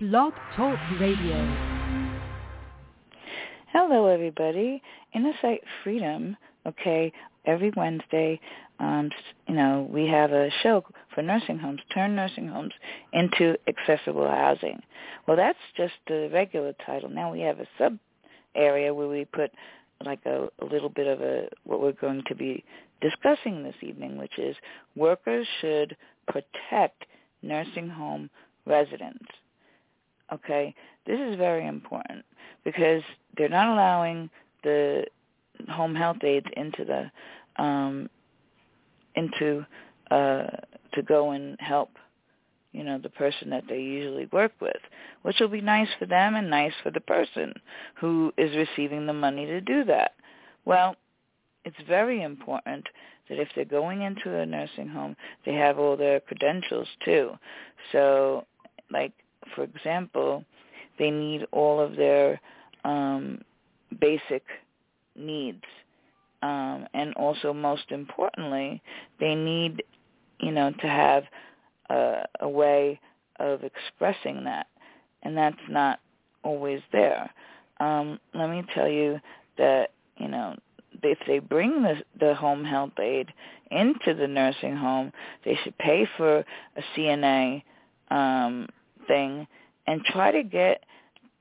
Blog 0.00 0.32
Talk 0.54 0.78
Radio. 1.00 1.34
Hello, 3.72 4.06
everybody. 4.06 4.80
Inner 5.12 5.32
Sight 5.42 5.60
Freedom, 5.82 6.36
okay, 6.64 7.12
every 7.46 7.72
Wednesday, 7.76 8.38
um, 8.78 9.10
you 9.48 9.56
know, 9.56 9.88
we 9.92 10.06
have 10.06 10.30
a 10.30 10.50
show 10.62 10.84
for 11.12 11.22
nursing 11.22 11.58
homes, 11.58 11.80
turn 11.92 12.14
nursing 12.14 12.46
homes 12.46 12.74
into 13.12 13.56
accessible 13.66 14.28
housing. 14.28 14.80
Well, 15.26 15.36
that's 15.36 15.58
just 15.76 15.94
the 16.06 16.30
regular 16.32 16.74
title. 16.86 17.08
Now 17.08 17.32
we 17.32 17.40
have 17.40 17.58
a 17.58 17.66
sub 17.76 17.98
area 18.54 18.94
where 18.94 19.08
we 19.08 19.24
put 19.24 19.50
like 20.04 20.24
a, 20.26 20.48
a 20.60 20.64
little 20.64 20.90
bit 20.90 21.08
of 21.08 21.20
a 21.22 21.48
what 21.64 21.80
we're 21.80 21.90
going 21.90 22.22
to 22.28 22.36
be 22.36 22.62
discussing 23.00 23.64
this 23.64 23.74
evening, 23.82 24.16
which 24.16 24.38
is 24.38 24.54
workers 24.94 25.48
should 25.60 25.96
protect 26.28 27.04
nursing 27.42 27.88
home 27.88 28.30
residents. 28.64 29.26
Okay, 30.32 30.74
this 31.06 31.18
is 31.18 31.36
very 31.36 31.66
important 31.66 32.24
because 32.64 33.02
they're 33.36 33.48
not 33.48 33.72
allowing 33.72 34.28
the 34.62 35.04
home 35.70 35.94
health 35.94 36.22
aides 36.22 36.46
into 36.56 36.84
the 36.84 37.62
um, 37.62 38.08
into 39.14 39.66
uh, 40.10 40.46
to 40.92 41.02
go 41.02 41.30
and 41.30 41.56
help 41.60 41.90
you 42.72 42.84
know 42.84 42.98
the 42.98 43.08
person 43.08 43.50
that 43.50 43.64
they 43.68 43.80
usually 43.80 44.26
work 44.32 44.52
with, 44.60 44.76
which 45.22 45.36
will 45.40 45.48
be 45.48 45.60
nice 45.60 45.88
for 45.98 46.06
them 46.06 46.34
and 46.34 46.50
nice 46.50 46.74
for 46.82 46.90
the 46.90 47.00
person 47.00 47.54
who 47.96 48.32
is 48.36 48.54
receiving 48.56 49.06
the 49.06 49.12
money 49.12 49.46
to 49.46 49.60
do 49.60 49.84
that. 49.84 50.12
Well, 50.64 50.96
it's 51.64 51.76
very 51.88 52.22
important 52.22 52.86
that 53.28 53.38
if 53.38 53.48
they're 53.54 53.64
going 53.64 54.02
into 54.02 54.34
a 54.34 54.46
nursing 54.46 54.88
home, 54.88 55.16
they 55.44 55.54
have 55.54 55.78
all 55.78 55.96
their 55.96 56.20
credentials 56.20 56.88
too. 57.04 57.32
So, 57.92 58.44
like 58.90 59.12
for 59.54 59.64
example, 59.64 60.44
they 60.98 61.10
need 61.10 61.46
all 61.52 61.80
of 61.80 61.96
their 61.96 62.40
um, 62.84 63.40
basic 64.00 64.42
needs, 65.16 65.64
um, 66.42 66.86
and 66.94 67.14
also 67.14 67.52
most 67.52 67.90
importantly, 67.90 68.82
they 69.20 69.34
need, 69.34 69.82
you 70.40 70.52
know, 70.52 70.72
to 70.80 70.86
have 70.86 71.24
a, 71.90 72.24
a 72.40 72.48
way 72.48 73.00
of 73.38 73.62
expressing 73.64 74.44
that, 74.44 74.66
and 75.22 75.36
that's 75.36 75.56
not 75.68 76.00
always 76.42 76.80
there. 76.92 77.30
Um, 77.80 78.18
let 78.34 78.50
me 78.50 78.64
tell 78.74 78.88
you 78.88 79.20
that 79.56 79.90
you 80.16 80.28
know 80.28 80.56
if 81.02 81.18
they 81.26 81.38
bring 81.38 81.82
the 81.82 82.02
the 82.18 82.34
home 82.34 82.64
health 82.64 82.98
aide 82.98 83.32
into 83.70 84.14
the 84.14 84.26
nursing 84.26 84.76
home, 84.76 85.12
they 85.44 85.58
should 85.62 85.76
pay 85.78 86.08
for 86.16 86.38
a 86.38 86.82
CNA 86.96 87.62
um, 88.10 88.68
thing 89.08 89.46
and 89.88 90.04
try 90.04 90.30
to 90.30 90.42
get 90.44 90.84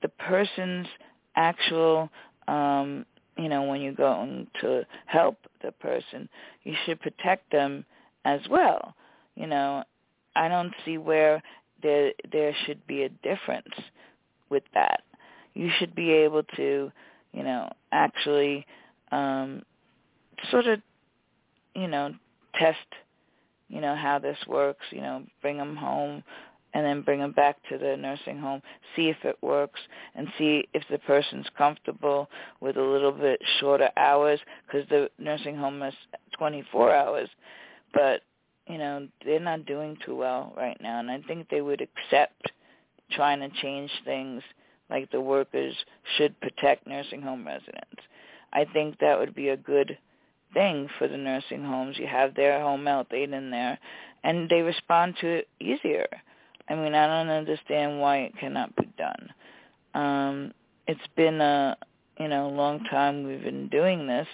the 0.01 0.09
person's 0.09 0.87
actual 1.35 2.09
um, 2.47 3.05
you 3.37 3.49
know 3.49 3.63
when 3.63 3.81
you're 3.81 3.93
going 3.93 4.47
to 4.61 4.85
help 5.05 5.37
the 5.61 5.71
person, 5.73 6.29
you 6.63 6.73
should 6.85 6.99
protect 7.01 7.51
them 7.51 7.85
as 8.25 8.41
well. 8.49 8.95
You 9.35 9.47
know, 9.47 9.83
I 10.35 10.47
don't 10.47 10.73
see 10.85 10.97
where 10.97 11.41
there 11.83 12.11
there 12.31 12.55
should 12.65 12.85
be 12.87 13.03
a 13.03 13.09
difference 13.09 13.73
with 14.49 14.63
that. 14.73 15.01
You 15.53 15.69
should 15.77 15.95
be 15.95 16.11
able 16.11 16.43
to, 16.55 16.91
you 17.33 17.43
know, 17.43 17.69
actually 17.91 18.65
um, 19.11 19.63
sort 20.51 20.67
of, 20.67 20.79
you 21.75 21.87
know, 21.87 22.13
test, 22.59 22.77
you 23.69 23.81
know, 23.81 23.95
how 23.95 24.19
this 24.19 24.37
works. 24.47 24.85
You 24.91 25.01
know, 25.01 25.23
bring 25.41 25.57
them 25.57 25.75
home 25.75 26.23
and 26.77 26.85
then 26.85 27.01
bring 27.01 27.19
them 27.19 27.31
back 27.31 27.57
to 27.67 27.77
the 27.79 27.97
nursing 27.97 28.37
home, 28.37 28.61
see 28.95 29.09
if 29.09 29.17
it 29.23 29.35
works, 29.41 29.79
and 30.13 30.27
see 30.37 30.63
if 30.75 30.83
the 30.91 30.99
person's 30.99 31.47
comfortable 31.57 32.29
with 32.61 32.77
a 32.77 32.81
little 32.81 33.11
bit 33.11 33.41
shorter 33.59 33.89
hours 33.97 34.39
because 34.67 34.87
the 34.89 35.09
nursing 35.17 35.57
home 35.57 35.81
is 35.81 35.95
24 36.37 36.93
hours. 36.93 37.29
But 37.95 38.21
you 38.67 38.77
know, 38.77 39.07
they're 39.25 39.39
not 39.39 39.65
doing 39.65 39.97
too 40.05 40.15
well 40.15 40.53
right 40.55 40.79
now, 40.79 40.99
and 40.99 41.09
I 41.09 41.19
think 41.21 41.49
they 41.49 41.61
would 41.61 41.81
accept 41.81 42.51
trying 43.09 43.39
to 43.39 43.49
change 43.59 43.89
things 44.05 44.43
like 44.91 45.09
the 45.09 45.19
workers 45.19 45.73
should 46.15 46.39
protect 46.41 46.85
nursing 46.85 47.23
home 47.23 47.47
residents. 47.47 48.03
I 48.53 48.65
think 48.71 48.99
that 48.99 49.17
would 49.17 49.33
be 49.33 49.49
a 49.49 49.57
good 49.57 49.97
thing 50.53 50.89
for 50.99 51.07
the 51.07 51.17
nursing 51.17 51.63
homes. 51.63 51.97
You 51.97 52.05
have 52.05 52.35
their 52.35 52.61
home 52.61 52.85
health 52.85 53.07
aide 53.11 53.31
in 53.31 53.49
there, 53.49 53.79
and 54.23 54.47
they 54.47 54.61
respond 54.61 55.15
to 55.21 55.27
it 55.27 55.47
easier. 55.59 56.05
I 56.69 56.75
mean, 56.75 56.93
I 56.93 57.07
don't 57.07 57.29
understand 57.33 57.99
why 57.99 58.17
it 58.19 58.37
cannot 58.39 58.75
be 58.75 58.89
done. 58.97 59.29
Um, 59.93 60.53
it's 60.87 60.99
been 61.15 61.41
a 61.41 61.77
you 62.19 62.27
know 62.27 62.49
long 62.49 62.83
time 62.89 63.25
we've 63.25 63.43
been 63.43 63.67
doing 63.69 64.07
this, 64.07 64.27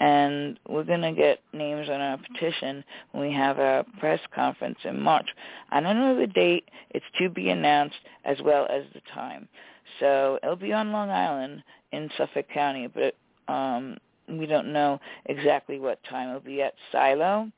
and 0.00 0.58
we're 0.68 0.84
going 0.84 1.02
to 1.02 1.12
get 1.12 1.40
names 1.52 1.88
on 1.88 2.00
our 2.00 2.18
petition 2.18 2.84
when 3.12 3.28
we 3.28 3.34
have 3.34 3.58
our 3.58 3.84
press 3.98 4.20
conference 4.34 4.78
in 4.84 5.00
March. 5.00 5.26
I 5.70 5.80
don't 5.80 5.98
know 5.98 6.18
the 6.18 6.26
date. 6.26 6.68
It's 6.90 7.06
to 7.18 7.28
be 7.28 7.50
announced 7.50 7.96
as 8.24 8.38
well 8.44 8.66
as 8.70 8.84
the 8.94 9.00
time. 9.12 9.48
So 10.00 10.38
it'll 10.42 10.56
be 10.56 10.72
on 10.72 10.92
Long 10.92 11.10
Island 11.10 11.62
in 11.92 12.10
Suffolk 12.16 12.46
County, 12.52 12.88
but 12.88 13.14
um, 13.52 13.96
we 14.28 14.46
don't 14.46 14.72
know 14.72 15.00
exactly 15.26 15.80
what 15.80 15.98
time. 16.08 16.28
It'll 16.28 16.40
be 16.40 16.62
at 16.62 16.74
Silo, 16.92 17.50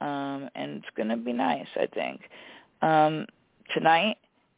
um, 0.00 0.48
and 0.54 0.76
it's 0.78 0.96
going 0.96 1.08
to 1.08 1.16
be 1.16 1.32
nice, 1.32 1.66
I 1.76 1.86
think. 1.86 2.20
Um, 2.82 3.26
tonight, 3.72 4.16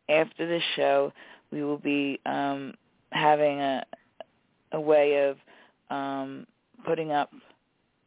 after 0.08 0.46
the 0.46 0.60
show, 0.74 1.12
we 1.50 1.62
will 1.62 1.78
be 1.78 2.20
um, 2.26 2.74
having 3.12 3.60
a 3.60 3.84
a 4.72 4.80
way 4.80 5.28
of 5.28 5.36
um, 5.94 6.46
putting 6.84 7.12
up. 7.12 7.30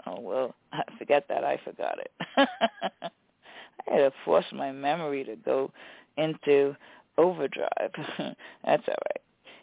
Oh 0.05 0.19
well, 0.19 0.55
forget 0.97 1.25
that. 1.29 1.43
I 1.43 1.59
forgot 1.63 1.99
it. 1.99 2.11
I 2.37 3.93
had 3.93 3.97
to 3.97 4.11
force 4.25 4.45
my 4.53 4.71
memory 4.71 5.23
to 5.23 5.35
go 5.35 5.71
into 6.17 6.75
overdrive. 7.17 7.91
That's 8.65 8.83
all 8.87 8.95
right. 9.07 9.21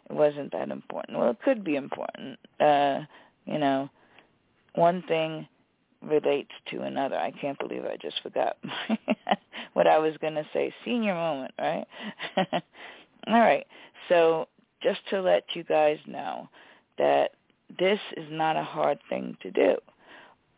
It 0.09 0.13
wasn't 0.13 0.51
that 0.53 0.69
important. 0.69 1.17
Well, 1.17 1.31
it 1.31 1.41
could 1.43 1.63
be 1.63 1.75
important. 1.75 2.39
Uh, 2.59 3.01
you 3.45 3.57
know, 3.57 3.89
one 4.75 5.03
thing 5.07 5.47
relates 6.01 6.51
to 6.71 6.81
another. 6.81 7.17
I 7.17 7.31
can't 7.31 7.59
believe 7.59 7.83
I 7.85 7.97
just 7.97 8.21
forgot 8.21 8.57
what 9.73 9.87
I 9.87 9.97
was 9.97 10.15
going 10.21 10.35
to 10.35 10.45
say. 10.53 10.73
Senior 10.85 11.15
moment, 11.15 11.53
right? 11.59 11.85
all 13.27 13.39
right. 13.39 13.65
So 14.09 14.47
just 14.81 14.99
to 15.09 15.21
let 15.21 15.43
you 15.53 15.63
guys 15.63 15.97
know 16.05 16.49
that 16.97 17.31
this 17.79 17.99
is 18.15 18.25
not 18.29 18.55
a 18.55 18.63
hard 18.63 18.99
thing 19.09 19.37
to 19.41 19.51
do. 19.51 19.75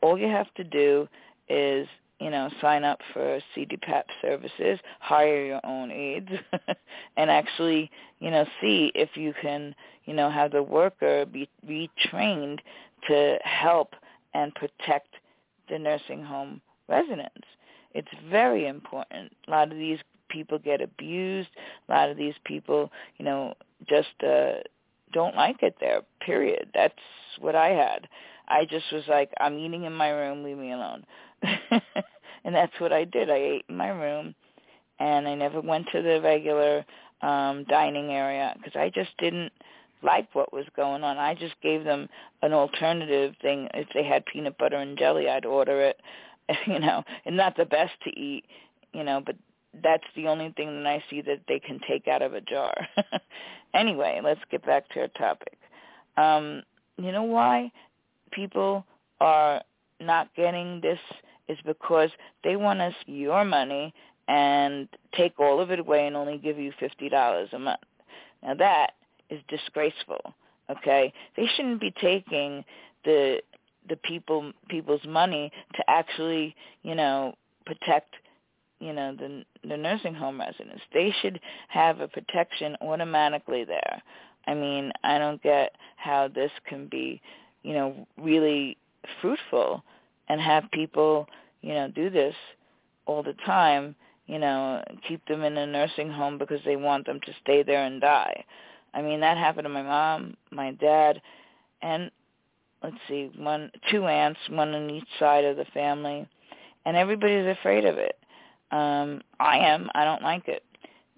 All 0.02 0.18
you 0.18 0.28
have 0.28 0.54
to 0.56 0.64
do 0.64 1.08
is, 1.50 1.88
you 2.20 2.30
know, 2.30 2.50
sign 2.62 2.84
up 2.84 3.00
for 3.14 3.40
CDPAP 3.56 4.04
services, 4.22 4.80
hire 5.00 5.46
your 5.46 5.62
own 5.66 5.92
aides, 5.92 6.30
and 7.18 7.30
actually, 7.30 7.90
you 8.20 8.32
know, 8.32 8.46
see 8.62 8.92
if 8.96 9.10
you 9.16 9.34
can, 9.42 9.74
you 10.06 10.14
know, 10.14 10.30
have 10.30 10.52
the 10.52 10.64
worker 10.64 11.26
be 11.26 11.50
retrained 11.68 12.60
to 13.08 13.38
help 13.44 13.94
and 14.34 14.54
protect 14.56 15.16
the 15.70 15.80
nursing 15.80 16.24
home 16.24 16.62
residents. 16.88 17.48
It's 17.94 18.08
very 18.30 18.68
important. 18.68 19.34
A 19.48 19.52
lot 19.52 19.72
of 19.72 19.78
these 19.78 20.00
people 20.30 20.60
get 20.60 20.82
abused. 20.82 21.50
A 21.88 21.92
lot 21.92 22.10
of 22.10 22.18
these 22.18 22.36
people, 22.46 22.92
you 23.18 23.26
know, 23.26 23.54
just 23.88 24.10
uh, 24.24 24.60
don't 25.12 25.36
like 25.36 25.64
it 25.64 25.76
there. 25.80 26.02
Period. 26.22 26.70
That's 26.74 26.94
what 27.40 27.56
I 27.56 27.70
had. 27.70 28.08
I 28.48 28.66
just 28.66 28.86
was 28.92 29.04
like, 29.08 29.32
I'm 29.40 29.58
eating 29.58 29.84
in 29.84 29.94
my 29.94 30.10
room. 30.10 30.44
Leave 30.44 30.58
me 30.58 30.72
alone. 30.72 31.06
and 32.44 32.56
that's 32.56 32.80
what 32.80 32.94
I 32.94 33.06
did. 33.06 33.30
I 33.30 33.36
ate 33.36 33.66
in 33.70 33.78
my 33.78 33.90
room, 33.90 34.36
and 35.00 35.28
I 35.28 35.36
never 35.36 35.62
went 35.62 35.88
to 35.92 36.02
the 36.02 36.22
regular 36.22 36.86
um 37.22 37.66
dining 37.66 38.12
area 38.12 38.56
because 38.56 38.80
I 38.80 38.90
just 38.90 39.10
didn't 39.18 39.52
like 40.02 40.34
what 40.34 40.54
was 40.54 40.66
going 40.76 41.04
on. 41.04 41.18
I 41.18 41.36
just 41.36 41.56
gave 41.62 41.84
them 41.84 42.08
an 42.42 42.54
alternative 42.54 43.36
thing. 43.42 43.68
If 43.74 43.88
they 43.94 44.04
had 44.04 44.26
peanut 44.26 44.58
butter 44.58 44.78
and 44.78 44.98
jelly, 44.98 45.28
I'd 45.28 45.46
order 45.46 45.82
it. 45.82 46.00
You 46.68 46.80
know, 46.80 47.04
and 47.26 47.38
not 47.38 47.56
the 47.58 47.66
best 47.66 47.94
to 48.06 48.10
eat. 48.10 48.44
You 48.94 49.04
know, 49.04 49.22
but 49.24 49.36
that's 49.84 50.04
the 50.16 50.28
only 50.28 50.52
thing 50.58 50.84
that 50.84 50.88
I 50.88 51.04
see 51.10 51.22
that 51.22 51.42
they 51.48 51.60
can 51.60 51.80
take 51.88 52.08
out 52.08 52.22
of 52.22 52.34
a 52.34 52.42
jar. 52.42 52.74
anyway, 53.74 54.20
let's 54.24 54.42
get 54.50 54.66
back 54.66 54.90
to 54.90 55.02
our 55.02 55.08
topic. 55.10 55.58
Um, 56.18 56.64
you 56.98 57.12
know 57.12 57.24
why 57.24 57.72
people 58.32 58.86
are 59.22 59.62
not 60.00 60.34
getting 60.36 60.82
this 60.82 61.00
is 61.48 61.58
because 61.66 62.10
they 62.44 62.56
want 62.56 62.80
see 63.06 63.14
your 63.14 63.44
money 63.46 63.94
and 64.28 64.88
take 65.16 65.40
all 65.40 65.60
of 65.60 65.72
it 65.72 65.80
away 65.80 66.08
and 66.08 66.16
only 66.16 66.38
give 66.38 66.58
you 66.58 66.72
fifty 66.80 67.10
dollars 67.10 67.50
a 67.54 67.60
month. 67.60 67.80
Now 68.44 68.54
that 68.56 68.92
is 69.30 69.42
disgraceful. 69.48 70.34
Okay, 70.70 71.12
they 71.36 71.48
shouldn't 71.56 71.82
be 71.82 71.92
taking 72.00 72.64
the 73.04 73.40
the 73.90 73.98
people 73.98 74.52
people's 74.70 75.06
money 75.08 75.52
to 75.76 75.84
actually 75.90 76.56
you 76.84 76.96
know 76.96 77.36
protect 77.66 78.16
you 78.80 78.94
know 78.94 79.16
the 79.16 79.44
the 79.68 79.78
nursing 79.78 80.14
home 80.14 80.40
residents. 80.40 80.82
They 80.94 81.14
should 81.22 81.40
have 81.68 82.00
a 82.00 82.08
protection 82.08 82.78
automatically 82.82 83.64
there. 83.66 84.02
I 84.48 84.54
mean, 84.54 84.92
I 85.04 85.18
don't 85.20 85.42
get 85.44 85.76
how 85.98 86.28
this 86.28 86.52
can 86.68 86.88
be, 86.88 87.22
you 87.64 87.74
know, 87.74 88.08
really 88.18 88.78
fruitful 89.22 89.84
and 90.28 90.40
have 90.42 90.64
people, 90.72 91.28
you 91.62 91.74
know, 91.74 91.90
do 91.90 92.10
this 92.10 92.36
all 93.06 93.22
the 93.22 93.36
time, 93.46 93.96
you 94.28 94.40
know, 94.40 94.84
keep 95.08 95.26
them 95.28 95.44
in 95.44 95.58
a 95.58 95.68
nursing 95.68 96.10
home 96.10 96.38
because 96.38 96.62
they 96.66 96.76
want 96.76 97.06
them 97.06 97.20
to 97.26 97.34
stay 97.42 97.64
there 97.64 97.84
and 97.84 98.02
die. 98.02 98.44
I 98.94 99.02
mean, 99.02 99.20
that 99.20 99.38
happened 99.38 99.66
to 99.66 99.70
my 99.70 99.84
mom, 99.84 100.36
my 100.52 100.72
dad, 100.72 101.22
and 101.82 102.10
let's 102.84 102.98
see, 103.08 103.32
one 103.38 103.72
two 103.92 104.06
aunts, 104.08 104.40
one 104.50 104.74
on 104.74 104.90
each 104.90 105.08
side 105.20 105.46
of 105.46 105.58
the 105.58 105.66
family, 105.74 106.28
and 106.86 106.98
everybody's 106.98 107.48
afraid 107.48 107.86
of 107.86 107.98
it. 107.98 108.18
Um 108.72 109.22
I 109.40 109.58
am. 109.60 109.90
I 109.96 110.06
don't 110.06 110.24
like 110.24 110.48
it. 110.48 110.64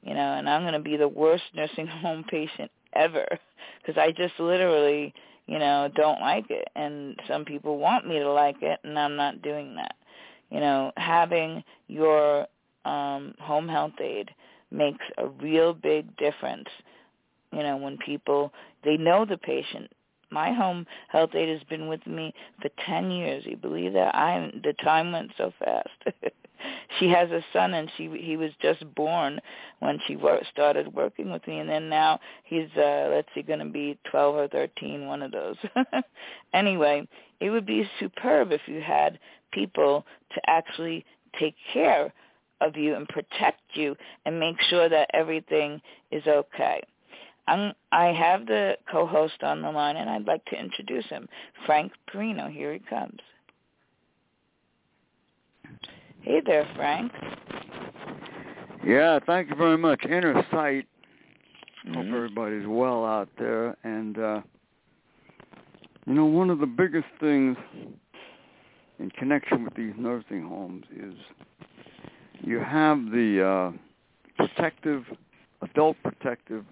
You 0.03 0.15
know, 0.15 0.33
and 0.33 0.49
I'm 0.49 0.63
going 0.63 0.73
to 0.73 0.79
be 0.79 0.97
the 0.97 1.07
worst 1.07 1.43
nursing 1.55 1.87
home 1.87 2.23
patient 2.29 2.71
ever 2.93 3.25
because 3.77 3.99
I 3.99 4.11
just 4.11 4.39
literally, 4.39 5.13
you 5.47 5.59
know, 5.59 5.89
don't 5.95 6.21
like 6.21 6.49
it. 6.49 6.67
And 6.75 7.19
some 7.27 7.45
people 7.45 7.77
want 7.77 8.07
me 8.07 8.19
to 8.19 8.31
like 8.31 8.61
it, 8.61 8.79
and 8.83 8.97
I'm 8.97 9.15
not 9.15 9.41
doing 9.41 9.75
that. 9.75 9.95
You 10.49 10.59
know, 10.59 10.91
having 10.97 11.63
your 11.87 12.47
um, 12.83 13.35
home 13.39 13.67
health 13.67 13.93
aide 14.01 14.31
makes 14.71 15.03
a 15.17 15.27
real 15.27 15.73
big 15.73 16.15
difference. 16.17 16.67
You 17.51 17.63
know, 17.63 17.77
when 17.77 17.97
people 17.97 18.51
they 18.83 18.97
know 18.97 19.25
the 19.25 19.37
patient. 19.37 19.91
My 20.31 20.53
home 20.53 20.87
health 21.09 21.35
aide 21.35 21.49
has 21.49 21.63
been 21.69 21.87
with 21.87 22.05
me 22.07 22.33
for 22.61 22.69
ten 22.85 23.11
years. 23.11 23.45
You 23.45 23.57
believe 23.57 23.93
that? 23.93 24.15
I 24.15 24.51
the 24.63 24.73
time 24.73 25.11
went 25.11 25.31
so 25.37 25.53
fast. 25.59 25.89
she 26.99 27.09
has 27.09 27.29
a 27.31 27.43
son 27.53 27.73
and 27.73 27.89
she 27.97 28.09
he 28.19 28.37
was 28.37 28.51
just 28.61 28.83
born 28.95 29.39
when 29.79 29.99
she 30.07 30.15
wor- 30.15 30.41
started 30.51 30.93
working 30.93 31.31
with 31.31 31.45
me 31.47 31.59
and 31.59 31.69
then 31.69 31.89
now 31.89 32.19
he's 32.43 32.69
uh 32.77 33.09
let's 33.11 33.27
see 33.33 33.41
going 33.41 33.59
to 33.59 33.65
be 33.65 33.97
12 34.09 34.35
or 34.35 34.47
13 34.47 35.05
one 35.05 35.21
of 35.21 35.31
those 35.31 35.55
anyway 36.53 37.07
it 37.39 37.49
would 37.49 37.65
be 37.65 37.89
superb 37.99 38.51
if 38.51 38.61
you 38.67 38.81
had 38.81 39.19
people 39.51 40.05
to 40.33 40.41
actually 40.47 41.05
take 41.39 41.55
care 41.73 42.13
of 42.61 42.77
you 42.77 42.95
and 42.95 43.07
protect 43.09 43.61
you 43.73 43.95
and 44.25 44.39
make 44.39 44.59
sure 44.69 44.87
that 44.87 45.09
everything 45.13 45.81
is 46.11 46.23
okay 46.27 46.81
I'm, 47.51 47.73
I 47.91 48.05
have 48.13 48.45
the 48.45 48.77
co-host 48.89 49.43
on 49.43 49.61
the 49.61 49.69
line, 49.69 49.97
and 49.97 50.09
I'd 50.09 50.25
like 50.25 50.45
to 50.45 50.55
introduce 50.57 51.05
him, 51.07 51.27
Frank 51.65 51.91
Perino. 52.09 52.49
Here 52.49 52.71
he 52.71 52.79
comes. 52.79 53.19
Hey 56.21 56.41
there, 56.45 56.65
Frank. 56.77 57.11
Yeah, 58.85 59.19
thank 59.25 59.49
you 59.49 59.55
very 59.55 59.77
much. 59.77 60.05
Inner 60.05 60.45
sight. 60.49 60.85
Mm-hmm. 61.85 61.93
Hope 61.93 62.05
everybody's 62.05 62.67
well 62.67 63.03
out 63.03 63.27
there. 63.37 63.75
And 63.83 64.17
uh 64.17 64.41
you 66.07 66.13
know, 66.13 66.25
one 66.25 66.49
of 66.49 66.59
the 66.59 66.67
biggest 66.67 67.07
things 67.19 67.57
in 68.99 69.09
connection 69.11 69.63
with 69.63 69.73
these 69.75 69.93
nursing 69.97 70.47
homes 70.47 70.85
is 70.95 71.15
you 72.39 72.59
have 72.59 72.97
the 73.11 73.73
uh 74.39 74.45
protective, 74.47 75.03
adult 75.61 75.97
protective, 76.03 76.63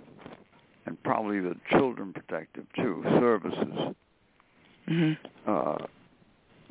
and 0.89 1.01
probably 1.03 1.39
the 1.39 1.56
children 1.69 2.12
protective 2.12 2.65
too 2.75 3.03
services 3.19 3.95
hmm 4.88 5.12
uh, 5.47 5.77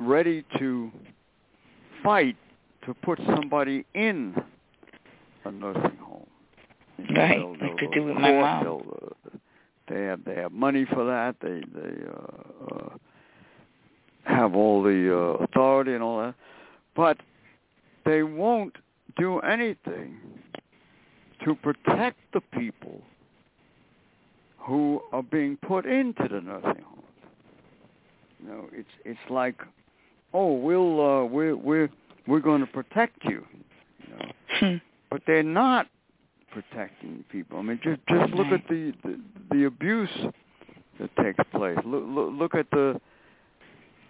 ready 0.00 0.44
to 0.58 0.90
fight 2.02 2.36
to 2.84 2.92
put 2.94 3.18
somebody 3.34 3.84
in 3.94 4.34
a 5.44 5.50
nursing 5.52 5.96
home. 6.00 6.26
Right, 7.16 7.38
They'll- 7.38 7.50
like 7.52 7.60
they'll 7.60 7.90
they 7.90 7.96
do 7.96 8.04
with 8.04 8.16
my 8.16 8.32
mom. 8.32 8.66
uh, 8.66 9.30
They 9.88 10.02
have 10.02 10.24
they 10.24 10.34
have 10.34 10.52
money 10.52 10.84
for 10.92 11.04
that. 11.04 11.36
They 11.40 11.60
they 11.80 11.96
uh, 12.06 12.74
uh, 12.74 12.88
have 14.24 14.54
all 14.54 14.82
the 14.82 15.12
uh, 15.16 15.44
authority 15.44 15.94
and 15.94 16.02
all 16.02 16.18
that, 16.20 16.34
but 16.96 17.18
they 18.04 18.22
won't 18.24 18.74
do 19.16 19.38
anything 19.40 20.18
to 21.44 21.54
protect 21.54 22.18
the 22.32 22.40
people 22.40 23.02
who 24.68 25.00
are 25.12 25.22
being 25.22 25.56
put 25.66 25.86
into 25.86 26.28
the 26.30 26.40
nursing 26.40 26.84
homes. 26.84 27.02
You 28.40 28.48
know, 28.48 28.68
it's 28.72 28.88
it's 29.04 29.30
like, 29.30 29.56
oh, 30.34 30.52
we'll 30.52 31.00
uh, 31.00 31.24
we're 31.24 31.56
we're 31.56 31.88
we're 32.26 32.40
going 32.40 32.60
to 32.60 32.66
protect 32.66 33.24
you, 33.24 33.44
you 34.06 34.14
know, 34.14 34.32
Hmm. 34.60 34.76
but 35.10 35.22
they're 35.26 35.42
not 35.42 35.86
protecting 36.52 37.24
people. 37.32 37.58
I 37.58 37.62
mean, 37.62 37.80
just 37.82 38.00
just 38.08 38.32
look 38.34 38.48
at 38.48 38.68
the 38.68 38.92
the, 39.02 39.20
the 39.50 39.64
abuse 39.64 40.10
that 41.00 41.10
takes 41.16 41.42
place. 41.52 41.78
Look 41.84 42.04
look, 42.06 42.30
look 42.32 42.54
at 42.54 42.70
the 42.70 43.00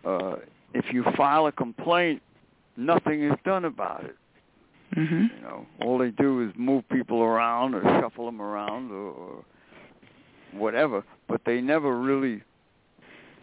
uh, 0.05 0.37
if 0.75 0.85
you 0.93 1.05
file 1.17 1.47
a 1.47 1.53
complaint, 1.53 2.21
nothing 2.77 3.23
is 3.25 3.35
done 3.45 3.65
about 3.65 4.05
it. 4.05 4.17
Mhm. 4.97 5.31
You 5.37 5.43
know, 5.43 5.67
all 5.83 5.99
they 5.99 6.11
do 6.11 6.43
is 6.43 6.53
move 6.57 6.89
people 6.89 7.23
around 7.23 7.75
or 7.75 7.83
shuffle 8.01 8.27
them 8.27 8.41
around 8.41 8.91
or, 8.91 9.11
or 9.11 9.45
whatever, 10.53 11.05
but 11.29 11.41
they 11.45 11.61
never 11.61 11.99
really 11.99 12.43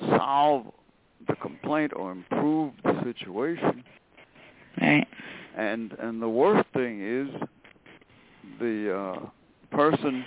solve 0.02 0.66
the 1.28 1.36
complaint 1.36 1.94
or 1.96 2.12
improve 2.12 2.74
the 2.84 3.02
situation. 3.04 3.84
Right. 4.82 5.08
And 5.58 5.94
and 6.00 6.22
the 6.22 6.30
worst 6.30 6.68
thing 6.74 7.02
is 7.02 7.30
the 8.60 8.96
uh, 8.96 9.30
person, 9.72 10.26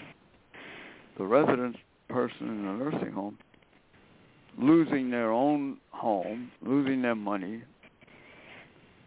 the 1.19 1.25
resident 1.25 1.77
person 2.09 2.49
in 2.49 2.65
the 2.65 2.85
nursing 2.85 3.13
home, 3.13 3.39
losing 4.59 5.11
their 5.11 5.31
own 5.31 5.77
home, 5.91 6.51
losing 6.63 7.03
their 7.03 7.15
money, 7.15 7.63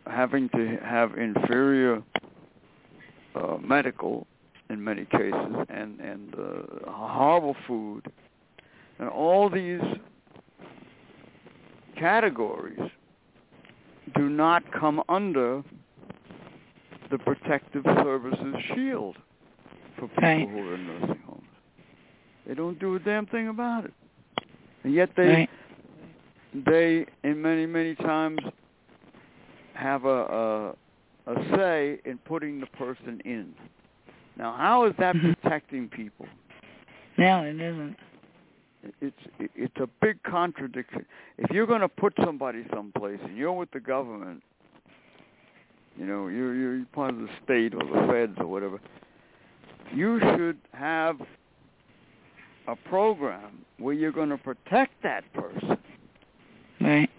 having 0.06 0.50
to 0.50 0.78
have 0.84 1.18
inferior 1.18 2.04
uh, 3.36 3.58
medical 3.58 4.28
in 4.72 4.84
many 4.84 5.06
cases, 5.06 5.56
and 5.70 6.00
and 6.00 6.34
uh, 6.36 6.92
horrible 6.92 7.56
food, 7.68 8.04
and 9.00 9.10
all 9.10 9.50
these 9.50 9.82
categories 12.00 12.80
do 14.16 14.30
not 14.30 14.64
come 14.72 15.02
under 15.10 15.64
the 17.12 17.18
protective 17.20 17.84
services 18.04 18.56
shield 18.74 19.18
for 19.98 20.08
people 20.08 20.22
Right. 20.24 20.50
who 20.50 20.60
are 20.60 20.76
in 20.76 20.88
nursing 20.88 21.22
homes. 21.26 21.44
They 22.48 22.54
don't 22.56 22.80
do 22.80 22.96
a 22.96 23.00
damn 23.00 23.26
thing 23.28 23.50
about 23.50 23.86
it, 23.86 23.94
and 24.84 24.94
yet 24.94 25.10
they 25.16 25.28
Right. 25.34 25.50
they 26.54 27.06
in 27.24 27.42
many 27.42 27.66
many 27.66 27.96
times 27.96 28.40
have 29.74 30.06
a, 30.06 30.10
a 30.10 30.76
a 31.28 31.36
say 31.56 32.00
in 32.06 32.18
putting 32.20 32.60
the 32.60 32.66
person 32.68 33.22
in. 33.26 33.54
Now, 34.42 34.56
how 34.58 34.86
is 34.86 34.94
that 34.98 35.16
protecting 35.42 35.88
people? 35.88 36.26
No, 37.18 37.44
it 37.44 37.62
isn't. 37.62 37.96
It's 39.00 39.16
it's 39.56 39.78
a 39.80 39.88
big 40.02 40.22
contradiction. 40.24 41.06
If 41.38 41.52
you're 41.52 41.68
going 41.68 41.82
to 41.82 41.88
put 41.88 42.14
somebody 42.26 42.66
someplace 42.74 43.20
and 43.24 43.38
you're 43.38 43.54
with 43.54 43.70
the 43.70 43.80
government, 43.80 44.42
you 45.96 46.08
know, 46.08 46.28
you're 46.28 46.56
you're 46.56 46.86
part 46.92 47.12
of 47.12 47.20
the 47.20 47.30
state 47.44 47.76
or 47.76 47.84
the 47.84 48.12
feds 48.12 48.34
or 48.40 48.48
whatever, 48.48 48.80
you 49.94 50.20
should 50.20 50.58
have 50.74 51.18
a 52.68 52.76
program 52.76 53.64
where 53.78 53.94
you're 53.94 54.12
going 54.12 54.30
to 54.30 54.38
protect 54.38 54.94
that 55.04 55.32
person. 55.34 55.78
Right. 56.80 57.10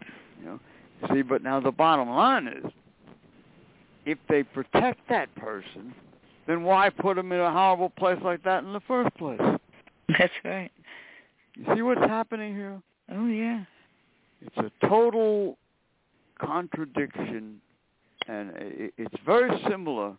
You 0.41 0.47
know, 0.47 0.61
see, 1.13 1.23
but 1.23 1.45
now 1.45 1.61
the 1.61 1.71
bottom 1.71 2.11
line 2.11 2.49
is, 2.49 2.73
if 4.05 4.19
they 4.29 4.43
protect 4.43 5.09
that 5.09 5.33
person, 5.37 5.95
then 6.47 6.63
why 6.63 6.91
put 6.91 7.17
them 7.17 7.33
in 7.33 7.41
a 7.41 7.51
horrible 7.53 7.91
place 7.91 8.19
like 8.25 8.43
that 8.45 8.65
in 8.65 8.73
the 8.73 8.81
first 8.81 9.15
place? 9.17 9.41
That's 10.19 10.33
right. 10.45 10.71
You 11.57 11.75
see 11.75 11.83
what's 11.83 12.01
happening 12.01 12.55
here? 12.55 12.81
Oh 13.13 13.27
yeah. 13.27 13.65
It's 14.41 14.57
a 14.59 14.87
total 14.89 15.57
contradiction, 16.41 17.61
and 18.29 18.53
it's 18.57 19.15
very 19.25 19.51
similar 19.69 20.15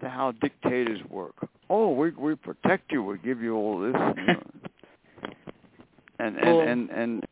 to 0.00 0.08
how 0.08 0.32
dictators 0.32 1.00
work. 1.08 1.34
Oh, 1.70 1.92
we 1.92 2.10
we 2.10 2.34
protect 2.34 2.92
you. 2.92 3.02
We 3.02 3.18
give 3.18 3.40
you 3.40 3.54
all 3.56 3.80
this, 3.80 3.94
you 4.16 4.26
know. 4.26 4.42
and 6.20 6.36
and, 6.36 6.46
Well- 6.46 6.60
and 6.68 6.90
and 6.90 7.24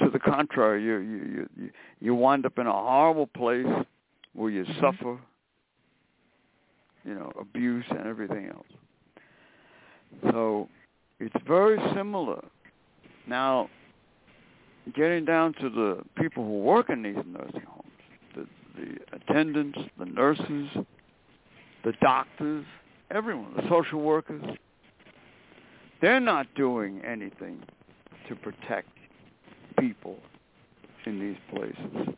to 0.00 0.10
the 0.10 0.18
contrary, 0.18 0.82
you 0.82 0.96
you 0.98 1.48
you 1.56 1.70
you 2.00 2.14
wind 2.14 2.44
up 2.46 2.58
in 2.58 2.66
a 2.66 2.72
horrible 2.72 3.28
place 3.28 3.66
where 4.34 4.50
you 4.50 4.64
Mhm. 4.64 4.80
suffer, 4.80 5.18
you 7.04 7.14
know, 7.14 7.32
abuse 7.40 7.84
and 7.90 8.06
everything 8.06 8.48
else. 8.48 8.66
So 10.30 10.68
it's 11.20 11.34
very 11.46 11.78
similar. 11.94 12.42
Now, 13.26 13.68
getting 14.94 15.24
down 15.24 15.54
to 15.54 15.70
the 15.70 16.02
people 16.20 16.44
who 16.44 16.58
work 16.60 16.90
in 16.90 17.02
these 17.02 17.16
nursing 17.16 17.62
homes, 17.66 17.84
the, 18.34 18.46
the 18.76 19.16
attendants, 19.16 19.78
the 19.98 20.06
nurses, 20.06 20.68
the 21.84 21.92
doctors, 22.00 22.64
everyone, 23.10 23.52
the 23.56 23.68
social 23.68 24.00
workers. 24.00 24.42
They're 26.00 26.20
not 26.20 26.46
doing 26.54 27.00
anything 27.04 27.62
to 28.28 28.36
protect 28.36 28.88
people 29.78 30.18
in 31.06 31.20
these 31.20 31.36
places. 31.50 32.14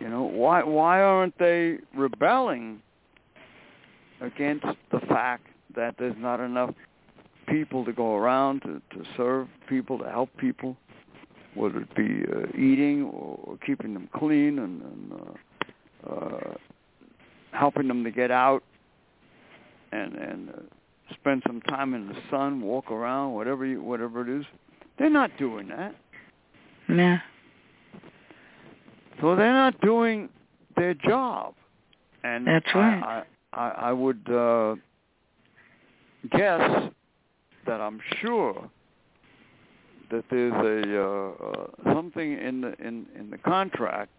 You 0.00 0.08
know, 0.08 0.22
why 0.22 0.62
why 0.62 1.00
aren't 1.00 1.38
they 1.38 1.78
rebelling 1.96 2.82
against 4.20 4.66
the 4.90 5.00
fact 5.08 5.46
that 5.74 5.94
there's 5.98 6.16
not 6.18 6.40
enough 6.40 6.74
people 7.48 7.84
to 7.84 7.92
go 7.92 8.16
around 8.16 8.60
to, 8.62 8.80
to 8.96 9.04
serve 9.16 9.48
people, 9.68 9.98
to 9.98 10.08
help 10.08 10.30
people, 10.38 10.76
whether 11.54 11.80
it 11.80 11.94
be 11.94 12.24
uh, 12.32 12.46
eating 12.56 13.04
or 13.04 13.58
keeping 13.64 13.94
them 13.94 14.08
clean 14.14 14.58
and, 14.58 14.82
and 14.82 15.12
uh, 15.12 16.10
uh, 16.10 16.54
helping 17.52 17.88
them 17.88 18.04
to 18.04 18.10
get 18.10 18.30
out 18.30 18.62
and 19.92 20.14
and 20.14 20.50
uh, 20.50 20.52
spend 21.14 21.42
some 21.46 21.60
time 21.62 21.94
in 21.94 22.08
the 22.08 22.16
sun, 22.30 22.60
walk 22.60 22.90
around, 22.90 23.32
whatever 23.32 23.64
you, 23.64 23.82
whatever 23.82 24.22
it 24.22 24.40
is. 24.40 24.44
They're 24.98 25.10
not 25.10 25.30
doing 25.38 25.68
that. 25.68 25.94
Yeah. 26.88 27.18
So 29.20 29.36
they're 29.36 29.52
not 29.52 29.80
doing 29.80 30.28
their 30.76 30.94
job. 30.94 31.54
And 32.22 32.46
That's 32.46 32.66
right. 32.74 33.02
I, 33.02 33.06
I, 33.06 33.22
I 33.52 33.92
would 33.92 34.28
uh, 34.30 34.76
guess 36.30 36.90
that 37.66 37.80
I'm 37.80 38.00
sure 38.20 38.68
that 40.10 40.24
there's 40.30 40.52
a 40.52 41.02
uh, 41.02 41.30
uh, 41.44 41.94
something 41.94 42.32
in 42.38 42.60
the 42.60 42.74
in, 42.78 43.06
in 43.18 43.30
the 43.30 43.38
contract 43.38 44.10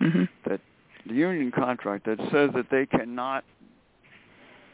hmm 0.00 0.24
that 0.46 0.60
the 1.06 1.14
union 1.14 1.52
contract 1.52 2.06
that 2.06 2.18
says 2.32 2.50
that 2.54 2.66
they 2.70 2.86
cannot 2.86 3.44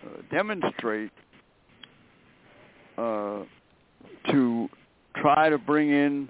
uh, 0.04 0.22
demonstrate 0.30 1.10
uh, 2.96 3.40
to 4.30 4.68
try 5.16 5.48
to 5.48 5.58
bring 5.58 5.90
in 5.90 6.28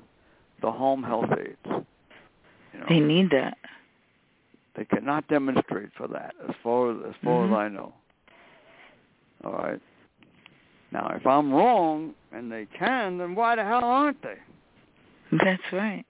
the 0.63 0.71
home 0.71 1.03
health 1.03 1.31
aides. 1.39 1.59
You 1.67 2.81
know, 2.81 2.87
They 2.89 3.01
need 3.01 3.31
that. 3.31 3.59
They 4.81 4.87
cannot 4.87 5.29
demonstrate 5.29 5.91
for 5.95 6.09
that, 6.09 6.35
as 6.49 6.55
far 6.63 6.91
as 6.91 6.97
as 7.11 7.15
far 7.23 7.47
Mhm. 7.47 7.53
as 7.53 7.59
I 7.59 7.69
know. 7.69 7.93
All 9.45 9.53
right. 9.53 9.81
Now, 10.91 11.09
if 11.15 11.27
I'm 11.27 11.53
wrong 11.53 12.15
and 12.33 12.51
they 12.51 12.65
can, 12.65 13.19
then 13.19 13.35
why 13.35 13.57
the 13.57 13.65
hell 13.65 13.85
aren't 13.85 14.23
they? 14.23 14.39
That's 15.33 15.71
right. 15.71 16.07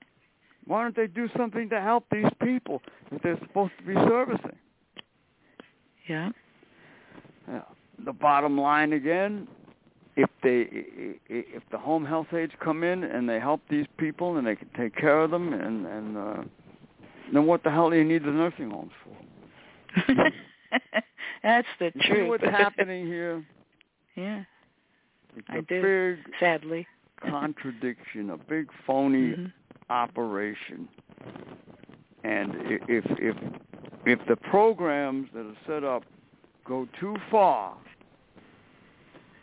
Why 0.67 0.83
don't 0.83 0.95
they 0.95 1.09
do 1.09 1.27
something 1.37 1.69
to 1.69 1.81
help 1.81 2.09
these 2.11 2.33
people 2.41 2.81
that 3.11 3.23
they're 3.23 3.41
supposed 3.41 3.77
to 3.79 3.83
be 3.83 3.95
servicing? 3.95 4.57
Yeah. 6.07 6.31
Yeah. 7.49 7.63
The 7.99 8.13
bottom 8.13 8.57
line 8.57 8.93
again, 8.93 9.49
if 10.15 10.31
they 10.43 11.17
if 11.29 11.69
the 11.71 11.79
home 11.79 12.05
health 12.05 12.33
aides 12.33 12.55
come 12.61 12.85
in 12.85 13.03
and 13.03 13.29
they 13.29 13.41
help 13.41 13.63
these 13.69 13.89
people 13.97 14.37
and 14.37 14.47
they 14.47 14.55
can 14.55 14.69
take 14.77 14.95
care 14.95 15.19
of 15.19 15.33
them 15.33 15.53
and 15.53 15.87
and 15.87 16.17
uh, 16.17 16.43
then 17.37 17.47
what 17.47 17.63
the 17.63 17.71
hell 17.71 17.91
do 17.91 17.97
you 17.97 18.05
need 18.05 18.23
the 18.25 18.31
nursing 18.31 18.71
homes 18.71 18.93
for? 19.05 20.11
That's 21.43 21.67
the 21.79 21.87
You 21.95 22.01
truth. 22.03 22.19
see 22.19 22.23
what's 22.29 22.45
happening 22.45 23.07
here? 23.07 23.45
yeah. 24.17 24.43
It's 25.37 25.47
I 25.49 25.59
a 25.59 25.63
do. 25.63 25.83
big 26.17 26.35
Sadly. 26.39 26.87
contradiction, 27.21 28.31
a 28.31 28.37
big 28.37 28.69
phony 28.87 29.33
Mhm. 29.35 29.53
operation. 29.91 30.89
And 32.25 32.53
i- 32.67 32.79
if 32.89 33.05
if 33.19 33.37
if 34.07 34.19
the 34.27 34.37
programs 34.37 35.29
that 35.35 35.45
are 35.47 35.57
set 35.67 35.85
up 35.85 36.05
go 36.65 36.87
too 36.99 37.17
far, 37.31 37.75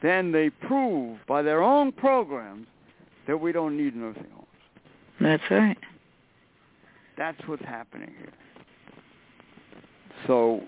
then 0.01 0.31
they 0.31 0.49
prove 0.49 1.19
by 1.27 1.41
their 1.41 1.61
own 1.61 1.91
programs 1.91 2.67
that 3.27 3.37
we 3.37 3.51
don't 3.51 3.75
need 3.77 3.95
nursing 3.95 4.29
homes. 4.33 4.47
That's 5.19 5.43
right. 5.51 5.77
That's 7.17 7.39
what's 7.47 7.65
happening 7.65 8.13
here. 8.17 8.33
So 10.27 10.61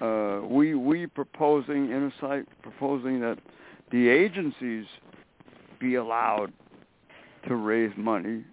uh, 0.00 0.46
we 0.46 0.74
we 0.74 1.06
proposing 1.06 1.90
Insight 1.90 2.46
proposing 2.62 3.20
that 3.20 3.38
the 3.90 4.08
agencies 4.08 4.86
be 5.80 5.96
allowed 5.96 6.52
to 7.46 7.56
raise 7.56 7.92
money 7.96 8.44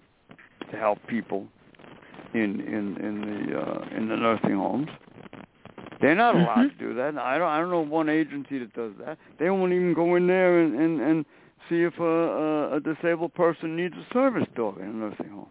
to 0.72 0.78
help 0.78 1.00
people 1.08 1.48
in 2.34 2.60
in 2.62 2.98
in 2.98 3.22
the 3.22 3.60
uh, 3.60 3.98
in 3.98 4.10
the 4.10 4.16
nursing 4.16 4.56
homes. 4.56 4.88
They're 6.02 6.16
not 6.16 6.36
allowed 6.36 6.68
Mhm. 6.68 6.78
to 6.78 6.88
do 6.88 6.94
that. 6.96 7.18
I 7.18 7.38
don't 7.38 7.48
I 7.48 7.60
don't 7.60 7.70
know 7.70 7.82
of 7.82 7.90
one 7.90 8.10
agency 8.10 8.60
that 8.60 8.74
does 8.74 8.94
that. 9.06 9.18
They 9.40 9.50
won't 9.50 9.74
even 9.74 9.94
go 9.94 10.16
in 10.16 10.28
there 10.28 10.60
and 10.60 10.76
and, 10.80 11.02
and 11.02 11.26
see 11.70 11.84
if 11.84 11.98
a, 12.00 12.04
a, 12.04 12.76
a 12.76 12.80
disabled 12.80 13.34
person 13.34 13.76
needs 13.76 13.96
a 13.96 14.14
service 14.14 14.48
dog 14.56 14.80
in 14.80 14.88
a 14.88 14.94
nursing 14.94 15.30
home. 15.30 15.50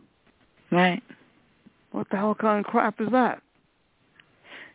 Right. 0.71 1.03
What 1.95 2.09
the 2.11 2.17
hell 2.17 2.35
kind 2.35 2.59
of 2.65 2.69
crap 2.69 3.01
is 3.01 3.09
that? 3.13 3.41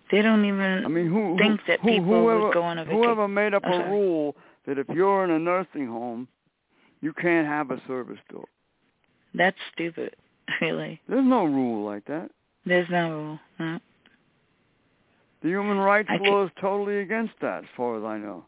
They 0.10 0.22
don't 0.22 0.46
even 0.46 0.86
I 0.86 0.88
mean, 0.88 1.08
who 1.08 1.38
think 1.38 1.60
who, 1.60 1.68
that 1.68 1.80
who, 1.82 1.88
people 1.90 2.06
whoever, 2.06 2.40
would 2.46 2.54
go 2.54 2.62
on 2.64 2.78
a 2.78 2.86
vacation. 2.86 3.04
whoever 3.04 3.28
made 3.28 3.54
up 3.54 3.64
I'm 3.66 3.82
a 3.82 3.90
rule 3.90 4.38
that 4.66 4.78
if 4.80 4.88
you're 4.88 5.26
in 5.26 5.32
a 5.32 5.38
nursing 5.38 5.86
home, 5.86 6.30
you 7.02 7.12
can't 7.12 7.46
have 7.46 7.72
a 7.72 7.82
service 7.88 8.20
dog. 8.32 8.46
That's 9.34 9.58
stupid. 9.74 10.16
Really. 10.62 11.00
There's 11.08 11.24
no 11.26 11.46
rule 11.46 11.86
like 11.86 12.06
that. 12.06 12.32
There's 12.66 12.90
no 12.90 13.12
rule. 13.12 13.40
No. 13.60 13.80
The 15.44 15.50
human 15.50 15.78
rights 15.78 16.08
I 16.10 16.18
ca- 16.18 16.24
law 16.24 16.46
is 16.46 16.52
totally 16.60 17.02
against 17.02 17.34
that, 17.42 17.60
as 17.66 17.70
far 17.78 17.98
as 18.00 18.04
I 18.04 18.18
know. 18.18 18.46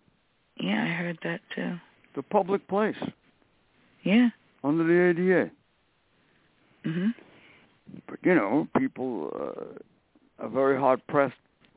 Yeah, 0.57 0.81
I 0.83 0.87
heard 0.87 1.19
that 1.23 1.41
too. 1.53 1.75
The 2.15 2.23
public 2.23 2.67
place 2.67 2.95
Yeah. 4.03 4.29
under 4.63 4.83
the 4.83 5.09
ADA. 5.09 5.51
Mhm. 6.85 7.13
But 8.07 8.19
you 8.23 8.35
know, 8.35 8.67
people 8.77 9.31
uh, 10.39 10.43
are 10.43 10.49
very 10.49 10.77
hard 10.79 11.05
pressed 11.07 11.35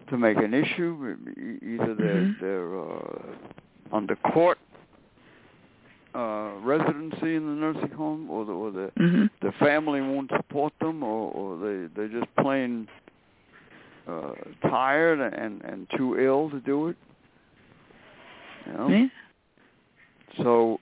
to 0.09 0.19
make 0.19 0.37
an 0.37 0.55
issue. 0.55 1.17
Either 1.63 1.95
they're 1.95 2.23
Mhm. 2.23 2.41
they're 2.41 2.81
uh, 2.81 3.97
under 3.97 4.17
court 4.17 4.59
uh, 6.15 6.53
residency 6.63 7.35
in 7.35 7.45
the 7.47 7.55
nursing 7.61 7.91
home, 7.91 8.31
or 8.31 8.45
the, 8.45 8.53
or 8.53 8.71
the 8.71 8.93
Mhm. 8.99 9.31
the 9.41 9.53
family 9.53 10.01
won't 10.01 10.31
support 10.31 10.73
them, 10.81 11.03
or, 11.03 11.33
or 11.33 11.59
they 11.59 11.87
they're 11.95 12.09
just 12.21 12.35
plain 12.37 12.89
uh, 14.07 14.35
tired 14.63 15.21
and 15.21 15.63
and 15.63 15.89
too 15.97 16.19
ill 16.21 16.51
to 16.51 16.61
do 16.61 16.89
it. 16.89 16.97
You 18.67 18.73
know, 18.73 18.89
Yeah. 18.89 19.09
so 20.43 20.81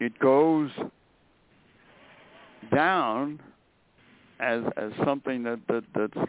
it 0.00 0.18
goes 0.18 0.70
down 2.74 3.40
as 4.40 4.62
as 4.76 4.92
something 5.04 5.42
that 5.44 5.60
that 5.68 5.84
that's 5.94 6.28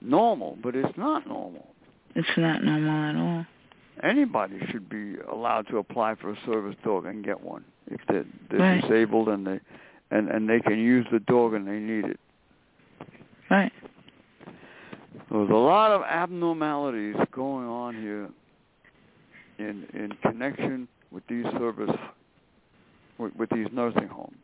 normal, 0.00 0.56
but 0.62 0.74
it's 0.74 0.96
not 0.98 1.26
normal. 1.26 1.66
It's 2.14 2.28
not 2.36 2.62
normal 2.62 2.90
at 2.90 3.16
all. 3.16 3.46
Anybody 4.02 4.58
should 4.70 4.88
be 4.88 5.16
allowed 5.30 5.68
to 5.68 5.78
apply 5.78 6.16
for 6.16 6.32
a 6.32 6.36
service 6.46 6.76
dog 6.84 7.06
and 7.06 7.24
get 7.24 7.40
one 7.40 7.64
if 7.90 8.00
they're, 8.08 8.24
they're 8.50 8.58
Right. 8.60 8.80
disabled 8.82 9.28
and 9.28 9.46
they 9.46 9.60
and 10.10 10.28
and 10.28 10.48
they 10.48 10.60
can 10.60 10.78
use 10.78 11.06
the 11.12 11.20
dog 11.20 11.54
and 11.54 11.66
they 11.66 11.78
need 11.78 12.04
it. 12.04 12.20
Right. 13.50 13.72
There's 15.30 15.50
a 15.50 15.54
lot 15.54 15.90
of 15.92 16.02
abnormalities 16.02 17.16
going 17.32 17.66
on 17.66 17.94
here 18.00 18.28
in 19.58 19.86
in 19.94 20.12
connection 20.22 20.88
with 21.10 21.24
these 21.28 21.44
service 21.58 21.94
with, 23.18 23.34
with 23.36 23.50
these 23.50 23.68
nursing 23.72 24.08
homes. 24.08 24.36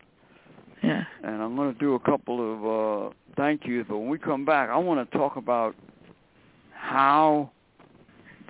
Yeah. 0.81 1.03
And 1.23 1.41
I'm 1.41 1.55
going 1.55 1.73
to 1.73 1.79
do 1.79 1.93
a 1.95 1.99
couple 1.99 2.53
of 2.53 3.09
uh, 3.09 3.13
thank 3.37 3.65
yous, 3.65 3.85
but 3.87 3.97
when 3.97 4.09
we 4.09 4.17
come 4.17 4.45
back, 4.45 4.69
I 4.69 4.77
want 4.77 5.09
to 5.09 5.17
talk 5.17 5.35
about 5.35 5.75
how 6.73 7.51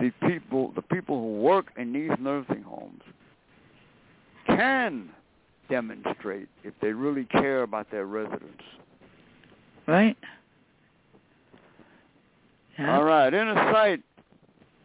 the 0.00 0.10
people, 0.26 0.72
the 0.74 0.82
people 0.82 1.20
who 1.20 1.40
work 1.40 1.66
in 1.76 1.92
these 1.92 2.10
nursing 2.18 2.62
homes, 2.62 3.02
can 4.46 5.10
demonstrate 5.68 6.48
if 6.64 6.74
they 6.80 6.92
really 6.92 7.24
care 7.24 7.62
about 7.62 7.90
their 7.90 8.06
residents. 8.06 8.64
Right. 9.86 10.16
Yeah. 12.78 12.96
All 12.96 13.04
right, 13.04 13.32
Inner 13.32 13.70
Sight, 13.72 14.02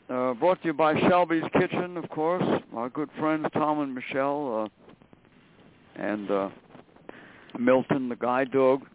uh, 0.10 0.34
brought 0.34 0.62
to 0.62 0.68
you 0.68 0.74
by 0.74 1.00
Shelby's 1.08 1.44
Kitchen, 1.60 1.98
of 1.98 2.10
course. 2.10 2.44
Our 2.76 2.90
good 2.90 3.10
friends 3.18 3.48
Tom 3.54 3.80
and 3.80 3.96
Michelle, 3.96 4.70
uh, 5.98 6.02
and 6.02 6.30
uh, 6.30 6.50
Milton, 7.60 8.10
the 8.10 8.16
guide 8.16 8.52
dog, 8.52 8.86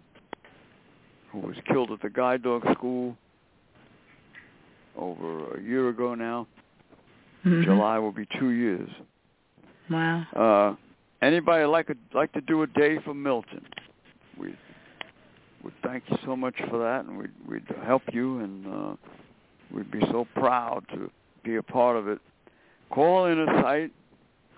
who 1.30 1.38
was 1.40 1.56
killed 1.66 1.90
at 1.90 2.00
the 2.02 2.10
guide 2.10 2.42
dog 2.42 2.62
school 2.74 3.16
over 4.96 5.56
a 5.56 5.62
year 5.62 5.88
ago 5.88 6.14
now. 6.14 6.46
Mhm. 7.44 7.64
July 7.64 7.98
will 7.98 8.12
be 8.12 8.26
two 8.38 8.50
years. 8.50 8.88
Wow. 9.90 10.22
Uh, 10.34 10.74
anybody 11.24 11.64
like 11.64 11.90
a, 11.90 11.96
like 12.14 12.32
to 12.32 12.40
do 12.40 12.62
a 12.62 12.66
day 12.66 12.98
for 12.98 13.14
Milton? 13.14 13.64
We 14.36 14.54
would 15.62 15.74
thank 15.82 16.04
you 16.08 16.16
so 16.24 16.36
much 16.36 16.54
for 16.68 16.78
that, 16.78 17.04
and 17.06 17.18
we'd 17.18 17.30
we'd 17.46 17.66
help 17.84 18.02
you 18.12 18.38
and 18.40 18.66
uh, 18.66 18.96
We'd 19.72 19.90
be 19.90 20.00
so 20.10 20.26
proud 20.34 20.84
to 20.92 21.10
be 21.44 21.56
a 21.56 21.62
part 21.62 21.96
of 21.96 22.06
it. 22.06 22.18
Call 22.90 23.24
in 23.24 23.38
a 23.38 23.46
site 23.62 23.90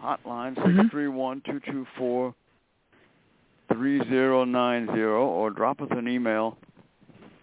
hotline 0.02 0.56
Mhm. 0.56 0.76
six 0.76 0.90
three 0.90 1.06
one 1.06 1.40
two 1.42 1.60
two 1.60 1.84
four 1.96 2.34
three 3.72 4.00
zero 4.08 4.44
nine 4.44 4.86
zero 4.94 5.26
or 5.26 5.50
drop 5.50 5.80
us 5.80 5.88
an 5.90 6.08
email 6.08 6.56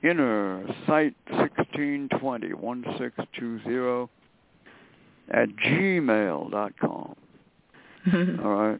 inner 0.04 0.64
sight 0.88 1.16
sixteen 1.40 2.10
twenty 2.20 2.54
one 2.54 2.84
six 2.98 3.16
two 3.38 3.60
zero 3.64 4.10
at 5.32 5.50
gmail 5.58 6.52
dot 6.52 6.74
com. 6.80 7.16
All 8.44 8.56
right. 8.56 8.80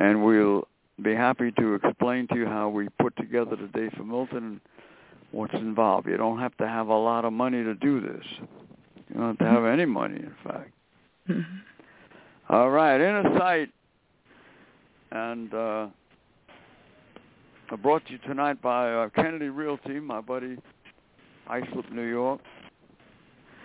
And 0.00 0.24
we'll 0.24 0.66
be 1.02 1.14
happy 1.14 1.52
to 1.58 1.74
explain 1.74 2.26
to 2.28 2.36
you 2.36 2.46
how 2.46 2.68
we 2.68 2.88
put 3.00 3.16
together 3.16 3.56
the 3.56 3.68
day 3.68 3.88
for 3.96 4.04
Milton 4.04 4.36
and 4.38 4.60
what's 5.32 5.54
involved. 5.54 6.06
You 6.08 6.16
don't 6.16 6.38
have 6.38 6.56
to 6.58 6.68
have 6.68 6.88
a 6.88 6.96
lot 6.96 7.24
of 7.24 7.32
money 7.32 7.62
to 7.62 7.74
do 7.74 8.00
this. 8.00 8.24
You 9.08 9.16
don't 9.20 9.26
have 9.28 9.38
to 9.38 9.44
have 9.44 9.64
any 9.64 9.84
money, 9.84 10.16
in 10.16 10.34
fact. 10.44 10.70
Mhm. 11.28 11.44
All 12.48 12.70
right, 12.70 13.00
inner 13.00 13.38
sight, 13.38 13.70
and 15.14 15.54
uh, 15.54 15.86
brought 17.82 18.04
to 18.06 18.12
you 18.12 18.18
tonight 18.18 18.60
by 18.60 18.92
uh, 18.92 19.08
Kennedy 19.10 19.48
Realty, 19.48 19.98
my 20.00 20.20
buddy, 20.20 20.58
Islip, 21.48 21.90
New 21.92 22.02
York, 22.06 22.40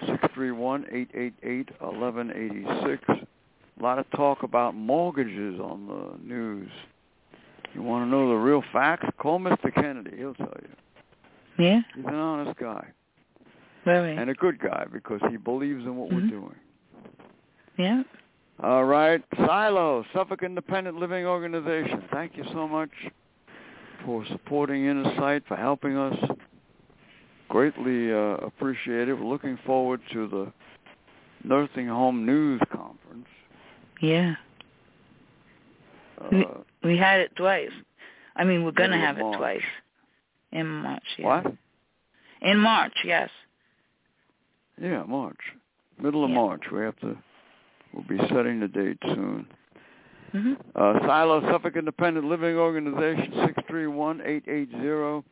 six 0.07 0.19
three 0.33 0.51
one 0.51 0.85
eight 0.91 1.09
eight 1.13 1.33
eight 1.43 1.69
eleven 1.81 2.31
eighty 2.31 2.65
six. 2.85 3.03
A 3.09 3.83
lot 3.83 3.97
of 3.99 4.09
talk 4.11 4.43
about 4.43 4.75
mortgages 4.75 5.59
on 5.59 5.87
the 5.87 6.17
news. 6.33 6.69
You 7.73 7.81
want 7.83 8.05
to 8.05 8.09
know 8.09 8.27
the 8.29 8.35
real 8.35 8.63
facts? 8.73 9.05
Call 9.19 9.39
Mr. 9.39 9.73
Kennedy. 9.73 10.17
He'll 10.17 10.33
tell 10.33 10.53
you. 10.61 11.63
yeah, 11.65 11.81
He's 11.95 12.03
an 12.05 12.15
honest 12.15 12.59
guy 12.59 12.87
very. 13.85 14.15
and 14.17 14.29
a 14.29 14.33
good 14.33 14.59
guy 14.59 14.85
because 14.91 15.21
he 15.29 15.37
believes 15.37 15.85
in 15.85 15.95
what 15.95 16.09
Mhm. 16.09 16.13
we're 16.15 16.27
doing. 16.29 16.55
yeah. 17.77 18.03
All 18.61 18.83
right. 18.85 19.23
Silo, 19.37 20.03
Suffolk 20.13 20.43
Independent 20.43 20.97
Living 20.97 21.25
Organization. 21.25 22.03
Thank 22.11 22.35
you 22.35 22.43
so 22.51 22.67
much 22.67 22.89
for 24.05 24.25
supporting 24.27 24.85
Inner 24.85 25.15
Sight, 25.17 25.43
for 25.47 25.55
helping 25.55 25.95
us. 25.97 26.17
Greatly 27.47 28.11
uh, 28.11 28.45
appreciate 28.45 29.07
it. 29.09 29.13
We're 29.13 29.25
looking 29.25 29.57
forward 29.65 30.01
to 30.13 30.27
the 30.27 30.53
Nursing 31.43 31.87
Home 31.87 32.25
News 32.25 32.61
Conference. 32.71 33.25
Yeah. 34.01 34.35
Uh, 36.21 36.59
We 36.83 36.97
had 36.97 37.21
it 37.21 37.35
twice. 37.35 37.71
I 38.35 38.43
mean, 38.43 38.63
we're 38.63 38.71
going 38.71 38.91
to 38.91 38.97
have 38.97 39.17
of 39.17 39.33
it 39.33 39.37
twice. 39.37 39.61
In 40.51 40.67
March, 40.67 41.03
yeah. 41.17 41.25
what? 41.25 41.53
In 42.41 42.57
March, 42.57 42.93
yes. 43.03 43.29
Yeah, 44.81 45.03
March. 45.03 45.37
Middle 46.01 46.23
of 46.23 46.29
Yeah. 46.29 46.35
March. 46.35 46.63
We 46.71 46.79
have 46.81 46.97
to, 46.99 47.17
we'll 47.93 48.03
be 48.07 48.17
setting 48.29 48.59
the 48.59 48.67
date 48.67 48.97
soon. 49.03 49.45
hmm 50.31 50.53
Uh, 50.75 50.99
Silo 51.01 51.41
Suffolk 51.51 51.75
Independent 51.75 52.25
Living 52.27 52.55
Organization, 52.55 53.33
six 53.45 53.53
three 53.67 53.87
one 53.87 54.21
eight 54.25 54.43
eight 54.47 54.69
zero 54.81 55.23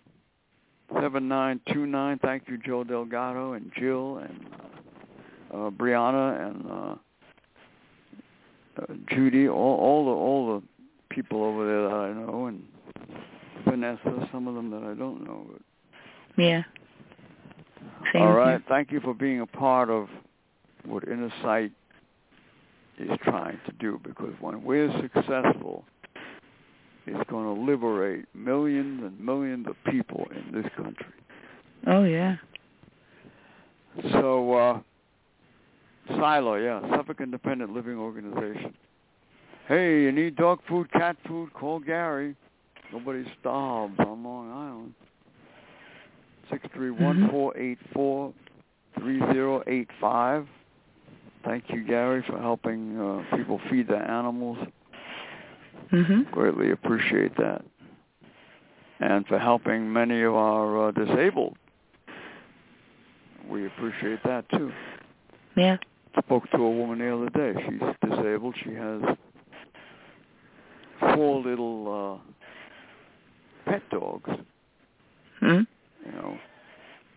seven 1.01 1.27
nine 1.27 1.59
two 1.73 1.85
nine. 1.85 2.19
Thank 2.19 2.43
you, 2.47 2.57
Joe 2.57 2.83
Delgado 2.83 3.53
and 3.53 3.71
Jill 3.77 4.17
and 4.17 4.45
uh, 5.53 5.57
uh, 5.67 5.69
Brianna 5.71 6.49
and 6.49 6.65
uh, 6.71 6.95
uh, 8.81 8.93
Judy, 9.09 9.47
all, 9.47 9.77
all 9.77 10.05
the 10.05 10.11
all 10.11 10.55
the 10.59 10.63
people 11.13 11.43
over 11.43 11.65
there 11.65 11.83
that 11.83 11.95
I 11.95 12.13
know, 12.13 12.45
and 12.47 12.63
Vanessa, 13.65 14.27
some 14.31 14.47
of 14.47 14.55
them 14.55 14.69
that 14.71 14.83
I 14.83 14.93
don't 14.93 15.23
know. 15.25 15.47
But 15.51 15.61
Yeah. 16.41 16.63
Same 18.13 18.21
all 18.21 18.33
here. 18.33 18.63
thank 18.69 18.91
you 18.91 18.99
for 19.01 19.13
being 19.13 19.41
a 19.41 19.45
part 19.47 19.89
of 19.89 20.07
what 20.85 21.07
Inner 21.07 21.31
Sight 21.41 21.71
is 22.99 23.09
trying 23.23 23.59
to 23.65 23.71
do 23.73 23.99
because 24.03 24.33
when 24.39 24.63
we're 24.63 24.91
successful, 25.01 25.83
it's 27.05 27.29
going 27.29 27.55
to 27.55 27.61
liberate 27.61 28.25
millions 28.33 29.01
and 29.03 29.19
millions 29.19 29.67
of 29.67 29.75
people 29.91 30.27
in 30.35 30.61
this 30.61 30.69
country. 30.75 31.05
Oh, 31.87 32.03
yeah. 32.03 32.35
So, 34.11 34.53
uh, 34.53 34.79
Silo, 36.09 36.55
yeah, 36.55 36.81
Suffolk 36.95 37.21
Independent 37.21 37.73
Living 37.73 37.97
Organization. 37.97 38.73
Hey, 39.67 40.03
you 40.03 40.11
need 40.11 40.35
dog 40.35 40.59
food, 40.67 40.91
cat 40.91 41.17
food, 41.27 41.53
call 41.53 41.79
Gary. 41.79 42.35
Nobody 42.93 43.25
starves 43.39 43.99
on 43.99 44.23
Long 44.23 44.51
Island. 44.51 44.93
Six 46.49 46.65
three 46.73 46.91
one 46.91 47.27
four 47.29 47.57
eight 47.57 47.77
four 47.93 48.33
three 48.97 49.19
zero 49.33 49.61
eight 49.67 49.89
five. 49.99 50.47
Thank 51.43 51.65
you, 51.69 51.83
Gary, 51.83 52.23
for 52.27 52.39
helping 52.39 52.99
uh, 52.99 53.37
people 53.37 53.59
feed 53.69 53.87
their 53.87 54.09
animals. 54.09 54.57
hmm 55.89 56.23
Greatly 56.31 56.71
appreciate 56.71 57.35
that. 57.37 57.63
And 58.99 59.25
for 59.27 59.37
helping 59.39 59.91
many 59.91 60.23
of 60.23 60.33
our 60.33 60.87
uh, 60.87 60.91
disabled. 60.91 61.55
We 63.49 63.67
appreciate 63.67 64.19
that 64.23 64.49
too. 64.49 64.71
Yeah. 65.55 65.77
Spoke 66.19 66.49
to 66.51 66.57
a 66.57 66.71
woman 66.71 66.99
the 66.99 67.15
other 67.15 67.29
day. 67.29 67.59
She's 67.69 68.09
disabled. 68.09 68.55
She 68.63 68.73
has 68.73 69.01
four 71.15 71.41
little 71.41 72.21
uh, 73.67 73.69
pet 73.71 73.83
dogs, 73.91 74.29
hmm 75.39 75.59
you 76.05 76.11
know. 76.11 76.37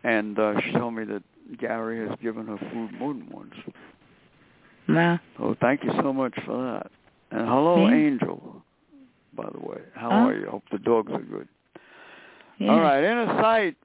And 0.04 0.38
uh, 0.38 0.60
she 0.60 0.72
told 0.72 0.94
me 0.94 1.04
that 1.04 1.22
Gary 1.58 2.06
has 2.06 2.16
given 2.22 2.46
her 2.46 2.58
food 2.72 2.92
more 2.98 3.12
than 3.14 3.28
once. 3.30 3.54
Wow. 4.94 5.18
Oh, 5.38 5.54
thank 5.60 5.84
you 5.84 5.90
so 6.02 6.12
much 6.12 6.34
for 6.44 6.56
that. 6.62 6.90
And 7.30 7.48
hello, 7.48 7.86
Yeah. 7.88 7.94
Angel, 7.94 8.62
by 9.34 9.48
the 9.52 9.60
way. 9.60 9.80
How 9.94 10.10
Oh. 10.10 10.28
are 10.28 10.34
you? 10.34 10.46
Hope 10.50 10.64
the 10.70 10.78
dogs 10.78 11.12
are 11.12 11.18
good. 11.20 11.48
Yeah. 12.58 12.72
All 12.72 12.80
right, 12.80 13.02
Inner 13.02 13.26
Sight, 13.40 13.76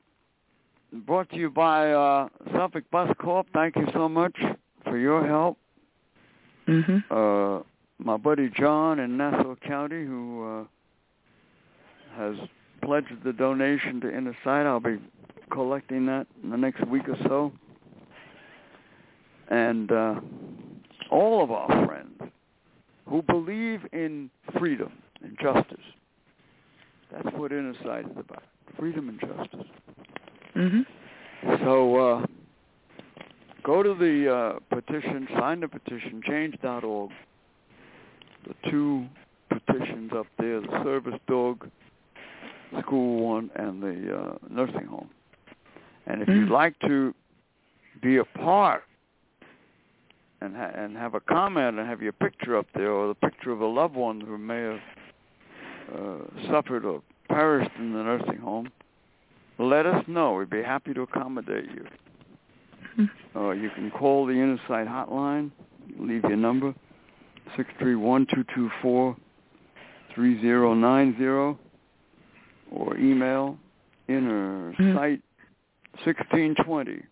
brought 0.92 1.30
to 1.30 1.38
you 1.38 1.50
by 1.50 1.92
uh, 1.92 2.28
Suffolk 2.54 2.84
Bus 2.92 3.10
Corp. 3.20 3.48
Thank 3.54 3.76
you 3.76 3.88
so 3.94 4.10
much 4.10 4.36
for 4.84 4.98
your 4.98 5.26
help. 5.26 5.58
hmm 6.66 6.98
Uh, 7.12 7.60
my 8.00 8.18
buddy 8.18 8.50
John 8.50 9.00
in 9.00 9.16
Nassau 9.16 9.56
County, 9.56 10.04
who 10.06 10.44
uh, 10.44 10.64
has 12.18 12.36
pledged 12.82 13.24
the 13.24 13.32
donation 13.32 14.02
to 14.02 14.14
Inner 14.14 14.36
Sight. 14.44 14.66
I'll 14.66 14.80
be 14.82 15.00
collecting 15.52 16.06
that 16.08 16.28
in 16.44 16.50
the 16.50 16.58
next 16.58 16.86
week 16.88 17.08
or 17.08 17.16
so. 17.28 17.54
And 19.50 19.92
uh, 19.92 20.16
all 21.16 21.42
of 21.44 21.52
our 21.52 21.86
friends 21.86 22.22
who 23.08 23.22
believe 23.22 23.82
in 23.94 24.30
freedom 24.60 24.92
and 25.24 25.38
justice. 25.42 25.86
That's 27.12 27.36
what 27.38 27.52
Inner 27.52 27.74
Sight 27.86 28.06
is 28.06 28.18
about. 28.18 28.44
Freedom 28.78 29.08
and 29.10 29.20
justice. 29.20 29.68
hmm 30.54 30.82
So 31.64 31.96
uh, 31.96 32.26
go 33.64 33.82
to 33.84 33.94
the 33.94 34.36
uh, 34.36 34.76
petition, 34.76 35.28
sign 35.40 35.62
the 35.62 35.68
petition, 35.70 36.22
change.org. 36.28 37.12
The 38.48 38.70
two 38.70 39.06
petitions 39.50 40.12
up 40.16 40.28
there, 40.38 40.60
the 40.62 40.82
service 40.84 41.20
dog 41.28 41.70
school 42.82 43.26
one 43.26 43.50
and 43.56 43.82
the 43.82 44.18
uh, 44.18 44.34
nursing 44.50 44.86
home. 44.88 45.10
And 46.08 46.22
if 46.22 46.28
you'd 46.28 46.50
Mm. 46.50 46.52
like 46.52 46.78
to 46.82 47.14
be 48.02 48.18
a 48.18 48.26
part 48.26 48.84
and 50.46 50.56
ha- 50.56 50.72
and 50.74 50.96
have 50.96 51.16
a 51.16 51.20
comment 51.20 51.80
and 51.80 51.88
have 51.88 52.02
your 52.02 52.14
picture 52.14 52.58
up 52.58 52.68
there 52.74 52.92
or 52.92 53.08
the 53.08 53.16
picture 53.16 53.52
of 53.52 53.62
a 53.62 53.66
loved 53.66 53.96
one 53.96 54.22
who 54.22 54.38
may 54.38 54.62
have 54.62 54.80
uh, 55.94 56.52
suffered 56.52 56.86
or 56.86 57.02
perished 57.28 57.72
in 57.78 57.94
the 57.94 58.04
nursing 58.04 58.38
home, 58.38 58.70
let 59.58 59.86
us 59.86 60.04
know. 60.08 60.34
We'd 60.34 60.50
be 60.50 60.64
happy 60.64 60.94
to 60.94 61.02
accommodate 61.02 61.66
you. 61.66 61.86
Mm-hmm. 63.00 63.38
Uh, 63.38 63.52
you 63.52 63.70
can 63.76 63.92
call 63.92 64.26
the 64.26 64.34
Inner 64.34 64.60
Sight 64.68 64.88
hotline. 64.88 65.52
Leave 66.00 66.24
your 66.24 66.38
number, 66.38 66.74
six 67.56 67.70
three 67.80 67.96
one 67.96 68.26
two 68.34 68.44
two 68.56 68.70
four 68.82 69.16
three 70.14 70.42
zero 70.42 70.74
nine 70.74 71.16
zero, 71.18 71.60
or 72.72 72.98
email 72.98 73.58
mm-hmm. 74.10 74.14
inner 74.14 74.74
sight 74.96 75.22
1620 76.04 77.04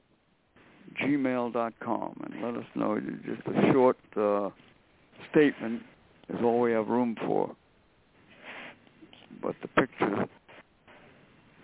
gmail.com 1.02 2.22
and 2.26 2.44
let 2.44 2.56
us 2.56 2.68
know. 2.76 3.00
Just 3.26 3.48
a 3.48 3.72
short 3.72 3.98
uh, 4.16 4.50
statement 5.32 5.82
is 6.30 6.40
all 6.44 6.60
we 6.60 6.72
have 6.72 6.88
room 6.88 7.16
for. 7.26 7.56
But 9.42 9.56
the 9.62 9.68
pictures 9.70 10.28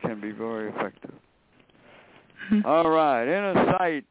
can 0.02 0.20
be 0.20 0.32
very 0.32 0.70
effective. 0.70 1.14
Hmm. 2.50 2.62
all 2.66 2.90
right, 2.90 3.24
inner 3.24 3.76
sight. 3.78 4.06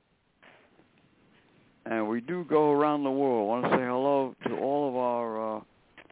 And 1.87 2.09
we 2.09 2.21
do 2.21 2.45
go 2.49 2.71
around 2.71 3.03
the 3.03 3.11
world. 3.11 3.49
I 3.49 3.61
want 3.61 3.65
to 3.65 3.71
say 3.79 3.85
hello 3.85 4.35
to 4.47 4.57
all 4.59 4.89
of 4.89 4.97
our 4.97 5.57
uh, 5.57 5.61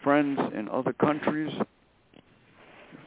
friends 0.03 0.39
in 0.55 0.69
other 0.71 0.93
countries 0.95 1.53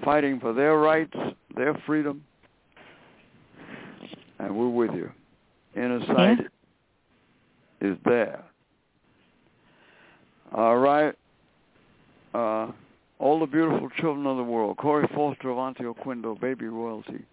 fighting 0.03 0.39
for 0.39 0.53
their 0.53 0.77
rights, 0.77 1.15
their 1.55 1.73
freedom. 1.85 2.23
And 4.37 4.55
we're 4.55 4.69
with 4.69 4.91
you. 4.93 5.11
Inner 5.75 5.99
sight 6.07 6.39
Yeah. 7.81 7.87
is 7.91 7.97
there. 8.05 8.43
All 10.53 10.77
right. 10.77 11.13
Uh, 12.33 12.71
all 13.19 13.39
the 13.39 13.45
beautiful 13.45 13.89
children 13.99 14.25
of 14.25 14.37
the 14.37 14.43
world. 14.43 14.77
Corey 14.77 15.07
Foster, 15.13 15.49
Avanti 15.49 15.83
Oquindo, 15.83 16.39
Baby 16.39 16.65
Royalty. 16.67 17.23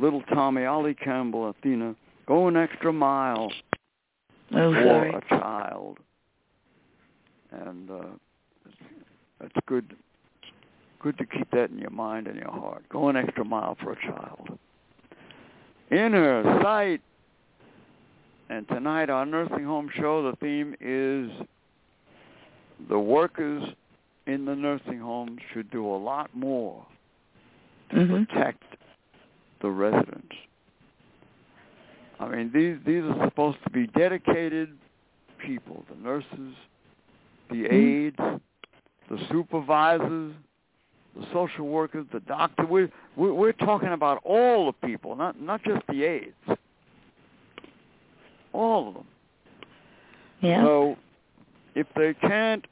Little 0.00 0.22
Tommy, 0.32 0.64
Ollie 0.64 0.94
Campbell, 0.94 1.48
Athena. 1.50 1.94
Go 2.26 2.48
an 2.48 2.56
extra 2.56 2.92
mile 2.92 3.52
Oh, 4.54 4.72
for 4.72 4.82
sorry. 4.84 5.10
a 5.14 5.20
child. 5.28 5.98
And 7.50 7.90
uh, 7.90 8.04
that's 9.40 9.52
good. 9.66 9.94
Good 11.00 11.18
to 11.18 11.26
keep 11.26 11.50
that 11.50 11.70
in 11.70 11.78
your 11.78 11.90
mind 11.90 12.26
and 12.26 12.36
your 12.36 12.50
heart. 12.50 12.84
Go 12.88 13.08
an 13.08 13.16
extra 13.16 13.44
mile 13.44 13.76
for 13.82 13.92
a 13.92 13.96
child. 13.96 14.58
Inner 15.90 16.60
sight. 16.62 17.00
And 18.52 18.68
tonight, 18.68 19.08
our 19.08 19.24
nursing 19.24 19.64
home 19.64 19.88
show, 19.94 20.30
the 20.30 20.36
theme 20.36 20.74
is 20.78 21.30
the 22.90 22.98
workers 22.98 23.62
in 24.26 24.44
the 24.44 24.54
nursing 24.54 24.98
homes 25.00 25.40
should 25.54 25.70
do 25.70 25.86
a 25.86 25.96
lot 25.96 26.28
more 26.34 26.84
to 27.90 27.96
Mhm. 27.96 28.28
protect 28.28 28.62
the 29.60 29.70
residents. 29.70 30.36
I 32.20 32.28
mean, 32.28 32.52
these 32.52 32.78
these 32.84 33.02
are 33.04 33.24
supposed 33.24 33.62
to 33.64 33.70
be 33.70 33.86
dedicated 33.86 34.76
people: 35.38 35.86
the 35.88 35.96
nurses, 35.96 36.54
the 37.48 37.64
Mhm. 37.64 37.72
aides, 37.72 38.40
the 39.08 39.18
supervisors, 39.30 40.34
the 41.16 41.24
social 41.32 41.68
workers, 41.68 42.06
the 42.12 42.20
doctor. 42.20 42.66
We're 42.66 42.90
we're, 43.16 43.32
we're 43.32 43.52
talking 43.52 43.92
about 43.94 44.20
all 44.24 44.66
the 44.66 44.86
people, 44.86 45.16
not 45.16 45.40
not 45.40 45.62
just 45.62 45.86
the 45.86 46.04
aides. 46.04 46.58
All 48.52 48.88
of 48.88 48.94
them. 48.94 49.06
Yeah. 50.40 50.62
So 50.64 50.96
if 51.74 51.86
they 51.96 52.14
can't 52.14 52.64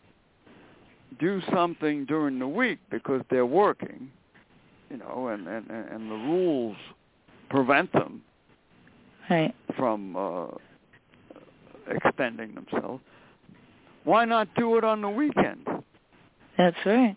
do 1.19 1.41
something 1.53 2.05
during 2.07 2.39
the 2.39 2.49
week 2.49 2.79
because 2.91 3.23
they're 3.31 3.47
working, 3.47 4.11
you 4.91 4.97
know, 4.97 5.29
and 5.29 5.47
and 5.47 5.71
and 5.71 6.11
the 6.11 6.15
rules 6.15 6.77
prevent 7.49 7.93
them 7.93 8.23
Right. 9.29 9.55
from 9.77 10.17
uh, 10.17 10.47
extending 11.89 12.55
themselves, 12.55 13.03
why 14.05 14.25
not 14.25 14.49
do 14.57 14.77
it 14.77 14.85
on 14.85 15.01
the 15.01 15.09
weekend? 15.09 15.67
That's 16.59 16.77
right. 16.85 17.17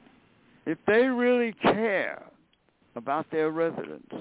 If 0.65 0.77
they 0.87 1.05
really 1.05 1.53
care 1.63 2.21
about 2.95 3.25
their 3.31 3.49
residents 3.49 4.13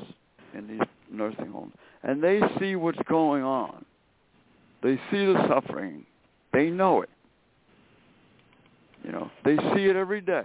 in 0.55 0.67
these 0.67 0.89
nursing 1.11 1.51
homes 1.53 1.73
and 2.03 2.23
they 2.23 2.41
see 2.59 2.77
what's 2.77 2.99
going 3.09 3.43
on, 3.43 3.85
they 4.83 4.97
see 5.11 5.25
the 5.27 5.47
suffering, 5.49 6.05
they 6.53 6.71
know 6.71 7.03
it. 7.03 7.11
You 9.05 9.13
know, 9.13 9.31
they 9.45 9.57
see 9.57 9.87
it 9.87 9.97
every 9.97 10.21
day. 10.21 10.45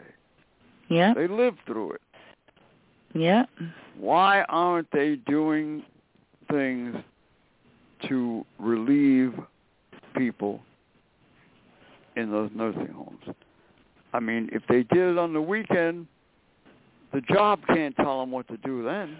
Yeah. 0.89 1.13
They 1.13 1.27
live 1.27 1.55
through 1.65 1.93
it. 1.93 2.01
Yeah. 3.13 3.43
Why 3.99 4.43
aren't 4.43 4.89
they 4.91 5.15
doing 5.27 5.83
things 6.49 6.95
to 8.07 8.45
relieve 8.59 9.33
people 10.15 10.61
in 12.15 12.31
those 12.31 12.49
nursing 12.55 12.93
homes? 12.93 13.35
I 14.13 14.19
mean, 14.19 14.49
if 14.51 14.63
they 14.69 14.83
did 14.83 15.11
it 15.11 15.17
on 15.17 15.33
the 15.33 15.41
weekend, 15.41 16.07
the 17.13 17.21
job 17.21 17.59
can't 17.67 17.95
tell 17.95 18.19
them 18.19 18.31
what 18.31 18.47
to 18.47 18.57
do 18.57 18.83
then. 18.83 19.17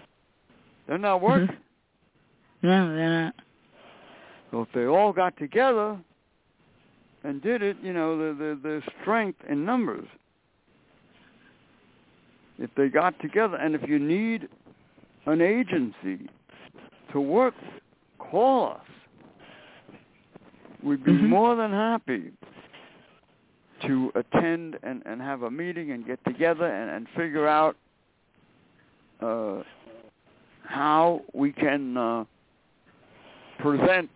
They're 0.88 0.98
not 0.98 1.22
working. 1.22 1.48
Mm-hmm. 1.48 2.68
No, 2.68 2.96
they're 2.96 3.24
not. 3.24 3.36
So 4.52 4.62
if 4.62 4.70
they 4.74 4.86
all 4.86 5.12
got 5.12 5.38
together 5.38 6.00
and 7.24 7.42
did 7.42 7.62
it, 7.62 7.78
you 7.82 7.94
know, 7.94 8.18
the 8.18 8.34
the 8.34 8.60
the 8.62 8.82
strength 9.02 9.40
in 9.50 9.66
numbers. 9.66 10.08
If 12.60 12.72
they 12.76 12.90
got 12.90 13.20
together, 13.22 13.56
and 13.58 13.76
if 13.76 13.88
you 13.88 14.00
need 14.00 14.50
an 15.28 15.42
agency 15.42 16.30
to 17.12 17.20
work 17.22 17.54
call 18.20 18.72
us. 18.72 18.82
We'd 20.84 21.04
be 21.04 21.12
Mhm. 21.12 21.30
more 21.30 21.56
than 21.56 21.72
happy 21.72 22.34
to 23.82 24.12
attend 24.16 24.80
and, 24.84 25.04
and 25.06 25.22
have 25.22 25.44
a 25.44 25.52
meeting 25.52 25.92
and 25.92 26.06
get 26.06 26.24
together 26.26 26.66
and, 26.66 26.90
and 26.90 27.10
figure 27.10 27.48
out 27.48 27.76
uh, 29.22 29.64
how 30.64 31.22
we 31.34 31.52
can 31.52 31.98
uh, 31.98 32.26
present 33.60 34.10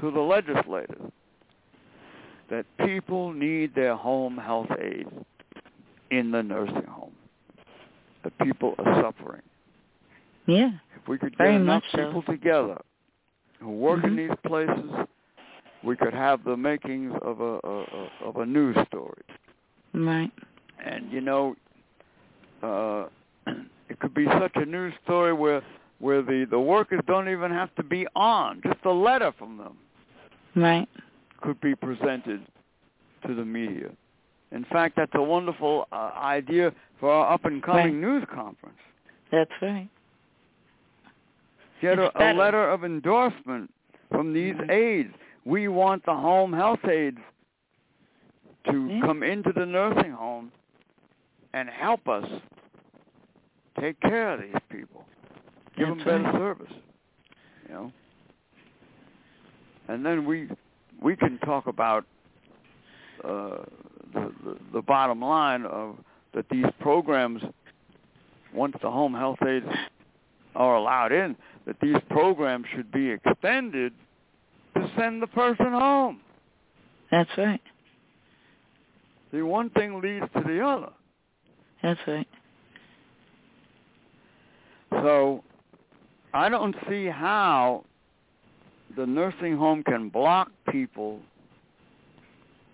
to 0.00 0.10
the 0.10 0.20
legislators 0.20 1.10
that 2.50 2.64
people 2.84 3.32
need 3.32 3.74
their 3.74 3.94
home 3.96 4.36
health 4.36 4.70
aid 4.80 5.06
in 6.10 6.30
the 6.30 6.42
nursing 6.42 6.86
home. 6.88 7.12
The 8.24 8.30
people 8.44 8.74
are 8.78 9.02
suffering. 9.02 9.42
Yeah. 10.46 10.70
If 10.96 11.08
we 11.08 11.18
could 11.18 11.36
get 11.36 11.48
enough 11.48 11.82
much 11.82 11.84
so. 11.92 12.06
people 12.06 12.22
together 12.22 12.80
who 13.60 13.70
work 13.70 14.02
in 14.04 14.16
Mhm. 14.16 14.16
these 14.28 14.36
places, 14.46 15.06
we 15.82 15.96
could 15.96 16.14
have 16.14 16.42
the 16.44 16.56
makings 16.56 17.12
of 17.22 17.40
a, 17.40 17.60
a, 17.64 17.82
a 17.82 18.10
of 18.22 18.36
a 18.36 18.46
news 18.46 18.76
story. 18.86 19.22
Right. 19.92 20.32
And 20.84 21.10
you 21.12 21.20
know, 21.20 21.56
uh, 22.62 23.08
it 23.88 23.98
could 24.00 24.14
be 24.14 24.26
such 24.26 24.52
a 24.56 24.64
news 24.64 24.94
story 25.04 25.32
where 25.32 25.62
where 25.98 26.22
the 26.22 26.46
the 26.50 26.58
workers 26.58 27.00
don't 27.06 27.28
even 27.28 27.50
have 27.50 27.74
to 27.76 27.82
be 27.82 28.06
on. 28.16 28.60
Just 28.62 28.84
a 28.84 28.90
letter 28.92 29.32
from 29.38 29.58
them 29.58 29.76
Right. 30.56 30.88
could 31.40 31.60
be 31.60 31.74
presented 31.74 32.44
to 33.26 33.34
the 33.34 33.44
media. 33.44 33.90
In 34.50 34.64
fact, 34.64 34.96
that's 34.96 35.12
a 35.14 35.22
wonderful 35.22 35.86
uh, 35.92 36.12
idea 36.16 36.72
for 36.98 37.12
our 37.12 37.32
up 37.34 37.44
and 37.44 37.62
coming 37.62 38.00
news 38.00 38.24
conference. 38.34 38.78
That's 39.30 39.50
right. 39.62 39.88
Get 41.80 41.98
a, 41.98 42.10
a 42.18 42.32
letter 42.34 42.68
of 42.70 42.84
endorsement 42.84 43.72
from 44.10 44.32
these 44.32 44.54
Mhm. 44.54 44.70
aides. 44.70 45.14
We 45.44 45.68
want 45.68 46.04
the 46.04 46.14
home 46.14 46.52
health 46.52 46.84
aides 46.84 47.18
to 48.70 48.86
Yeah. 48.88 49.00
come 49.02 49.22
into 49.22 49.52
the 49.52 49.64
nursing 49.66 50.12
home 50.12 50.50
and 51.52 51.68
help 51.68 52.08
us 52.08 52.24
take 53.80 54.00
care 54.00 54.32
of 54.34 54.40
these 54.40 54.60
people. 54.70 55.04
Give 55.76 55.88
That's 55.88 56.04
them 56.04 56.22
better 56.22 56.24
right. 56.24 56.34
service. 56.34 56.72
You 57.68 57.74
know. 57.74 57.92
And 59.88 60.04
then 60.04 60.26
we 60.26 60.48
we 61.02 61.16
can 61.16 61.38
talk 61.38 61.66
about 61.66 62.04
uh, 63.24 63.58
the, 64.14 64.32
the 64.44 64.56
the 64.74 64.82
bottom 64.82 65.22
line 65.22 65.64
of 65.64 65.96
that 66.34 66.46
these 66.50 66.66
programs 66.80 67.42
once 68.54 68.76
the 68.82 68.90
home 68.90 69.14
health 69.14 69.38
aides 69.46 69.66
are 70.54 70.76
allowed 70.76 71.12
in, 71.12 71.36
that 71.66 71.76
these 71.80 71.96
programs 72.10 72.66
should 72.74 72.90
be 72.90 73.10
extended 73.10 73.92
to 74.74 74.90
send 74.98 75.22
the 75.22 75.26
person 75.26 75.72
home. 75.72 76.20
That's 77.10 77.30
right. 77.36 77.60
See, 79.30 79.42
one 79.42 79.70
thing 79.70 80.00
leads 80.00 80.26
to 80.34 80.42
the 80.42 80.60
other. 80.60 80.90
That's 81.82 82.00
right. 82.06 82.28
So 84.90 85.44
I 86.32 86.48
don't 86.48 86.74
see 86.88 87.06
how 87.06 87.84
the 88.96 89.06
nursing 89.06 89.56
home 89.56 89.82
can 89.82 90.08
block 90.08 90.50
people 90.70 91.20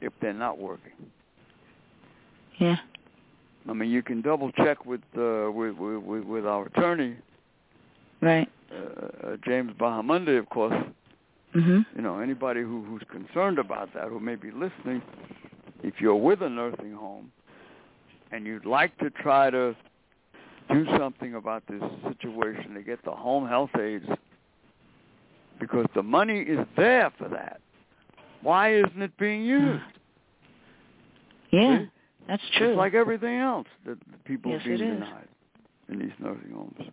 if 0.00 0.12
they're 0.20 0.33
not 0.33 0.59
working. 0.59 0.92
Yeah. 2.59 2.77
I 3.68 3.72
mean, 3.72 3.90
you 3.90 4.03
can 4.03 4.20
double 4.20 4.53
check 4.53 4.85
with 4.85 5.00
uh, 5.16 5.50
with, 5.50 5.77
with 5.79 6.24
with 6.24 6.46
our 6.46 6.66
attorney, 6.66 7.16
Right. 8.20 8.48
uh, 8.72 9.27
uh, 9.29 9.37
James 9.44 9.72
Bahamundi, 9.79 10.38
of 10.38 10.48
course. 10.50 10.74
Mhm. 11.55 11.87
You 11.96 12.03
know, 12.03 12.18
anybody 12.20 12.61
who 12.62 12.83
who's 12.85 13.03
concerned 13.11 13.59
about 13.59 13.92
that, 13.94 14.09
who 14.09 14.20
may 14.20 14.35
be 14.35 14.50
listening, 14.50 15.00
if 15.83 16.00
you're 16.00 16.14
with 16.16 16.42
a 16.42 16.48
nursing 16.48 16.92
home 16.92 17.31
and 18.33 18.44
you'd 18.46 18.66
like 18.66 18.96
to 18.98 19.11
try 19.11 19.48
to 19.50 19.74
do 20.70 20.87
something 20.98 21.35
about 21.35 21.62
this 21.66 21.83
situation 22.09 22.74
to 22.74 22.83
get 22.83 23.03
the 23.05 23.11
home 23.12 23.46
health 23.48 23.70
aides, 23.79 24.07
because 25.66 25.87
the 25.94 26.03
money 26.03 26.40
is 26.40 26.59
there 26.77 27.11
for 27.16 27.29
that. 27.29 27.61
Why 28.42 28.74
isn't 28.74 29.00
it 29.00 29.16
being 29.16 29.42
used? 29.44 29.83
Yeah. 31.50 31.79
See? 31.79 31.90
That's 32.29 32.42
true. 32.57 32.70
It's 32.70 32.77
like 32.77 32.94
everything 32.94 33.37
else 33.37 33.66
that 33.87 33.98
people 34.24 34.53
Yes, 34.53 34.61
are 34.62 34.64
being 34.64 34.79
denied 34.79 35.29
in 35.88 35.98
these 35.98 36.12
nursing 36.18 36.50
homes. 36.53 36.90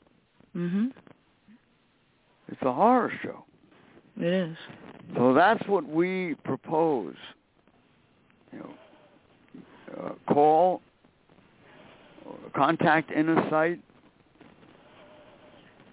mhm. 0.55 0.91
It's 2.49 2.61
a 2.63 2.71
horror 2.73 3.11
show. 3.23 3.45
It 4.17 4.25
is. 4.25 4.57
So 5.15 5.33
that's 5.33 5.65
what 5.67 5.85
we 5.87 6.35
propose. 6.43 7.15
You 8.51 8.59
know, 8.59 8.73
uh, 9.97 10.33
call, 10.33 10.81
contact 12.53 13.11
Inner 13.11 13.49
Sight. 13.49 13.79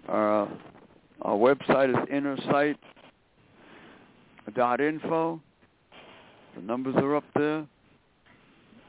Uh, 0.09 0.47
Our 1.23 1.37
website 1.37 1.91
is 1.91 1.97
innersight.info. 4.55 5.41
The 6.57 6.63
numbers 6.63 6.95
are 6.97 7.17
up 7.17 7.25
there. 7.35 7.67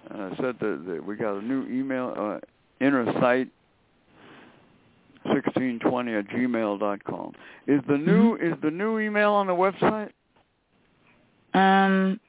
And 0.10 0.22
I 0.22 0.30
said 0.38 0.56
that, 0.60 0.84
that 0.88 1.06
we 1.06 1.15
got 1.15 1.38
a 1.38 1.42
new 1.42 1.65
email, 1.68 2.13
uh, 2.18 2.39
innersight 2.84 3.50
1620 5.24 6.13
at 6.15 6.28
gmail 6.28 6.80
dot 6.80 7.04
com. 7.04 7.34
Is 7.68 7.82
the 7.88 7.98
new 7.98 8.38
Mhm. 8.38 8.54
is 8.54 8.60
the 8.62 8.72
new 8.72 9.00
email 9.00 9.34
on 9.34 9.48
the 9.48 9.54
website? 9.54 10.12
Um, 11.54 12.20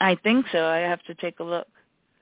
I 0.00 0.14
think 0.16 0.46
so. 0.52 0.66
I 0.66 0.78
have 0.78 1.02
to 1.04 1.14
take 1.14 1.40
a 1.40 1.44
look. 1.44 1.66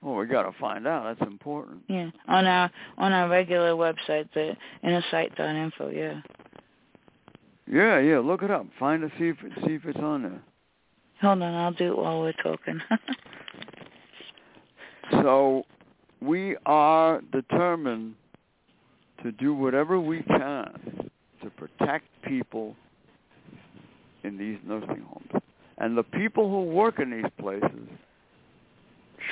Well, 0.00 0.14
we 0.16 0.26
got 0.26 0.44
to 0.44 0.52
find 0.52 0.86
out. 0.86 1.04
That's 1.04 1.28
important. 1.30 1.82
Yeah, 1.88 2.10
on 2.28 2.46
our 2.46 2.70
on 2.98 3.12
our 3.12 3.28
regular 3.28 3.72
website, 3.72 4.30
the 4.32 4.56
innersight.info. 4.84 5.88
Yeah. 5.90 6.20
Yeah, 7.72 7.98
yeah. 7.98 8.18
Look 8.18 8.42
it 8.42 8.50
up. 8.50 8.66
Find 8.78 9.02
it. 9.02 9.10
See 9.18 9.28
if 9.28 9.36
see 9.64 9.74
if 9.74 9.84
it's 9.86 9.98
on 9.98 10.22
there. 10.22 10.42
Hold 11.22 11.42
on, 11.42 11.54
I'll 11.54 11.72
do 11.72 11.92
it 11.92 11.96
while 11.98 12.20
we're 12.20 12.32
talking. 12.32 12.80
So 15.10 15.64
we 16.20 16.56
are 16.64 17.20
determined 17.32 18.14
to 19.22 19.30
do 19.32 19.54
whatever 19.54 20.00
we 20.00 20.22
can 20.22 21.10
to 21.42 21.50
protect 21.50 22.06
people 22.22 22.74
in 24.24 24.38
these 24.38 24.58
nursing 24.66 25.04
homes. 25.08 25.42
And 25.78 25.96
the 25.96 26.02
people 26.02 26.48
who 26.48 26.62
work 26.62 26.98
in 26.98 27.10
these 27.10 27.30
places 27.38 27.88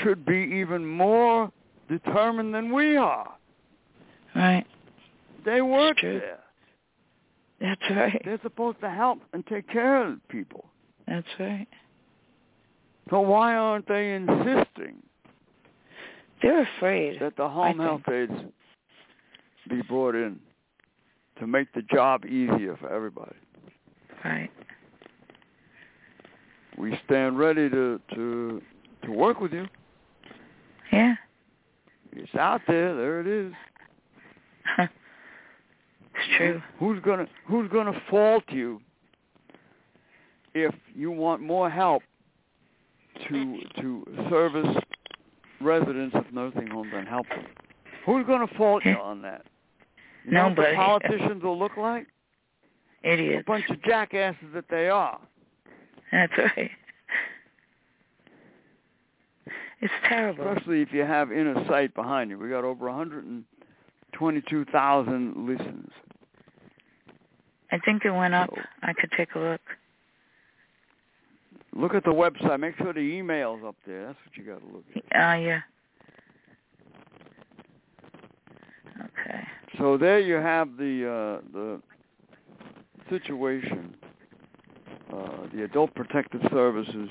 should 0.03 0.26
be 0.26 0.37
even 0.61 0.85
more 0.85 1.50
determined 1.88 2.55
than 2.55 2.72
we 2.72 2.96
are. 2.96 3.35
right. 4.35 4.66
They 5.44 5.62
work 5.62 5.96
there. 6.03 6.40
That's 7.61 7.81
right. 7.90 8.20
They're 8.25 8.40
supposed 8.42 8.81
to 8.81 8.90
help 8.90 9.20
and 9.33 9.46
take 9.46 9.68
care 9.68 10.07
of 10.07 10.27
people. 10.29 10.64
That's 11.07 11.27
right. 11.38 11.66
So 13.11 13.20
why 13.20 13.55
aren't 13.55 13.88
they 13.88 14.14
insisting 14.14 15.03
They're 16.42 16.66
afraid. 16.77 17.20
that 17.20 17.37
the 17.37 17.49
home 17.49 17.79
health 17.79 18.09
aides 18.11 18.33
be 19.68 19.83
brought 19.83 20.14
in 20.14 20.38
to 21.38 21.46
make 21.46 21.73
the 21.75 21.83
job 21.83 22.25
easier 22.25 22.77
for 22.81 22.88
everybody? 22.88 23.37
Right. 24.25 24.51
We 26.79 26.99
stand 27.05 27.38
ready 27.38 27.68
to 27.68 28.01
to 28.14 28.62
to 29.05 29.11
work 29.12 29.40
with 29.40 29.53
you. 29.53 29.66
Yeah. 30.92 31.14
It's 32.12 32.35
out 32.35 32.62
there. 32.66 32.94
There 32.96 33.20
it 33.20 33.27
is. 33.27 33.53
true. 36.46 36.62
Who's 36.79 37.00
gonna 37.03 37.26
Who's 37.46 37.68
gonna 37.70 38.00
fault 38.11 38.44
you 38.48 38.81
if 40.55 40.74
you 40.94 41.11
want 41.11 41.42
more 41.42 41.68
help 41.70 42.03
to 43.29 43.59
to 43.81 44.07
service 44.29 44.76
residents 45.61 46.14
of 46.16 46.33
nursing 46.33 46.68
homes 46.68 46.92
and 46.94 47.09
help 47.09 47.29
them? 47.29 47.44
Who's 48.07 48.26
gonna 48.26 48.46
fault 48.57 48.85
you 48.85 48.96
on 48.96 49.22
that? 49.22 49.44
You 50.24 50.33
know 50.33 50.48
what 50.48 50.57
the 50.57 50.72
politicians 50.74 51.42
will 51.42 51.59
look 51.59 51.76
like? 51.76 52.07
A 53.05 53.12
Idiots. 53.14 53.46
bunch 53.46 53.68
of 53.70 53.81
jackasses 53.83 54.48
that 54.53 54.66
they 54.68 54.88
are. 54.88 55.18
That's 56.12 56.33
right. 56.37 56.70
It's 59.81 59.92
terrible. 60.07 60.46
Especially 60.46 60.83
if 60.83 60.92
you 60.92 61.00
have 61.00 61.33
inner 61.33 61.64
sight 61.66 61.94
behind 61.94 62.29
you. 62.31 62.38
We 62.38 62.50
got 62.50 62.64
over 62.64 62.85
122,000 62.87 65.46
listens. 65.48 65.90
I 67.72 67.78
think 67.78 68.04
it 68.04 68.11
went 68.11 68.35
up. 68.35 68.52
I 68.83 68.92
could 68.92 69.11
take 69.16 69.35
a 69.35 69.38
look. 69.38 69.61
Look 71.72 71.94
at 71.94 72.04
the 72.04 72.11
website. 72.11 72.59
Make 72.61 72.76
sure 72.78 72.92
the 72.92 73.00
email's 73.00 73.62
up 73.64 73.76
there. 73.87 74.06
That's 74.06 74.18
what 74.26 74.37
you 74.37 74.44
got 74.44 74.61
to 74.61 74.66
look 74.74 74.85
at. 74.96 75.02
Ah, 75.14 75.33
uh, 75.33 75.37
yeah. 75.37 75.61
Okay. 78.98 79.40
So 79.78 79.96
there 79.96 80.18
you 80.18 80.35
have 80.35 80.76
the 80.76 81.40
uh, 81.42 81.48
the 81.52 81.80
situation. 83.09 83.94
Uh, 85.12 85.46
the 85.54 85.64
Adult 85.64 85.94
Protective 85.94 86.40
Services 86.50 87.09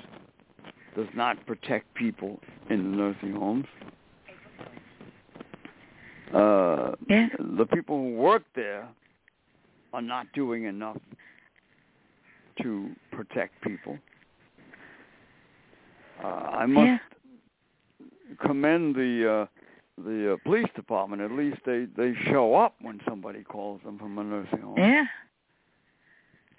does 0.95 1.07
not 1.15 1.45
protect 1.45 1.93
people 1.95 2.39
in 2.69 2.91
the 2.91 2.97
nursing 2.97 3.33
homes. 3.33 3.65
Uh, 6.33 6.95
Yeah. 7.07 7.27
The 7.57 7.65
people 7.65 7.97
who 7.97 8.15
work 8.15 8.43
there 8.55 8.87
are 9.93 10.01
not 10.01 10.27
doing 10.33 10.65
enough 10.65 10.97
to 12.61 12.89
protect 13.11 13.61
people. 13.63 13.97
Uh, 16.23 16.27
I 16.27 16.65
must 16.65 16.85
Yeah. 16.85 16.97
commend 18.41 18.95
the 18.95 19.31
uh, 19.31 19.45
the 20.03 20.33
uh, 20.33 20.37
police 20.43 20.67
department. 20.75 21.21
At 21.21 21.31
least 21.31 21.57
they 21.65 21.85
they 21.95 22.13
show 22.25 22.55
up 22.55 22.75
when 22.81 22.99
somebody 23.07 23.43
calls 23.43 23.81
them 23.83 23.97
from 23.97 24.17
a 24.17 24.23
nursing 24.23 24.61
home. 24.61 24.77
Yeah. 24.77 25.05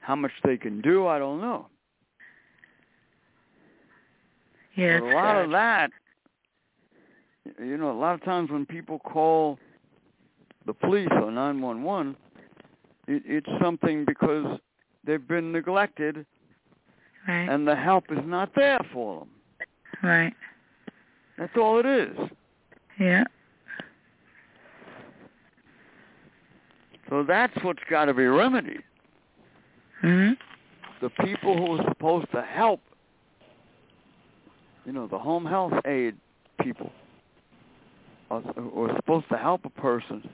How 0.00 0.16
much 0.16 0.32
they 0.44 0.56
can 0.56 0.80
do, 0.80 1.06
I 1.06 1.18
don't 1.18 1.40
know. 1.40 1.66
Yeah. 4.74 5.00
but 5.00 5.06
a 5.06 5.12
lot 5.14 5.22
sad. 5.24 5.44
of 5.44 5.50
that, 5.50 5.90
you 7.58 7.76
know, 7.76 7.90
a 7.90 7.98
lot 8.00 8.14
of 8.14 8.24
times 8.24 8.50
when 8.50 8.64
people 8.64 8.98
call 9.00 9.58
the 10.66 10.72
police 10.72 11.08
or 11.12 11.30
911, 11.30 12.16
it, 13.10 13.22
it's 13.26 13.62
something 13.62 14.04
because 14.04 14.58
they've 15.04 15.26
been 15.26 15.52
neglected 15.52 16.24
Right. 17.28 17.48
and 17.50 17.68
the 17.68 17.76
help 17.76 18.04
is 18.10 18.18
not 18.24 18.54
there 18.56 18.80
for 18.92 19.20
them. 19.20 19.28
right. 20.02 20.32
That's 21.36 21.54
all 21.56 21.78
it 21.78 21.86
is. 21.86 22.16
Yeah. 22.98 23.24
So 27.08 27.22
that's 27.24 27.52
what's 27.62 27.82
got 27.90 28.06
to 28.06 28.14
be 28.14 28.24
remedied. 28.26 28.82
Mhm. 30.02 30.36
The 31.00 31.10
people 31.10 31.56
who 31.56 31.78
are 31.78 31.88
supposed 31.88 32.30
to 32.32 32.42
help, 32.42 32.80
you 34.86 34.92
know, 34.92 35.06
the 35.06 35.18
home 35.18 35.44
health 35.44 35.72
aid 35.86 36.16
people, 36.62 36.90
are, 38.30 38.42
are 38.56 38.96
supposed 38.96 39.28
to 39.30 39.36
help 39.36 39.64
a 39.64 39.70
person, 39.70 40.28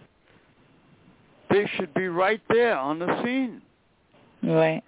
they 1.57 1.71
should 1.77 1.95
be 1.95 2.09
right 2.09 2.41
there 2.49 2.77
on 2.77 2.99
the 2.99 3.23
scene. 3.23 3.63
Right. 4.43 4.83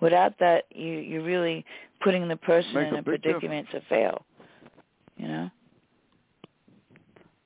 Without 0.00 0.38
that, 0.40 0.64
you 0.70 0.94
you're 0.94 1.22
really 1.22 1.64
putting 2.02 2.26
the 2.26 2.36
person 2.36 2.74
Make 2.74 2.88
in 2.88 2.94
a 2.96 2.98
a 2.98 3.02
predicament 3.02 3.68
to 3.70 3.80
fail. 3.88 4.24
You 5.16 5.28
know. 5.28 5.50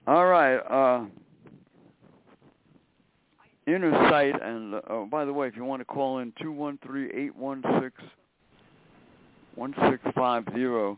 All 0.06 0.26
right. 0.26 0.56
Uh, 0.56 1.04
inner 3.66 3.92
sight, 4.08 4.40
and 4.40 4.76
uh, 4.76 4.80
oh, 4.88 5.06
by 5.06 5.24
the 5.24 5.32
way, 5.32 5.48
if 5.48 5.56
you 5.56 5.64
want 5.64 5.80
to 5.80 5.84
call 5.84 6.18
in 6.18 6.32
two 6.40 6.52
one 6.52 6.78
three 6.86 7.10
eight 7.12 7.36
one 7.36 7.62
six 7.80 7.94
one 9.54 9.74
six 9.90 10.02
five 10.14 10.44
zero. 10.54 10.96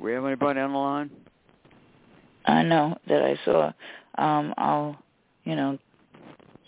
We 0.00 0.12
have 0.12 0.24
anybody 0.24 0.60
on 0.60 0.72
the 0.72 0.78
line? 0.78 1.10
I 2.46 2.62
know 2.62 2.96
that 3.06 3.22
I 3.22 3.38
saw. 3.44 3.72
Um, 4.18 4.54
I'll, 4.56 4.96
you 5.44 5.56
know, 5.56 5.78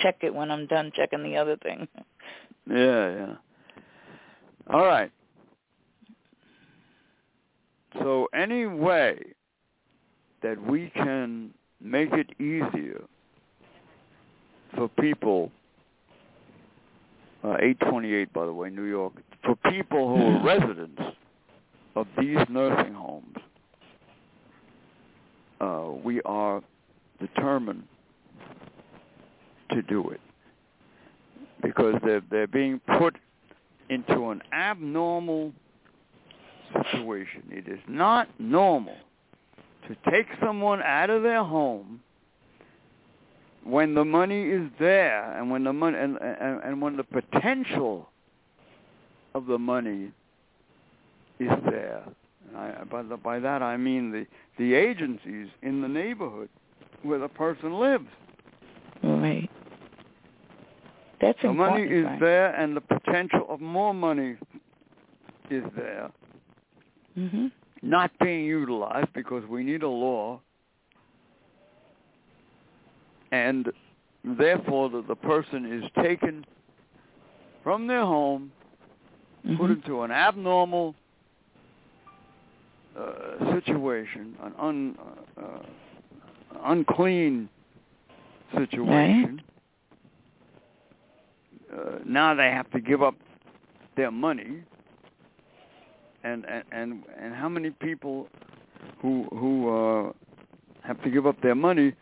check 0.01 0.17
it 0.23 0.35
when 0.35 0.51
I'm 0.51 0.67
done 0.67 0.93
checking 0.95 1.23
the 1.23 1.37
other 1.37 1.57
thing. 1.57 1.89
Yeah, 2.69 3.15
yeah. 3.15 3.35
All 4.69 4.85
right. 4.87 5.13
So 8.01 8.27
any 8.35 8.67
way 8.67 9.21
that 10.43 10.61
we 10.61 10.91
can 10.91 11.55
make 11.81 12.09
it 12.13 12.29
easier 12.41 13.05
for 14.75 14.89
people, 14.89 15.53
uh, 17.45 17.55
828 17.61 18.33
by 18.33 18.47
the 18.47 18.53
way, 18.53 18.69
New 18.69 18.83
York, 18.85 19.13
for 19.45 19.55
people 19.71 20.17
who 20.17 20.23
are 20.25 20.45
residents 20.59 21.03
of 21.95 22.09
these 22.19 22.39
nursing 22.49 22.95
homes, 22.95 23.37
uh, 25.61 25.91
we 26.05 26.21
are 26.23 26.63
determined 27.19 27.85
to 29.71 29.83
do 29.83 30.11
it 30.11 30.21
because 31.63 31.95
they're 32.05 32.23
they're 32.31 32.47
being 32.47 32.81
put 32.99 33.17
into 33.89 34.31
an 34.31 34.43
abnormal 34.53 35.53
situation. 36.73 37.43
It 37.51 37.69
is 37.69 37.79
not 37.89 38.29
normal 38.39 38.97
to 39.89 39.97
take 40.11 40.27
someone 40.41 40.83
out 40.83 41.11
of 41.11 41.23
their 41.23 41.45
home 41.45 42.01
when 43.65 43.95
the 43.95 44.05
money 44.05 44.43
is 44.43 44.69
there 44.79 45.39
and 45.39 45.51
when 45.51 45.65
the 45.65 45.73
money 45.73 45.99
and 45.99 46.17
and, 46.17 46.63
and 46.63 46.83
when 46.83 46.97
the 46.97 47.05
potential 47.05 48.09
of 49.35 49.47
the 49.47 49.59
money 49.59 50.11
is 51.39 51.51
there. 51.69 52.03
I, 52.57 52.85
by, 52.91 53.03
the, 53.03 53.17
by 53.17 53.39
that 53.41 53.63
I 53.63 53.77
mean 53.77 54.13
the 54.13 54.27
the 54.59 54.75
agencies 54.75 55.49
in 55.63 55.83
the 55.83 55.89
neighborhood 55.89 56.49
where 57.07 57.19
the 57.19 57.29
person 57.29 57.79
lives. 57.79 58.09
Right. 59.03 59.49
That's 61.21 61.41
the 61.43 61.53
money 61.53 61.83
is 61.83 62.07
there, 62.21 62.55
and 62.55 62.77
the 62.77 62.81
potential 62.81 63.47
of 63.49 63.61
more 63.61 63.95
money 63.95 64.37
is 65.51 65.65
there, 65.75 66.11
Mhm. 67.17 67.51
not 67.83 68.11
being 68.19 68.45
utilized 68.45 69.13
because 69.15 69.47
we 69.47 69.63
need 69.63 69.83
a 69.83 69.89
law, 69.89 70.41
and 73.33 73.73
therefore 74.25 74.91
the, 74.91 75.03
the 75.03 75.17
person 75.17 75.65
is 75.65 75.91
taken 76.03 76.45
from 77.63 77.87
their 77.87 78.05
home, 78.05 78.53
put 79.57 79.71
Mhm. 79.71 79.77
into 79.77 80.03
an 80.03 80.11
abnormal 80.11 80.95
uh, 82.97 83.53
situation, 83.53 84.35
an 84.43 84.55
un, 84.59 84.99
uh, 84.99 85.41
uh, 85.41 85.63
unclean 86.65 87.49
situation. 88.55 89.43
Uh, 91.73 91.99
now 92.05 92.35
they 92.35 92.51
have 92.51 92.71
to 92.71 92.81
give 92.81 93.03
up 93.03 93.15
their 93.97 94.11
money, 94.11 94.63
and 96.25 96.45
and 96.45 96.65
and, 96.73 97.03
and 97.19 97.35
how 97.35 97.49
many 97.49 97.71
people 97.71 98.29
who 99.01 99.25
who 99.33 100.09
uh, 100.09 100.13
have 100.83 101.03
to 101.03 101.11
give 101.11 101.27
up 101.27 101.41
their 101.43 101.55
money? 101.55 101.93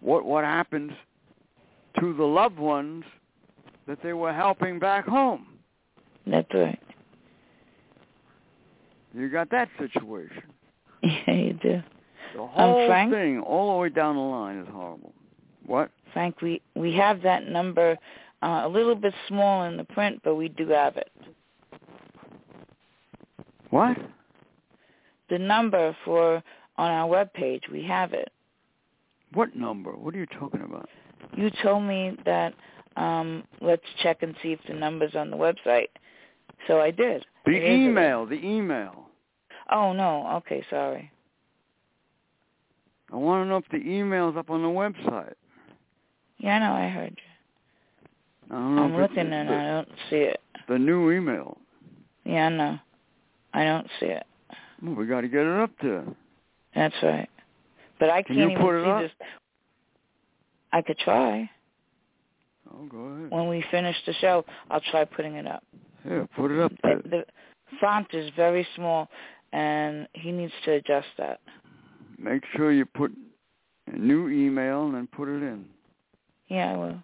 What 0.00 0.24
what 0.24 0.44
happens 0.44 0.92
to 2.00 2.14
the 2.14 2.24
loved 2.24 2.58
ones 2.58 3.04
that 3.86 3.98
they 4.02 4.12
were 4.12 4.32
helping 4.32 4.78
back 4.78 5.06
home? 5.06 5.46
That's 6.26 6.52
right. 6.54 6.82
You 9.14 9.28
got 9.30 9.50
that 9.50 9.68
situation. 9.78 10.42
Yeah, 11.02 11.34
you 11.34 11.52
do. 11.52 11.82
The 12.36 12.46
whole 12.46 12.86
Frank? 12.86 13.12
thing, 13.12 13.40
all 13.40 13.72
the 13.74 13.80
way 13.80 13.88
down 13.88 14.16
the 14.16 14.22
line, 14.22 14.58
is 14.58 14.68
horrible. 14.70 15.12
What? 15.64 15.90
Frank, 16.12 16.42
we 16.42 16.60
we 16.74 16.94
have 16.94 17.22
that 17.22 17.48
number 17.48 17.98
uh, 18.42 18.62
a 18.64 18.68
little 18.68 18.94
bit 18.94 19.14
small 19.28 19.64
in 19.64 19.76
the 19.76 19.84
print, 19.84 20.20
but 20.22 20.34
we 20.34 20.48
do 20.48 20.68
have 20.68 20.96
it. 20.96 21.10
What? 23.70 23.96
The 25.30 25.38
number 25.38 25.96
for 26.04 26.42
on 26.76 26.90
our 26.90 27.06
web 27.06 27.32
page, 27.32 27.62
we 27.72 27.82
have 27.84 28.12
it. 28.12 28.30
What 29.32 29.56
number? 29.56 29.92
What 29.92 30.14
are 30.14 30.18
you 30.18 30.26
talking 30.26 30.62
about? 30.62 30.88
You 31.36 31.50
told 31.62 31.84
me 31.84 32.16
that 32.24 32.54
um, 32.96 33.44
let's 33.60 33.82
check 34.02 34.22
and 34.22 34.34
see 34.42 34.52
if 34.52 34.60
the 34.68 34.74
number's 34.74 35.14
on 35.14 35.30
the 35.30 35.36
website. 35.36 35.88
So 36.66 36.80
I 36.80 36.90
did. 36.90 37.24
The 37.44 37.56
It 37.56 37.64
email. 37.64 38.26
The 38.26 38.42
email. 38.44 39.08
Oh 39.70 39.92
no. 39.92 40.28
Okay, 40.36 40.64
sorry. 40.70 41.10
I 43.12 43.16
want 43.16 43.44
to 43.44 43.48
know 43.48 43.56
if 43.58 43.68
the 43.70 43.78
email's 43.88 44.36
up 44.36 44.50
on 44.50 44.62
the 44.62 44.68
website. 44.68 45.34
Yeah, 46.38 46.56
I 46.56 46.58
know. 46.58 46.72
I 46.72 46.88
heard 46.88 47.16
you. 47.16 48.54
I 48.56 48.58
don't 48.58 48.76
know 48.76 48.82
I'm 48.84 48.96
looking 48.96 49.32
and 49.32 49.48
the, 49.48 49.54
I 49.54 49.62
don't 49.64 49.88
see 50.10 50.16
it. 50.16 50.40
the 50.68 50.78
new 50.78 51.10
email. 51.10 51.58
Yeah, 52.24 52.46
I 52.46 52.48
know. 52.50 52.78
I 53.54 53.64
don't 53.64 53.86
see 54.00 54.06
it. 54.06 54.24
Well, 54.82 54.94
we 54.94 55.06
got 55.06 55.22
to 55.22 55.28
get 55.28 55.40
it 55.40 55.60
up 55.60 55.70
there. 55.82 56.04
That's 56.74 56.94
right. 57.02 57.28
But 57.98 58.10
I 58.10 58.22
Can 58.22 58.36
can't 58.36 58.50
you 58.50 58.56
even 58.56 58.62
put 58.62 58.74
it 58.80 58.84
see 58.84 58.90
up? 58.90 59.00
this. 59.02 59.10
I 60.72 60.82
could 60.82 60.98
try. 60.98 61.48
Oh, 62.70 62.84
go 62.86 62.98
ahead. 62.98 63.30
When 63.30 63.48
we 63.48 63.64
finish 63.70 63.96
the 64.06 64.12
show, 64.14 64.44
I'll 64.70 64.82
try 64.90 65.04
putting 65.04 65.34
it 65.36 65.46
up. 65.46 65.62
Yeah, 66.08 66.26
put 66.36 66.50
it 66.50 66.60
up 66.60 66.72
The, 66.82 67.00
there. 67.08 67.22
the 67.22 67.24
font 67.80 68.08
is 68.12 68.30
very 68.36 68.66
small, 68.76 69.08
and 69.52 70.06
he 70.12 70.30
needs 70.32 70.52
to 70.66 70.72
adjust 70.72 71.06
that. 71.18 71.40
Make 72.18 72.42
sure 72.56 72.72
you 72.72 72.86
put 72.86 73.12
a 73.92 73.98
new 73.98 74.28
email 74.28 74.86
and 74.86 74.94
then 74.94 75.08
put 75.08 75.28
it 75.28 75.42
in. 75.42 75.66
Yeah, 76.48 76.72
I 76.72 76.76
will. 76.76 76.98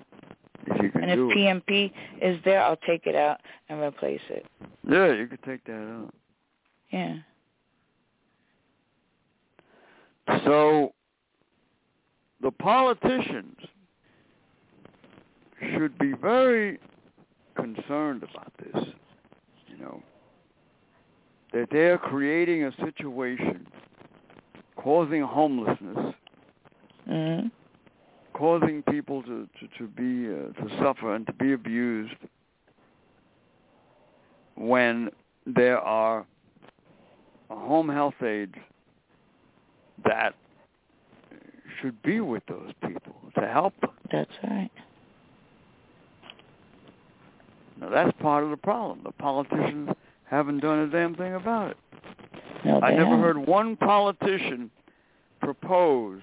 If 0.66 0.82
you 0.82 0.90
can 0.90 1.02
And 1.02 1.10
if 1.10 1.16
do 1.16 1.30
it. 1.30 1.36
PMP 1.36 1.92
is 2.20 2.38
there, 2.44 2.62
I'll 2.62 2.76
take 2.76 3.06
it 3.06 3.14
out 3.14 3.40
and 3.68 3.80
replace 3.80 4.20
it. 4.30 4.46
Yeah, 4.88 5.12
you 5.12 5.26
could 5.26 5.42
take 5.42 5.64
that 5.64 5.72
out. 5.72 6.14
Yeah. 6.90 7.16
So 10.44 10.92
the 12.40 12.50
politicians 12.50 13.56
should 15.74 15.96
be 15.98 16.12
very 16.12 16.78
concerned 17.56 18.22
about 18.22 18.52
this. 18.58 18.84
You 19.68 19.78
know, 19.78 20.02
that 21.52 21.68
they're 21.70 21.98
creating 21.98 22.64
a 22.64 22.72
situation 22.84 23.66
causing 24.76 25.22
homelessness, 25.22 26.14
Mhm. 27.08 27.50
causing 28.32 28.82
people 28.82 29.22
to 29.22 29.48
to, 29.58 29.68
to 29.78 29.86
be 29.88 30.28
uh, 30.28 30.52
to 30.62 30.76
suffer 30.78 31.14
and 31.14 31.26
to 31.26 31.32
be 31.32 31.52
abused 31.52 32.16
when 34.54 35.10
there 35.46 35.80
are 35.80 36.24
home 37.50 37.88
health 37.88 38.20
aides 38.22 38.54
that 40.04 40.34
should 41.80 42.00
be 42.02 42.20
with 42.20 42.44
those 42.46 42.72
people 42.86 43.14
to 43.34 43.46
help 43.46 43.78
them. 43.80 43.90
That's 44.10 44.30
right. 44.44 44.70
Now 47.80 47.88
that's 47.88 48.12
part 48.20 48.44
of 48.44 48.50
the 48.50 48.56
problem. 48.56 49.00
The 49.04 49.12
politicians 49.12 49.90
haven't 50.24 50.60
done 50.60 50.78
a 50.80 50.86
damn 50.86 51.14
thing 51.14 51.34
about 51.34 51.72
it. 51.72 51.76
No, 52.64 52.80
I 52.80 52.90
never 52.90 53.04
haven't. 53.04 53.20
heard 53.20 53.38
one 53.38 53.76
politician 53.76 54.70
propose 55.40 56.20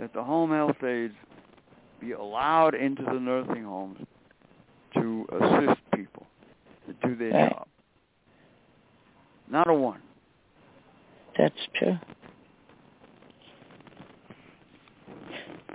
that 0.00 0.12
the 0.14 0.22
home 0.22 0.50
health 0.50 0.82
aides 0.82 1.14
be 2.00 2.12
allowed 2.12 2.74
into 2.74 3.02
the 3.02 3.18
nursing 3.18 3.64
homes 3.64 3.98
to 4.94 5.26
assist 5.40 5.80
people 5.94 6.26
to 6.86 6.94
do 7.06 7.14
their 7.16 7.32
Right. 7.32 7.52
job. 7.52 7.66
Not 9.50 9.68
a 9.68 9.74
one. 9.74 10.00
That's 11.36 11.54
true. 11.74 11.98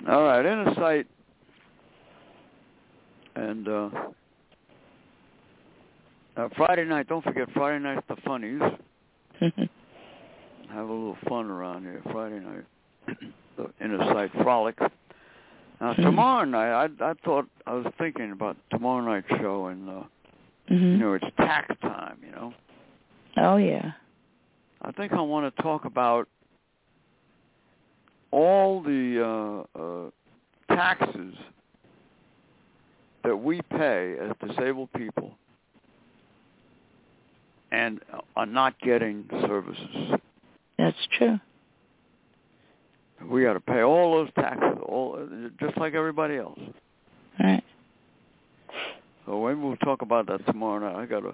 All 0.08 0.24
right, 0.24 0.46
inner 0.46 0.74
sight 0.76 1.08
and 3.36 3.68
uh, 3.68 3.90
uh 6.36 6.50
Friday 6.58 6.84
night, 6.86 7.08
don't 7.08 7.24
forget 7.24 7.50
Friday 7.54 7.80
night's 7.82 8.06
the 8.10 8.16
funnies. 8.26 8.62
Have 10.70 10.90
a 10.90 10.94
little 10.94 11.18
fun 11.28 11.48
around 11.50 11.84
here 11.84 12.02
Friday 12.12 12.40
night. 12.40 12.66
the 13.58 13.70
inner 13.84 13.98
sight 14.14 14.32
frolic. 14.42 14.80
Now 14.80 15.94
Mhm. 15.94 16.04
tomorrow 16.04 16.46
night 16.46 16.72
I 16.72 17.10
I 17.10 17.14
thought 17.26 17.48
I 17.68 17.74
was 17.74 17.86
thinking 17.98 18.32
about 18.32 18.58
tomorrow 18.72 19.02
night's 19.04 19.28
show 19.42 19.68
and 19.68 19.90
uh 19.90 20.04
mhm. 20.70 20.94
you 20.94 20.98
know 20.98 21.14
it's 21.14 21.26
tax 21.38 21.76
time, 21.82 22.18
you 22.26 22.32
know. 22.32 22.54
Oh 23.38 23.58
yeah. 23.58 23.92
I 24.82 24.92
think 24.92 25.14
I 25.14 25.22
want 25.22 25.54
to 25.56 25.62
talk 25.62 25.86
about 25.86 26.28
all 28.32 28.82
the 28.82 29.66
uh, 29.78 29.80
uh, 29.80 30.10
taxes 30.76 31.36
that 33.24 33.36
we 33.38 33.62
pay 33.70 34.18
as 34.20 34.32
disabled 34.46 34.90
people 34.94 35.38
and 37.74 38.00
are 38.36 38.46
not 38.46 38.80
getting 38.80 39.26
services. 39.42 40.12
That's 40.78 40.96
true. 41.18 41.40
We 43.30 43.44
got 43.44 43.54
to 43.54 43.60
pay 43.60 43.82
all 43.82 44.14
those 44.14 44.30
taxes, 44.36 44.78
all 44.86 45.18
just 45.60 45.78
like 45.78 45.94
everybody 45.94 46.38
else. 46.38 46.60
Right. 47.40 47.64
So 49.26 49.46
maybe 49.48 49.60
we'll 49.60 49.78
talk 49.78 50.02
about 50.02 50.28
that 50.28 50.46
tomorrow 50.46 50.80
night. 50.80 51.02
I 51.02 51.06
got 51.06 51.22
to 51.22 51.34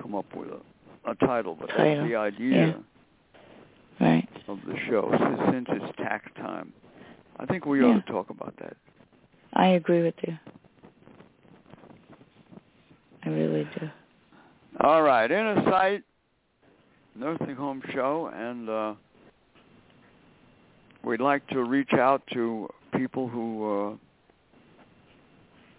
come 0.00 0.14
up 0.14 0.26
with 0.34 0.48
a, 0.48 1.10
a 1.10 1.14
title, 1.14 1.56
but 1.58 1.68
Title, 1.70 1.96
that's 1.96 2.08
the 2.08 2.16
idea. 2.16 2.78
Right. 4.00 4.28
of 4.48 4.58
the 4.66 4.74
show 4.88 5.10
since, 5.10 5.40
since 5.52 5.82
it's 5.82 5.96
tax 5.98 6.30
time. 6.36 6.72
I 7.40 7.46
think 7.46 7.64
we 7.64 7.80
Yeah. 7.80 7.86
ought 7.86 8.06
to 8.06 8.12
talk 8.12 8.30
about 8.30 8.54
that. 8.60 8.76
I 9.54 9.68
agree 9.68 10.02
with 10.02 10.14
you. 10.26 10.36
I 13.24 13.28
really 13.30 13.68
do. 13.78 13.88
All 14.80 15.02
right, 15.02 15.28
Inner 15.28 15.60
Sight 15.64 16.04
Nursing 17.16 17.56
Home 17.56 17.82
Show, 17.92 18.30
and 18.32 18.68
uh, 18.70 18.94
we'd 21.02 21.20
like 21.20 21.44
to 21.48 21.64
reach 21.64 21.92
out 21.94 22.22
to 22.32 22.68
people 22.96 23.26
who, 23.26 23.98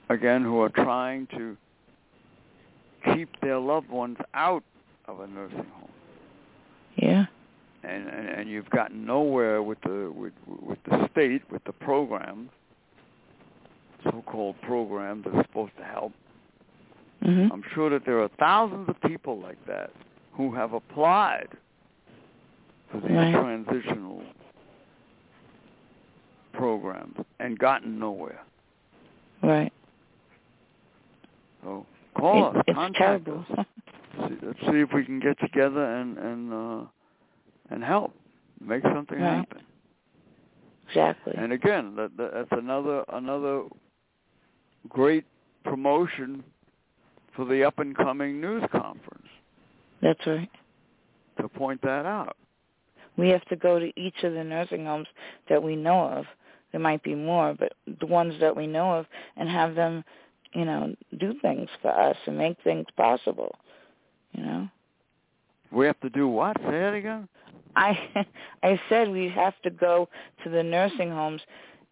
uh, 0.09 0.13
again, 0.13 0.43
who 0.43 0.59
are 0.59 0.69
trying 0.69 1.27
to 1.27 1.55
keep 3.13 3.29
their 3.39 3.57
loved 3.57 3.89
ones 3.89 4.17
out 4.33 4.63
of 5.07 5.21
a 5.21 5.27
nursing 5.27 5.57
home. 5.59 5.89
Yeah. 6.97 7.25
and, 7.83 8.07
and 8.07 8.27
and 8.27 8.49
you've 8.49 8.69
gotten 8.69 9.05
nowhere 9.05 9.63
with 9.63 9.79
the 9.81 10.11
with 10.13 10.33
with 10.61 10.79
the 10.89 11.07
state 11.11 11.41
with 11.49 11.63
the 11.63 11.71
program, 11.71 12.49
so-called 14.03 14.61
program 14.61 15.23
that's 15.25 15.47
supposed 15.47 15.75
to 15.77 15.83
help. 15.83 16.11
Mhm. 17.23 17.51
I'm 17.51 17.63
sure 17.73 17.89
that 17.89 18.05
there 18.05 18.21
are 18.21 18.29
thousands 18.39 18.87
of 18.89 18.99
people 19.01 19.39
like 19.39 19.63
that 19.65 19.91
who 20.33 20.53
have 20.55 20.73
applied 20.73 21.49
for 22.89 22.99
these 23.01 23.11
Right. 23.11 23.33
transitional 23.33 24.23
programs 26.53 27.17
and 27.39 27.57
gotten 27.59 27.99
nowhere. 27.99 28.41
Right. 29.41 29.71
So 31.63 31.85
call 32.15 32.51
it, 32.51 32.57
us, 32.57 32.63
it's 32.67 32.75
contact 32.75 33.25
terrible. 33.25 33.45
us. 33.57 33.65
See, 34.27 34.37
let's 34.41 34.59
see 34.61 34.79
if 34.79 34.91
we 34.93 35.05
can 35.05 35.19
get 35.19 35.37
together 35.39 35.83
and 35.83 36.17
and 36.17 36.53
uh, 36.53 36.85
and 37.69 37.83
help 37.83 38.13
make 38.59 38.83
something 38.83 39.19
Right. 39.19 39.37
happen. 39.37 39.61
exactly. 40.87 41.33
And 41.37 41.53
again, 41.53 41.95
that, 41.95 42.11
that's 42.17 42.51
another 42.51 43.03
another 43.09 43.63
great 44.89 45.25
promotion 45.63 46.43
for 47.39 47.45
the 47.45 47.63
up 47.63 47.79
and 47.79 47.95
coming 47.95 48.41
news 48.41 48.63
conference 48.69 49.27
That's 50.01 50.19
right. 50.27 50.49
to 51.39 51.47
point 51.47 51.81
that 51.83 52.05
out. 52.05 52.35
We 53.15 53.29
have 53.29 53.45
to 53.45 53.55
go 53.55 53.79
to 53.79 53.97
each 53.97 54.23
of 54.23 54.33
the 54.33 54.43
nursing 54.43 54.85
homes 54.85 55.07
that 55.47 55.63
we 55.63 55.77
know 55.77 56.01
of. 56.01 56.25
There 56.73 56.81
might 56.81 57.01
be 57.01 57.15
more, 57.15 57.55
but 57.57 57.71
the 58.01 58.05
ones 58.05 58.33
that 58.41 58.55
we 58.55 58.67
know 58.67 58.91
of, 58.91 59.05
and 59.37 59.47
have 59.47 59.73
them, 59.73 60.03
you 60.53 60.65
know, 60.65 60.93
do 61.17 61.33
things 61.41 61.69
for 61.81 61.91
us 61.91 62.17
and 62.27 62.37
make 62.37 62.57
things 62.63 62.85
possible. 62.97 63.55
You 64.33 64.43
know, 64.43 64.67
We 65.71 65.85
have 65.85 65.99
to 66.01 66.09
do 66.09 66.27
what? 66.27 66.57
Say 66.57 66.71
that 66.71 66.93
again. 66.93 67.29
I 67.77 67.97
I 68.63 68.79
said 68.89 69.09
we 69.09 69.29
have 69.29 69.53
to 69.63 69.69
go 69.69 70.09
to 70.43 70.49
the 70.49 70.61
nursing 70.61 71.09
homes 71.09 71.41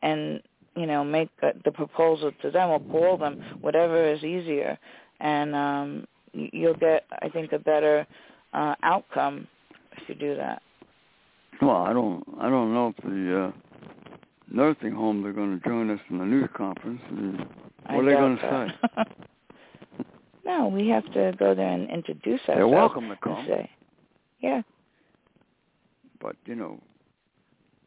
and 0.02 0.42
you 0.76 0.86
know 0.86 1.04
make 1.06 1.30
the 1.40 1.54
the 1.64 1.72
proposal 1.72 2.32
to 2.42 2.52
them 2.52 2.70
or 2.70 2.80
call 2.80 3.18
them, 3.18 3.42
whatever 3.62 4.08
is 4.08 4.24
easier, 4.24 4.78
and 5.20 5.56
um, 5.56 6.08
you'll 6.34 6.76
get 6.76 7.06
I 7.22 7.30
think 7.30 7.52
a 7.52 7.60
better 7.60 8.06
uh, 8.54 8.76
outcome 8.84 9.48
if 9.94 10.08
you 10.08 10.16
do 10.16 10.36
that. 10.36 10.62
Well, 11.62 11.78
I 11.78 11.94
don't 11.94 12.24
I 12.40 12.50
don't 12.50 12.74
know 12.74 12.94
if 12.96 13.04
the 13.04 13.46
uh, 13.46 13.52
nursing 14.52 14.94
homes 14.94 15.26
are 15.26 15.34
going 15.34 15.60
to 15.60 15.68
join 15.68 15.90
us 15.90 16.00
in 16.10 16.20
the 16.20 16.26
news 16.26 16.50
conference. 16.56 17.02
I 17.86 17.96
What 17.96 18.06
are 18.06 18.10
they 18.10 18.14
gonna 18.14 18.74
that. 18.96 19.08
no, 20.46 20.68
we 20.68 20.88
have 20.90 21.06
to 21.14 21.34
go 21.38 21.56
there 21.56 21.72
and 21.72 21.90
introduce 21.90 22.42
ourselves. 22.42 22.58
They're 22.58 22.68
welcome 22.68 23.10
to 23.10 23.18
come, 23.24 23.46
say, 23.48 23.70
yeah, 24.40 24.62
but 26.22 26.36
you 26.46 26.56
know, 26.56 26.80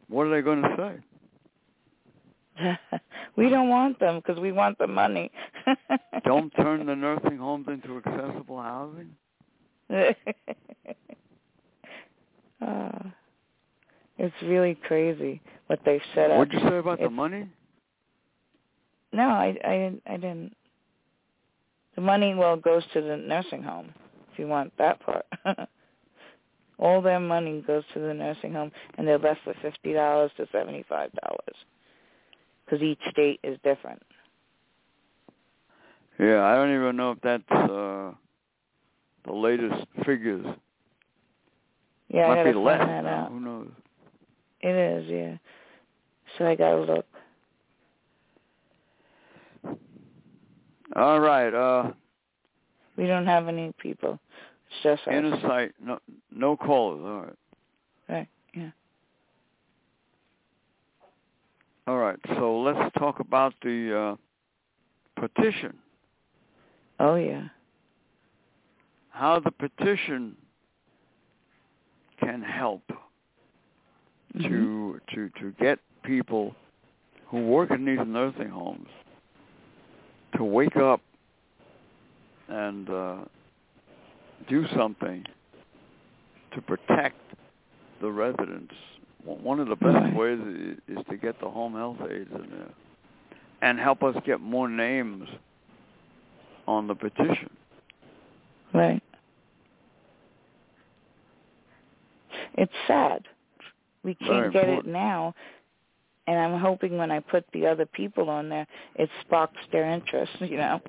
what 0.09 0.27
are 0.27 0.31
they 0.31 0.43
going 0.43 0.63
to 0.63 0.75
say? 0.77 1.10
we 3.37 3.49
don't 3.49 3.69
want 3.69 3.99
them 4.01 4.17
because 4.17 4.41
we 4.41 4.53
want 4.53 4.79
the 4.79 4.87
money. 4.87 5.31
Don't 6.25 6.51
turn 6.51 6.87
the 6.87 6.95
nursing 6.95 7.39
homes 7.39 7.67
into 7.69 7.99
accessible 7.99 8.61
housing. 8.61 9.11
uh, 12.65 13.09
it's 14.19 14.35
really 14.43 14.75
crazy 14.87 15.41
what 15.67 15.81
they've 15.85 16.01
set 16.15 16.31
up. 16.31 16.39
What'd 16.39 16.53
you 16.55 16.69
say 16.69 16.77
about 16.79 17.01
the 17.01 17.11
money? 17.11 17.49
No, 19.13 19.23
I, 19.29 19.57
I, 19.65 19.93
I 20.07 20.17
didn't. 20.17 20.55
The 21.97 22.03
money, 22.03 22.35
well, 22.35 22.57
goes 22.57 22.85
to 22.93 23.01
the 23.01 23.17
nursing 23.17 23.63
home, 23.63 23.93
if 24.33 24.39
you 24.39 24.47
want 24.47 24.73
that 24.79 25.01
part. 25.01 25.27
All 26.79 27.03
their 27.03 27.21
money 27.21 27.63
goes 27.67 27.83
to 27.95 28.01
the 28.01 28.15
nursing 28.15 28.53
home, 28.55 28.71
and 28.97 29.07
they're 29.07 29.19
left 29.19 29.41
with 29.47 29.57
fifty 29.61 29.93
dollars 29.93 30.31
to 30.37 30.47
seventy-five 30.51 31.11
dollars, 31.13 31.57
because 32.71 32.83
each 32.83 33.01
state 33.11 33.41
is 33.43 33.59
different. 33.65 34.03
Yeah, 36.19 36.45
I 36.45 36.55
don't 36.55 36.75
even 36.75 36.97
know 36.97 37.13
if 37.13 37.21
that's 37.23 37.51
uh, 37.51 38.13
the 39.25 39.33
latest 39.33 39.87
figures. 40.05 40.45
Yeah, 42.09 42.25
I 42.25 42.29
Might 42.29 42.35
gotta 42.37 42.53
be 42.53 42.59
less 42.59 42.87
that 42.87 43.07
out. 43.07 43.31
Who 43.31 43.41
knows? 43.41 43.69
It 44.61 44.75
is, 44.75 45.09
yeah. 45.09 45.37
So 46.37 46.47
I 46.47 46.55
gotta 46.55 46.81
look. 46.83 47.07
All 50.97 51.21
right. 51.21 51.55
Uh, 51.55 51.93
We 52.97 53.07
don't 53.07 53.27
have 53.27 53.49
any 53.49 53.73
people. 53.79 54.19
It's 54.67 54.83
just 54.83 55.09
us. 55.09 55.15
inner 55.15 55.41
sight. 55.41 55.73
No, 55.83 55.99
no 56.31 56.57
callers. 56.57 57.01
All 57.05 57.21
right. 57.21 57.37
Right. 58.09 58.29
All 61.91 61.99
right. 61.99 62.21
So 62.37 62.61
let's 62.61 62.95
talk 63.01 63.19
about 63.19 63.53
the 63.65 64.17
uh, 65.19 65.21
petition. 65.21 65.77
Oh 67.01 67.17
yeah. 67.17 67.49
How 69.09 69.41
the 69.41 69.51
petition 69.51 70.37
can 72.21 72.43
help 72.43 72.85
Mhm. 74.37 74.49
to 74.49 75.01
to 75.13 75.31
to 75.41 75.51
get 75.59 75.81
people 76.05 76.55
who 77.27 77.49
work 77.49 77.73
in 77.73 77.85
these 77.85 78.07
nursing 78.07 78.51
homes 78.51 78.89
to 80.37 80.45
wake 80.45 80.77
up 80.77 81.01
and 82.47 82.89
uh, 82.89 83.17
do 84.47 84.65
something 84.77 85.27
to 86.53 86.63
protect 86.63 87.19
the 88.01 88.13
residents. 88.13 88.75
One 89.43 89.61
of 89.61 89.69
the 89.69 89.77
best 89.77 90.15
ways 90.15 90.39
is 90.89 90.99
to 91.09 91.17
get 91.17 91.41
the 91.41 91.49
home 91.49 91.75
health 91.75 91.97
aides 92.03 92.31
in 92.33 92.51
there 92.51 92.71
and 93.63 93.79
help 93.79 94.03
us 94.03 94.15
get 94.27 94.41
more 94.41 94.69
names 94.69 95.29
on 96.67 96.87
the 96.87 96.95
petition. 96.95 97.51
Right. 98.73 99.03
It's 102.55 102.73
sad. 102.87 103.27
We 104.03 104.15
can't 104.15 104.53
get 104.53 104.69
it 104.69 104.87
now, 104.87 105.35
and 106.27 106.39
I'm 106.39 106.59
hoping 106.59 106.97
when 106.97 107.11
I 107.11 107.21
put 107.21 107.45
the 107.53 107.67
other 107.67 107.87
people 107.87 108.31
on 108.31 108.49
there, 108.49 108.67
it 108.95 109.11
sparks 109.21 109.59
their 109.73 109.91
interest. 109.91 110.33
You 110.41 110.57
know. 110.57 110.81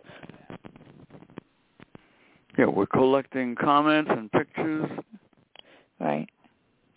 Yeah, 2.57 2.65
we're 2.65 2.85
collecting 2.85 3.55
comments 3.55 4.11
and 4.13 4.31
pictures 4.31 4.89
Right. 5.99 6.27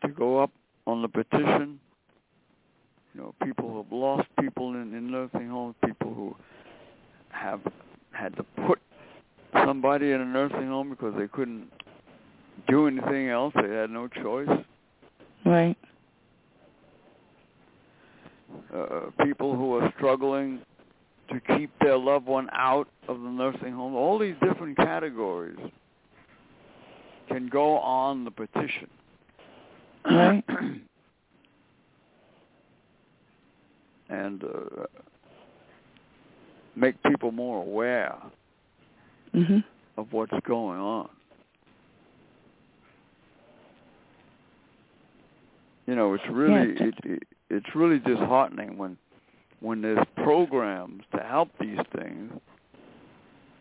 to 0.03 0.09
go 0.09 0.39
up 0.39 0.51
on 0.87 1.03
the 1.03 1.09
petition. 1.09 1.80
You 3.14 3.20
know, 3.20 3.35
people 3.45 3.70
who 3.70 3.76
have 3.78 3.93
lost 3.93 4.28
people 4.41 4.74
in, 4.74 4.95
in 4.95 5.11
nursing 5.11 5.49
homes, 5.49 5.76
people 5.85 6.12
who 6.12 6.35
have 7.30 7.61
had 8.11 8.37
to 8.37 8.43
put 8.66 8.80
somebody 9.64 10.11
in 10.11 10.20
a 10.20 10.24
nursing 10.24 10.68
home 10.68 10.91
because 10.91 11.14
they 11.16 11.28
couldn't 11.28 11.68
do 12.68 12.87
anything 12.87 13.28
else. 13.28 13.53
They 13.55 13.68
had 13.68 13.91
no 13.91 14.09
choice. 14.09 14.49
Right. 15.45 15.76
Uh, 18.74 19.11
people 19.24 19.57
who 19.57 19.74
are 19.76 19.93
struggling 19.97 20.61
to 21.30 21.41
keep 21.57 21.70
their 21.80 21.97
loved 21.97 22.26
one 22.26 22.49
out 22.53 22.89
of 23.09 23.20
the 23.20 23.28
nursing 23.28 23.72
home. 23.72 23.95
All 23.95 24.18
these 24.18 24.37
different 24.43 24.76
categories 24.76 25.59
can 27.28 27.49
go 27.49 27.78
on 27.78 28.24
the 28.24 28.30
petition. 28.30 28.89
Right. 30.05 30.45
and 34.09 34.45
uh, 34.45 34.85
make 36.77 36.95
people 37.05 37.33
more 37.33 37.63
aware 37.63 38.17
Mhm. 39.35 39.65
of 39.97 40.13
what's 40.13 40.33
going 40.47 40.79
on. 40.79 41.09
You 45.87 45.95
know, 45.97 46.15
it's 46.15 46.27
really 46.29 46.75
Yeah, 46.75 46.87
it, 46.87 46.95
it 47.05 47.23
it's 47.51 47.75
really 47.75 47.99
disheartening 47.99 48.77
when 48.79 48.97
when 49.61 49.81
there's 49.83 50.05
programs 50.17 51.05
to 51.15 51.23
help 51.23 51.49
these 51.59 51.79
things 51.97 52.33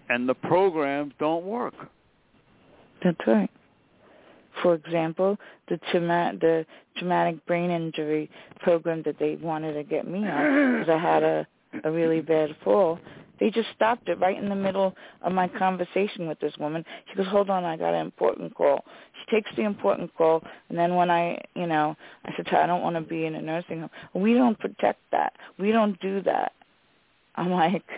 and 0.10 0.28
the 0.28 0.34
programs 0.34 1.14
don't 1.20 1.46
work. 1.46 1.74
That's 3.04 3.18
right. 3.28 3.50
For 4.64 4.74
example, 4.74 5.38
the 5.68 5.78
trauma- 5.92 6.34
the 6.40 6.66
traumatic 6.98 7.46
brain 7.46 7.70
injury 7.70 8.30
program 8.62 9.04
that 9.04 9.20
they 9.20 9.36
wanted 9.36 9.74
to 9.74 9.84
get 9.84 10.08
me 10.08 10.28
on 10.28 10.80
because 10.80 10.90
I 10.90 10.98
had 10.98 11.24
a 11.24 11.46
a 11.84 11.92
really 11.92 12.22
bad 12.22 12.56
fall. 12.64 13.00
They 13.40 13.50
just 13.50 13.70
stopped 13.76 14.08
it 14.08 14.20
right 14.20 14.38
in 14.38 14.48
the 14.48 14.56
middle 14.56 14.96
of 15.24 15.34
my 15.34 15.48
conversation 15.48 16.28
with 16.28 16.40
this 16.40 16.56
woman. 16.60 16.86
She 17.10 17.16
goes, 17.16 17.28
"Hold 17.28 17.50
on, 17.50 17.66
I 17.66 17.76
got 17.78 17.94
an 17.94 18.02
important 18.02 18.54
call." 18.54 18.86
She 19.20 19.36
takes 19.36 19.54
the 19.56 19.64
important 19.64 20.16
call, 20.16 20.44
and 20.70 20.78
then 20.78 20.96
when 20.96 21.10
I, 21.10 21.42
you 21.56 21.68
know, 21.68 21.98
I 22.26 22.34
said 22.36 22.48
her, 22.50 22.58
"I 22.58 22.68
don't 22.68 22.84
want 22.84 22.96
to 22.96 23.02
be 23.02 23.26
in 23.26 23.36
a 23.36 23.42
nursing 23.42 23.82
home." 23.82 23.90
We 24.14 24.36
don't 24.36 24.58
protect 24.58 25.02
that. 25.12 25.34
We 25.58 25.72
don't 25.72 26.00
do 26.00 26.22
that. 26.22 26.54
I'm 27.36 27.52
like, 27.52 27.90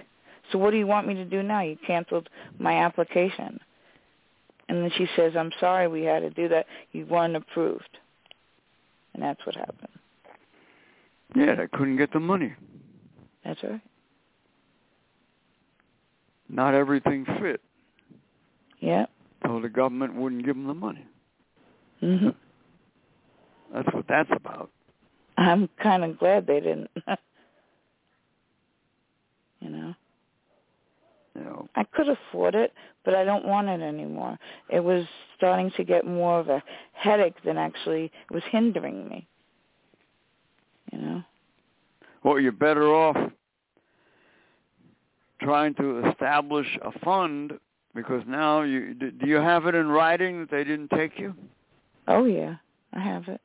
"So 0.51 0.57
what 0.57 0.71
do 0.71 0.77
you 0.77 0.87
want 0.87 1.05
me 1.05 1.13
to 1.15 1.25
do 1.25 1.43
now? 1.43 1.61
You 1.61 1.77
canceled 1.85 2.29
my 2.57 2.75
application." 2.77 3.59
And 4.67 4.81
then 4.83 4.91
she 4.97 5.07
says, 5.15 5.33
"I'm 5.37 5.51
sorry, 5.59 5.87
we 5.87 6.01
had 6.03 6.21
to 6.21 6.29
do 6.31 6.47
that. 6.49 6.65
You 6.91 7.05
weren't 7.05 7.35
approved." 7.35 7.97
And 9.13 9.21
that's 9.23 9.45
what 9.45 9.55
happened. 9.55 9.89
Yeah, 11.35 11.55
they 11.55 11.67
couldn't 11.67 11.97
get 11.97 12.11
the 12.13 12.19
money. 12.19 12.53
That's 13.43 13.61
right. 13.63 13.81
Not 16.49 16.73
everything 16.73 17.25
fit, 17.41 17.61
Yeah. 18.79 19.05
so 19.45 19.59
the 19.59 19.69
government 19.69 20.15
wouldn't 20.15 20.45
give 20.45 20.55
them 20.55 20.67
the 20.67 20.73
money. 20.73 21.05
hmm 21.99 22.29
That's 23.73 23.91
what 23.93 24.05
that's 24.07 24.29
about. 24.31 24.69
I'm 25.37 25.67
kind 25.81 26.03
of 26.03 26.17
glad 26.19 26.45
they 26.47 26.59
didn't. 26.59 26.89
you 29.59 29.69
know. 29.69 29.93
You 31.35 31.43
know, 31.43 31.69
I 31.75 31.83
could 31.83 32.07
afford 32.07 32.55
it, 32.55 32.73
but 33.03 33.13
I 33.13 33.25
don't 33.25 33.45
want 33.45 33.67
it 33.67 33.81
anymore. 33.81 34.39
It 34.69 34.79
was 34.79 35.05
starting 35.35 35.71
to 35.75 35.83
get 35.83 36.05
more 36.05 36.39
of 36.39 36.47
a 36.47 36.63
headache 36.93 37.35
than 37.43 37.57
actually 37.57 38.11
was 38.31 38.43
hindering 38.51 39.09
me. 39.09 39.27
You 40.91 40.99
know. 40.99 41.23
well, 42.23 42.39
you're 42.39 42.51
better 42.51 42.87
off 42.93 43.17
trying 45.41 45.73
to 45.75 46.07
establish 46.09 46.67
a 46.81 46.97
fund 46.99 47.53
because 47.93 48.23
now 48.27 48.61
you 48.61 48.93
do 48.93 49.27
you 49.27 49.35
have 49.35 49.65
it 49.65 49.75
in 49.75 49.87
writing 49.87 50.39
that 50.39 50.51
they 50.51 50.63
didn't 50.63 50.89
take 50.91 51.19
you? 51.19 51.33
Oh 52.07 52.25
yeah, 52.25 52.55
I 52.93 52.99
have 52.99 53.27
it. 53.27 53.41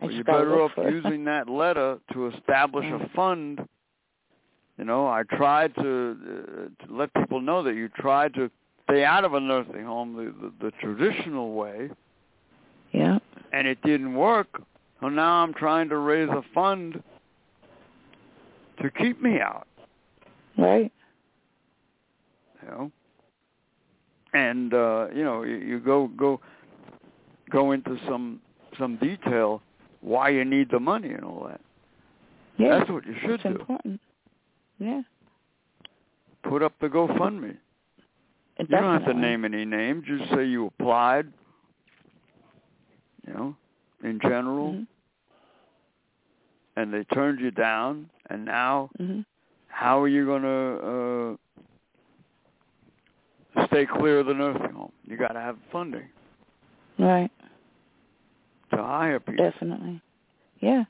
I 0.00 0.06
Well, 0.06 0.14
you're 0.14 0.24
better 0.24 0.60
off 0.62 0.72
using 0.76 1.24
that 1.24 1.48
letter 1.48 1.98
to 2.12 2.28
establish 2.28 2.86
a 2.86 3.08
fund. 3.16 3.66
You 4.78 4.84
know, 4.84 5.06
I 5.06 5.22
tried 5.22 5.74
to, 5.76 5.80
uh, 5.82 6.86
to 6.86 6.92
let 6.94 7.12
people 7.14 7.40
know 7.40 7.62
that 7.62 7.74
you 7.74 7.88
tried 7.88 8.34
to 8.34 8.50
stay 8.84 9.04
out 9.04 9.24
of 9.24 9.34
a 9.34 9.40
nursing 9.40 9.84
home 9.84 10.14
the, 10.16 10.48
the, 10.48 10.66
the 10.66 10.70
traditional 10.82 11.54
way, 11.54 11.90
Yeah. 12.92 13.18
and 13.52 13.66
it 13.68 13.78
didn't 13.82 14.14
work. 14.14 14.62
So 15.00 15.08
now 15.08 15.42
I'm 15.42 15.54
trying 15.54 15.88
to 15.90 15.98
raise 15.98 16.28
a 16.28 16.42
fund 16.52 17.02
to 18.82 18.90
keep 18.90 19.22
me 19.22 19.38
out. 19.40 19.66
Right. 20.58 20.92
You 22.62 22.68
know, 22.68 22.92
and 24.32 24.72
uh, 24.74 25.06
you 25.14 25.22
know, 25.22 25.42
you, 25.42 25.56
you 25.56 25.78
go 25.80 26.08
go 26.16 26.40
go 27.50 27.72
into 27.72 27.98
some 28.08 28.40
some 28.78 28.96
detail 28.96 29.62
why 30.00 30.30
you 30.30 30.44
need 30.44 30.68
the 30.70 30.80
money 30.80 31.10
and 31.10 31.24
all 31.24 31.46
that. 31.48 31.60
Yeah. 32.56 32.78
That's 32.78 32.90
what 32.90 33.06
you 33.06 33.14
should 33.22 33.34
it's 33.34 33.42
do. 33.42 33.48
important. 33.50 34.00
Yeah. 34.78 35.02
Put 36.42 36.62
up 36.62 36.72
the 36.80 36.88
GoFundMe. 36.88 37.56
It 38.56 38.68
You 38.70 38.76
don't 38.76 38.92
have 38.92 39.06
to 39.06 39.14
name 39.14 39.44
any 39.44 39.64
names. 39.64 40.04
Just 40.06 40.30
say 40.30 40.44
you 40.44 40.66
applied. 40.66 41.26
You 43.26 43.32
know, 43.32 43.56
in 44.02 44.20
general, 44.20 44.74
Mhm. 44.74 44.86
and 46.76 46.92
they 46.92 47.04
turned 47.04 47.40
you 47.40 47.50
down. 47.50 48.10
And 48.28 48.44
now, 48.44 48.90
Mhm. 49.00 49.24
how 49.68 50.00
are 50.02 50.08
you 50.08 50.26
going 50.26 50.42
to 50.42 51.38
uh, 53.56 53.66
stay 53.66 53.86
clear 53.86 54.18
of 54.20 54.26
the 54.26 54.34
nursing 54.34 54.72
home? 54.72 54.92
You 55.04 55.16
got 55.16 55.32
to 55.32 55.40
have 55.40 55.58
funding 55.72 56.08
Right. 56.98 57.30
to 58.70 58.76
hire 58.76 59.20
people. 59.20 59.42
Definitely. 59.42 60.02
Yeah. 60.60 60.84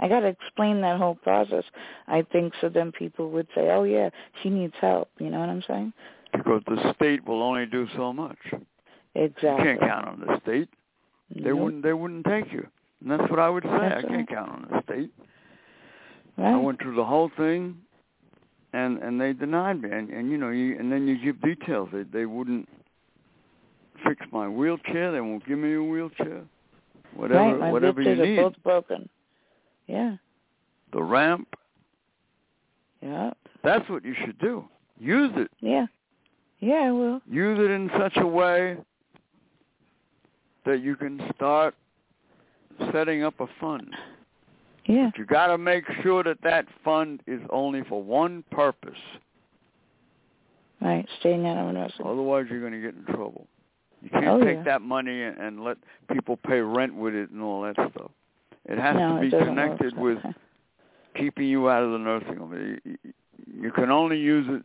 I 0.00 0.08
got 0.08 0.20
to 0.20 0.26
explain 0.26 0.80
that 0.82 0.98
whole 0.98 1.14
process. 1.14 1.64
I 2.06 2.22
think 2.32 2.52
so 2.60 2.68
then 2.68 2.92
people 2.92 3.30
would 3.30 3.48
say, 3.54 3.70
"Oh 3.70 3.84
yeah, 3.84 4.10
she 4.42 4.50
needs 4.50 4.74
help." 4.80 5.08
You 5.18 5.30
know 5.30 5.40
what 5.40 5.48
I'm 5.48 5.62
saying? 5.66 5.92
Because 6.32 6.62
the 6.66 6.92
state 6.94 7.26
will 7.26 7.42
only 7.42 7.66
do 7.66 7.86
so 7.96 8.12
much. 8.12 8.38
Exactly. 9.14 9.48
You 9.48 9.56
can't 9.56 9.80
count 9.80 10.08
on 10.08 10.20
the 10.20 10.40
state. 10.42 10.68
They 11.34 11.50
Nope. 11.50 11.58
wouldn't. 11.58 11.82
They 11.82 11.92
wouldn't 11.92 12.26
take 12.26 12.52
you. 12.52 12.66
And 13.00 13.10
that's 13.10 13.30
what 13.30 13.38
I 13.38 13.48
would 13.48 13.62
say. 13.62 13.70
That's 13.70 14.04
I 14.04 14.08
can't 14.08 14.12
right. 14.12 14.28
count 14.28 14.50
on 14.50 14.66
the 14.70 14.82
state. 14.82 15.10
Right. 16.36 16.52
I 16.52 16.56
went 16.56 16.80
through 16.80 16.96
the 16.96 17.04
whole 17.04 17.30
thing, 17.36 17.78
and 18.72 18.98
and 18.98 19.20
they 19.20 19.32
denied 19.32 19.80
me. 19.80 19.90
And 19.90 20.10
and 20.10 20.30
you 20.30 20.36
know, 20.36 20.50
you 20.50 20.78
and 20.78 20.92
then 20.92 21.08
you 21.08 21.18
give 21.22 21.40
details. 21.40 21.88
They 21.92 22.02
they 22.02 22.26
wouldn't 22.26 22.68
fix 24.04 24.20
my 24.30 24.48
wheelchair. 24.48 25.12
They 25.12 25.20
won't 25.20 25.46
give 25.46 25.58
me 25.58 25.74
a 25.74 25.82
wheelchair. 25.82 26.42
Whatever 27.14 27.40
right. 27.40 27.58
My 27.58 27.72
whatever 27.72 28.02
you 28.02 28.14
need. 28.14 28.36
both 28.36 28.62
broken. 28.62 29.08
Yeah. 29.86 30.16
The 30.92 31.02
ramp. 31.02 31.48
Yeah. 33.02 33.30
That's 33.62 33.88
what 33.88 34.04
you 34.04 34.14
should 34.24 34.38
do. 34.38 34.64
Use 34.98 35.30
it. 35.36 35.50
Yeah. 35.60 35.86
Yeah, 36.60 36.84
I 36.86 36.90
will. 36.92 37.20
Use 37.30 37.58
it 37.58 37.70
in 37.70 37.90
such 37.98 38.16
a 38.16 38.26
way 38.26 38.76
that 40.64 40.80
you 40.82 40.96
can 40.96 41.20
start 41.34 41.74
setting 42.92 43.22
up 43.22 43.38
a 43.40 43.46
fund. 43.60 43.94
Yeah. 44.86 45.10
You 45.16 45.26
got 45.26 45.48
to 45.48 45.58
make 45.58 45.84
sure 46.02 46.22
that 46.22 46.38
that 46.42 46.66
fund 46.84 47.22
is 47.26 47.40
only 47.50 47.82
for 47.88 48.02
one 48.02 48.44
purpose. 48.50 48.98
Right. 50.80 51.06
Staying 51.20 51.46
out 51.46 51.68
of 51.68 51.74
nursing. 51.74 52.06
Otherwise, 52.06 52.46
you're 52.50 52.60
going 52.60 52.72
to 52.72 52.80
get 52.80 52.94
in 52.94 53.04
trouble. 53.04 53.46
You 54.02 54.10
oh, 54.14 54.20
can't 54.20 54.42
Oh, 54.42 54.44
take 54.44 54.56
yeah. 54.58 54.62
that 54.64 54.82
money 54.82 55.22
and, 55.22 55.36
and 55.38 55.64
let 55.64 55.78
people 56.12 56.36
pay 56.36 56.60
rent 56.60 56.94
with 56.94 57.14
it 57.14 57.30
and 57.30 57.42
all 57.42 57.62
that 57.62 57.74
stuff. 57.74 58.10
It 58.68 58.78
has 58.78 58.96
no, 58.96 59.14
to 59.14 59.20
be 59.20 59.30
connected 59.30 59.96
with 59.96 60.18
way. 60.24 60.34
keeping 61.16 61.46
you 61.46 61.70
out 61.70 61.84
of 61.84 61.92
the 61.92 61.98
nursing 61.98 62.36
home. 62.36 62.78
You- 62.84 63.72
can 63.72 63.90
only 63.90 64.18
use 64.18 64.46
it 64.48 64.64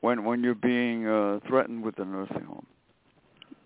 when 0.00 0.24
when 0.24 0.42
you're 0.42 0.54
being 0.54 1.06
uh, 1.06 1.40
threatened 1.46 1.82
with 1.82 1.96
the 1.96 2.04
nursing 2.04 2.44
home. 2.44 2.66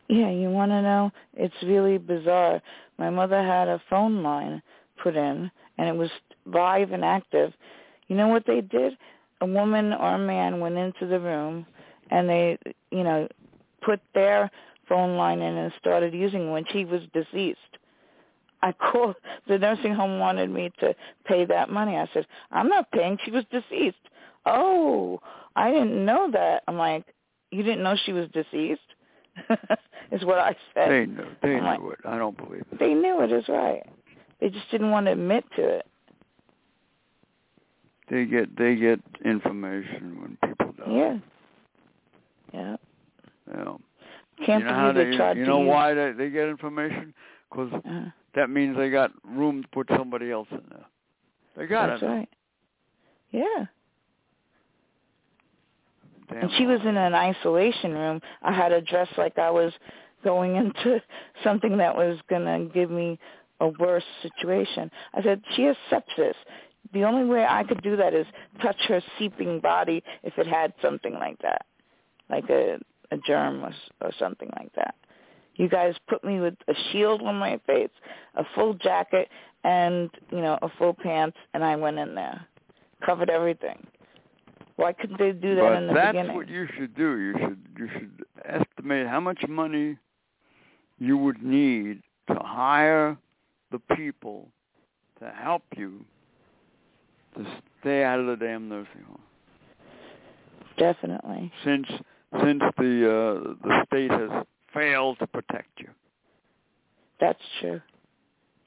Yeah, 0.09 0.31
you 0.31 0.51
want 0.51 0.71
to 0.71 0.83
know? 0.83 1.11
It's 1.35 1.55
really 1.63 1.99
bizarre. 1.99 2.63
My 2.99 3.11
mother 3.11 3.43
had 3.43 3.69
a 3.69 3.83
phone 3.91 4.23
line 4.23 4.63
put 5.03 5.17
in, 5.17 5.51
and 5.79 5.89
it 5.89 5.97
was 5.97 6.11
live 6.45 6.93
and 6.93 7.05
active. 7.05 7.53
You 8.09 8.17
know 8.17 8.29
what 8.29 8.45
they 8.47 8.61
did? 8.61 8.97
A 9.41 9.47
woman 9.47 9.93
or 9.93 10.15
a 10.15 10.19
man 10.19 10.61
went 10.61 10.77
into 10.77 11.07
the 11.07 11.19
room, 11.19 11.67
and 12.11 12.29
they, 12.29 12.59
you 12.91 13.03
know, 13.03 13.29
put 13.85 14.01
their 14.15 14.51
phone 14.89 15.17
line 15.17 15.41
in 15.41 15.57
and 15.57 15.73
started 15.79 16.15
using 16.15 16.49
it 16.49 16.53
when 16.53 16.65
she 16.73 16.85
was 16.85 17.03
deceased. 17.13 17.59
I 18.63 18.73
called 18.73 19.17
the 19.49 19.59
nursing 19.59 19.95
home 19.95 20.19
wanted 20.19 20.51
me 20.51 20.73
to 20.81 20.95
pay 21.25 21.45
that 21.45 21.71
money. 21.71 21.97
I 21.97 22.09
said, 22.13 22.27
I'm 22.51 22.69
not 22.69 22.91
paying. 22.91 23.19
She 23.25 23.31
was 23.31 23.45
deceased. 23.51 23.97
Oh, 24.47 25.21
I 25.55 25.71
didn't 25.71 26.05
know 26.05 26.31
that. 26.33 26.63
I'm 26.69 26.77
like, 26.77 27.05
you 27.51 27.63
didn't 27.63 27.83
know 27.83 27.97
she 28.05 28.13
was 28.13 28.29
deceased? 28.31 28.81
is 30.13 30.25
what 30.25 30.39
I 30.39 30.57
said. 30.75 30.91
They 30.91 31.07
knew. 31.07 31.27
They 31.43 31.57
I'm 31.57 31.65
like- 31.65 31.81
knew 31.81 31.91
it. 31.91 31.99
I 32.05 32.17
don't 32.19 32.37
believe 32.37 32.65
it. 32.73 32.79
They 32.79 32.95
knew 32.95 33.23
it 33.23 33.31
is 33.33 33.45
right. 33.49 33.83
They 34.41 34.49
just 34.51 34.71
didn't 34.71 34.91
want 34.91 35.07
to 35.07 35.13
admit 35.13 35.45
to 35.57 35.63
it. 35.79 35.87
They 38.09 38.25
get 38.25 38.57
they 38.57 38.77
get 38.77 39.01
information 39.25 40.21
when 40.21 40.39
people 40.49 40.73
die. 40.79 40.93
Yeah. 40.93 41.19
Yeah. 42.55 42.77
Know, 43.53 43.81
Can't 44.45 44.63
you 44.65 44.71
know 44.71 44.93
believe 44.93 44.95
they, 45.07 45.11
they 45.11 45.17
tried 45.17 45.37
you 45.39 45.45
know 45.47 45.61
use, 45.63 45.69
why 45.69 45.95
they 45.95 46.13
they 46.13 46.31
get 46.31 46.49
information? 46.49 47.13
Because 47.51 47.73
Uh, 47.89 48.05
that 48.37 48.51
means 48.51 48.77
they 48.77 48.91
got 48.91 49.11
room 49.25 49.63
to 49.63 49.69
put 49.71 49.89
somebody 49.89 50.31
else 50.31 50.47
in 50.53 50.63
there. 50.71 50.85
They 51.57 51.67
got 51.67 51.89
it. 51.89 51.93
that's 51.93 52.03
it. 52.03 52.07
right. 52.07 52.29
Yeah. 53.33 53.65
Damn 56.29 56.43
and 56.43 56.51
she 56.57 56.67
was 56.67 56.81
in 56.85 56.97
an 56.97 57.15
isolation 57.15 57.93
room. 57.93 58.21
I 58.43 58.53
had 58.53 58.69
to 58.69 58.81
dress 58.81 59.09
like 59.17 59.39
I 59.39 59.51
was 59.51 59.73
going 60.23 60.57
into 60.85 61.03
something 61.43 61.77
that 61.79 61.97
was 61.97 62.19
going 62.29 62.45
to 62.45 62.73
give 62.73 62.91
me 62.91 63.19
a 63.61 63.69
worse 63.69 64.05
situation. 64.23 64.91
I 65.15 65.23
said, 65.23 65.43
she 65.55 65.63
has 65.65 65.77
sepsis. 65.91 66.35
The 66.93 67.05
only 67.05 67.25
way 67.25 67.45
I 67.49 67.65
could 67.65 67.83
do 67.83 67.97
that 67.97 68.15
is 68.15 68.27
touch 68.63 68.77
her 68.89 69.03
seeping 69.19 69.61
body 69.61 70.03
if 70.23 70.37
it 70.39 70.47
had 70.47 70.73
something 70.83 71.15
like 71.15 71.39
that, 71.43 71.65
like 72.31 72.49
a, 72.51 72.79
a 73.11 73.17
germ 73.27 73.65
or, 73.65 73.69
s- 73.69 73.91
or 74.01 74.13
something 74.19 74.51
like 74.59 74.73
that. 74.77 74.95
You 75.57 75.69
guys 75.69 75.95
put 76.09 76.23
me 76.23 76.41
with 76.41 76.55
a 76.69 76.75
shield 76.91 77.23
on 77.23 77.37
my 77.37 77.61
face, 77.67 77.91
a 78.35 78.45
full 78.55 78.75
jacket, 78.75 79.29
and, 79.65 80.11
you 80.31 80.41
know, 80.41 80.59
a 80.63 80.69
full 80.79 80.95
pants, 80.95 81.37
and 81.55 81.65
I 81.65 81.77
went 81.77 81.99
in 81.99 82.15
there. 82.15 82.47
Covered 83.05 83.31
everything. 83.31 83.87
Why 84.77 84.93
couldn't 84.93 85.19
they 85.19 85.33
do 85.33 85.55
that 85.55 85.61
but 85.61 85.73
in 85.73 85.87
the 85.87 85.95
that's 85.95 86.13
beginning? 86.13 86.37
what 86.37 86.49
you 86.49 86.67
should 86.77 86.95
do. 86.95 87.19
You 87.19 87.35
should 87.39 87.59
you 87.79 87.89
should 87.95 88.25
estimate 88.45 89.07
how 89.07 89.21
much 89.21 89.39
money 89.49 89.97
you 90.99 91.17
would 91.17 91.43
need 91.43 92.03
to 92.29 92.35
hire 92.35 93.17
the 93.73 93.79
people 93.97 94.49
to 95.21 95.31
help 95.31 95.63
you 95.77 96.05
to 97.37 97.47
stay 97.81 98.05
out 98.05 98.21
of 98.21 98.27
the 98.27 98.37
damn 98.37 98.69
nursing 98.69 99.03
home. 99.07 99.23
Definitely. 100.79 101.51
Since 101.65 101.87
since 102.43 102.63
the 102.77 103.55
uh, 103.57 103.67
the 103.67 103.83
state 103.87 104.11
has 104.11 104.45
failed 104.77 105.19
to 105.19 105.27
protect 105.27 105.81
you, 105.81 105.89
That's 107.21 107.41
true. 107.61 107.81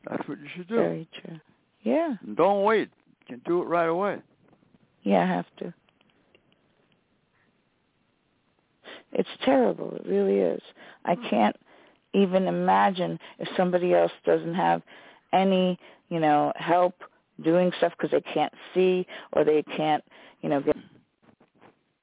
that's 0.09 0.27
what 0.27 0.39
you 0.39 0.47
should 0.55 0.67
do. 0.67 0.75
Very 0.75 1.07
true. 1.21 1.39
Yeah. 1.83 2.15
And 2.25 2.35
don't 2.35 2.63
wait. 2.63 2.89
You 3.27 3.37
can 3.37 3.41
do 3.45 3.61
it 3.61 3.65
right 3.65 3.87
away. 3.87 4.17
Yeah, 5.03 5.23
I 5.23 5.27
have 5.27 5.45
to. 5.59 5.73
It's 9.13 9.29
terrible. 9.43 9.95
It 9.95 10.05
really 10.05 10.37
is. 10.37 10.61
I 11.05 11.15
hmm. 11.15 11.27
can't 11.29 11.55
even 12.13 12.47
imagine 12.47 13.19
if 13.37 13.47
somebody 13.55 13.93
else 13.93 14.11
doesn't 14.25 14.55
have 14.55 14.81
any, 15.31 15.77
you 16.09 16.19
know, 16.19 16.51
help 16.55 16.95
doing 17.43 17.71
stuff 17.77 17.93
because 17.97 18.11
they 18.11 18.33
can't 18.33 18.53
see 18.73 19.05
or 19.33 19.43
they 19.43 19.63
can't, 19.77 20.03
you 20.41 20.49
know, 20.49 20.61
get. 20.61 20.75
Hmm. 20.75 20.81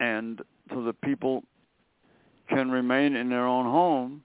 And 0.00 0.40
so 0.72 0.82
the 0.82 0.92
people 0.92 1.42
can 2.48 2.70
remain 2.70 3.16
in 3.16 3.28
their 3.28 3.46
own 3.46 3.64
home, 3.64 4.22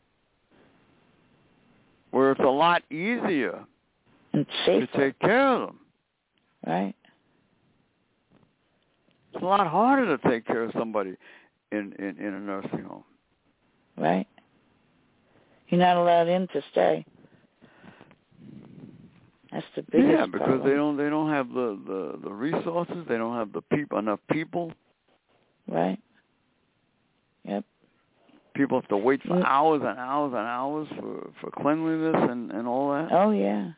where 2.12 2.32
it's 2.32 2.42
a 2.42 2.44
lot 2.44 2.84
easier 2.92 3.64
to 4.34 4.88
take 4.96 5.20
care 5.20 5.48
of 5.48 5.68
them. 5.68 5.80
Right. 6.66 6.96
It's 9.34 9.44
a 9.44 9.46
lot 9.46 9.66
harder 9.68 10.18
to 10.18 10.30
take 10.30 10.46
care 10.46 10.64
of 10.64 10.72
somebody 10.78 11.16
in 11.72 11.94
in, 12.00 12.18
in 12.18 12.34
a 12.34 12.40
nursing 12.40 12.84
home. 12.84 13.04
Right. 13.98 14.28
You're 15.70 15.80
not 15.80 15.98
allowed 15.98 16.28
in 16.28 16.48
to 16.48 16.64
stay. 16.72 17.06
That's 19.52 19.66
the 19.76 19.84
biggest 19.84 20.12
yeah, 20.12 20.26
because 20.26 20.46
problem. 20.46 20.70
they 20.70 20.76
don't 20.76 20.98
they 20.98 21.10
don't 21.10 21.30
have 21.30 21.50
the, 21.50 21.80
the 21.88 22.20
the 22.24 22.34
resources. 22.34 23.06
They 23.08 23.18
don't 23.18 23.36
have 23.36 23.52
the 23.52 23.62
people 23.62 23.98
enough 23.98 24.20
people. 24.32 24.72
Right. 25.70 26.00
Yep. 27.46 27.64
People 28.56 28.80
have 28.80 28.90
to 28.90 28.98
wait 28.98 29.22
for 29.24 29.46
hours 29.46 29.82
and 29.86 29.98
hours 29.98 30.34
and 30.36 30.48
hours 30.48 30.88
for 31.00 31.32
for 31.40 31.52
cleanliness 31.52 32.16
and 32.30 32.52
and 32.52 32.68
all 32.68 32.92
that. 32.92 33.10
Oh 33.12 33.32
yeah. 33.32 33.70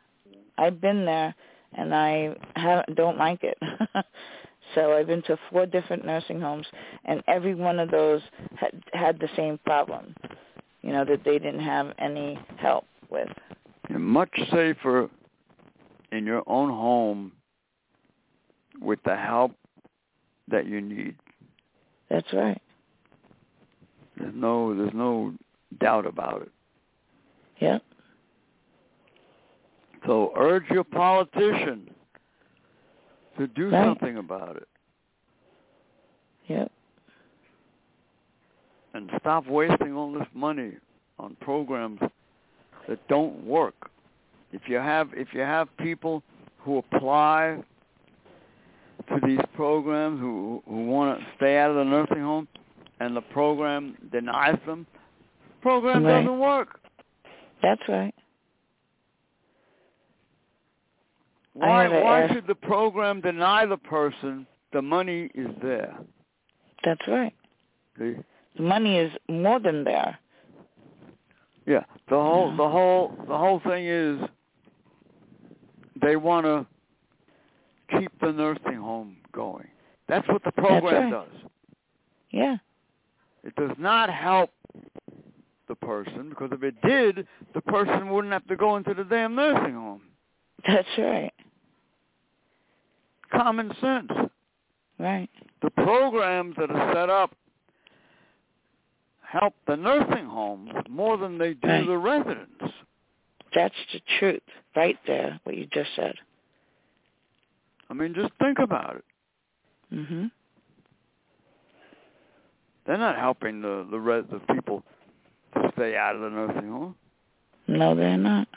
I've 0.58 0.80
been 0.80 1.04
there 1.04 1.34
and 1.74 1.94
I 1.94 2.34
haven't 2.56 2.96
don't 2.96 3.18
like 3.18 3.40
it. 3.42 3.58
so 4.74 4.92
I've 4.92 5.06
been 5.06 5.22
to 5.22 5.38
four 5.50 5.66
different 5.66 6.04
nursing 6.04 6.40
homes 6.40 6.66
and 7.04 7.22
every 7.28 7.54
one 7.54 7.78
of 7.78 7.90
those 7.90 8.22
had 8.56 8.82
had 8.92 9.18
the 9.20 9.28
same 9.36 9.58
problem. 9.64 10.14
You 10.80 10.92
know, 10.92 11.04
that 11.04 11.22
they 11.24 11.38
didn't 11.38 11.60
have 11.60 11.92
any 11.98 12.38
help 12.56 12.86
with. 13.08 13.28
You're 13.88 14.00
much 14.00 14.30
safer 14.50 15.08
in 16.10 16.26
your 16.26 16.42
own 16.46 16.70
home 16.70 17.32
with 18.80 18.98
the 19.04 19.16
help 19.16 19.52
that 20.48 20.66
you 20.66 20.80
need. 20.80 21.16
That's 22.12 22.30
right. 22.34 22.60
There's 24.18 24.34
no 24.34 24.76
there's 24.76 24.92
no 24.92 25.32
doubt 25.80 26.04
about 26.04 26.42
it. 26.42 26.50
Yep. 27.58 27.82
So 30.06 30.32
urge 30.36 30.64
your 30.70 30.84
politician 30.84 31.88
to 33.38 33.46
do 33.46 33.70
Right. 33.70 33.86
something 33.86 34.18
about 34.18 34.56
it 34.56 34.68
Yep. 36.48 36.70
and 38.92 39.10
stop 39.18 39.46
wasting 39.46 39.94
all 39.94 40.12
this 40.12 40.28
money 40.34 40.72
on 41.18 41.34
programs 41.40 42.00
that 42.88 43.08
don't 43.08 43.42
work. 43.46 43.90
If 44.52 44.68
you 44.68 44.76
have 44.76 45.14
if 45.14 45.32
you 45.32 45.40
have 45.40 45.74
people 45.78 46.22
who 46.58 46.76
apply 46.76 47.62
to 49.08 49.20
these 49.26 49.40
programs 49.54 50.20
who 50.20 50.62
who 50.66 50.86
want 50.86 51.18
to 51.18 51.26
stay 51.36 51.58
out 51.58 51.70
of 51.70 51.76
the 51.76 51.84
nursing 51.84 52.20
home 52.20 52.48
and 53.00 53.16
the 53.16 53.20
program 53.20 53.96
denies 54.12 54.58
them, 54.66 54.86
program 55.60 56.04
Right. 56.04 56.20
doesn't 56.22 56.38
work. 56.38 56.80
That's 57.62 57.82
right. 57.88 58.14
Why 61.54 61.86
why 61.88 62.22
ask- 62.22 62.34
should 62.34 62.46
the 62.46 62.54
program 62.54 63.20
deny 63.20 63.66
the 63.66 63.76
person? 63.76 64.46
The 64.72 64.80
money 64.82 65.30
is 65.34 65.48
there. 65.62 65.94
That's 66.84 67.06
right. 67.06 67.34
See? 67.98 68.16
The 68.56 68.62
money 68.62 68.96
is 68.98 69.12
more 69.28 69.60
than 69.60 69.84
there. 69.84 70.18
Yeah. 71.66 71.84
The 72.08 72.16
whole 72.16 72.56
the 72.56 72.68
whole 72.68 73.14
the 73.28 73.36
whole 73.36 73.60
thing 73.60 73.86
is 73.86 74.18
they 76.00 76.16
want 76.16 76.46
to 76.46 76.66
keep 77.98 78.12
the 78.20 78.32
nursing 78.32 78.76
home 78.76 79.16
going. 79.32 79.68
That's 80.08 80.26
what 80.28 80.42
the 80.44 80.52
program 80.52 81.04
right. 81.04 81.10
does. 81.10 81.50
Yeah. 82.30 82.56
It 83.44 83.54
does 83.56 83.76
not 83.78 84.10
help 84.10 84.50
the 85.68 85.74
person 85.74 86.28
because 86.30 86.50
if 86.52 86.62
it 86.62 86.74
did, 86.82 87.26
the 87.54 87.60
person 87.62 88.10
wouldn't 88.10 88.32
have 88.32 88.46
to 88.48 88.56
go 88.56 88.76
into 88.76 88.94
the 88.94 89.04
damn 89.04 89.34
nursing 89.34 89.74
home. 89.74 90.02
That's 90.66 90.88
right. 90.98 91.32
Common 93.32 93.72
sense. 93.80 94.10
Right. 94.98 95.30
The 95.62 95.70
programs 95.70 96.54
that 96.58 96.70
are 96.70 96.94
set 96.94 97.10
up 97.10 97.34
help 99.22 99.54
the 99.66 99.76
nursing 99.76 100.26
homes 100.26 100.70
more 100.88 101.16
than 101.16 101.38
they 101.38 101.54
do 101.54 101.66
Right. 101.68 101.86
the 101.86 101.96
residents. 101.96 102.74
That's 103.54 103.74
the 103.92 104.00
truth 104.18 104.42
right 104.76 104.98
there, 105.06 105.40
what 105.44 105.56
you 105.56 105.66
just 105.72 105.90
said. 105.96 106.14
I 107.92 107.94
mean, 107.94 108.14
just 108.14 108.32
think 108.38 108.58
about 108.58 108.96
it. 108.96 109.04
Mhm. 109.94 110.30
They're 112.86 112.96
not 112.96 113.18
helping 113.18 113.60
the 113.60 113.86
the 113.90 114.00
res- 114.00 114.24
the 114.30 114.40
people 114.54 114.82
to 115.54 115.70
stay 115.74 115.94
out 115.94 116.14
of 116.16 116.22
the 116.22 116.30
nursing 116.30 116.70
home. 116.70 116.96
No, 117.68 117.94
they're 117.94 118.16
not. 118.16 118.48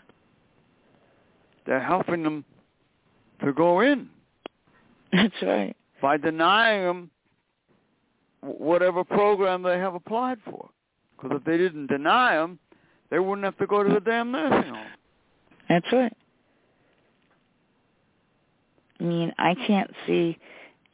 They're 1.66 1.84
helping 1.84 2.24
them 2.24 2.46
to 3.44 3.52
go 3.52 3.82
in 3.82 4.10
That's 5.12 5.42
right. 5.42 5.76
by 6.02 6.16
denying 6.16 6.84
them 6.86 7.12
whatever 8.40 9.04
program 9.04 9.64
they 9.64 9.78
have 9.78 9.96
applied 9.96 10.40
for. 10.44 10.70
Because 11.18 11.38
if 11.40 11.44
they 11.44 11.58
didn't 11.58 11.88
deny 11.88 12.36
them, 12.38 12.58
they 13.10 13.20
wouldn't 13.20 13.44
have 13.44 13.58
to 13.58 13.68
go 13.68 13.84
to 13.84 13.94
the 13.94 14.00
damn 14.00 14.32
nursing 14.32 14.74
home. 14.74 14.88
That's 15.68 15.92
right. 15.92 16.14
I 19.06 19.08
mean, 19.08 19.32
I 19.38 19.54
can't 19.68 19.92
see 20.08 20.36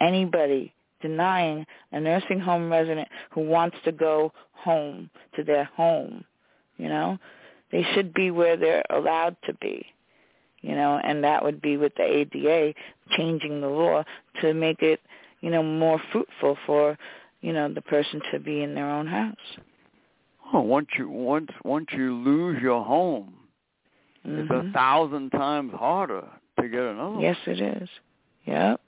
anybody 0.02 0.74
denying 1.02 1.66
a 1.94 2.00
nursing 2.02 2.42
home 2.42 2.70
resident 2.70 3.08
who 3.32 3.42
wants 3.42 3.78
to 3.86 3.94
go 3.94 4.34
home 4.52 5.10
to 5.38 5.46
their 5.46 5.64
home. 5.64 6.26
You 6.76 6.90
know, 6.90 7.18
they 7.72 7.84
should 7.94 8.14
be 8.14 8.30
where 8.30 8.58
they're 8.58 8.84
allowed 8.90 9.38
to 9.46 9.54
be. 9.56 9.86
You 10.60 10.76
know, 10.76 11.00
and 11.02 11.24
that 11.24 11.42
would 11.42 11.62
be 11.62 11.78
with 11.78 11.94
the 11.96 12.04
ADA 12.04 12.74
changing 13.16 13.62
the 13.62 13.70
law 13.70 14.04
to 14.42 14.54
make 14.54 14.82
it, 14.82 15.00
you 15.40 15.50
know, 15.50 15.64
more 15.64 16.00
fruitful 16.12 16.58
for 16.66 16.98
you 17.40 17.54
know, 17.54 17.74
the 17.74 17.82
person 17.82 18.22
to 18.32 18.40
be 18.40 18.62
in 18.62 18.76
their 18.76 18.88
own 18.88 19.08
house. 19.08 19.36
Oh, 20.54 20.60
once 20.60 20.90
you 20.98 21.10
once 21.10 21.50
once 21.64 21.88
you 21.92 22.14
lose 22.14 22.62
your 22.62 22.84
home, 22.84 23.34
mm-hmm. 24.28 24.42
it's 24.42 24.52
a 24.52 24.72
thousand 24.74 25.32
times 25.32 25.72
harder 25.74 26.28
to 26.60 26.68
get 26.68 26.82
another. 26.82 27.20
Yes, 27.20 27.38
it 27.46 27.60
is. 27.60 27.90
Yep. 28.46 28.82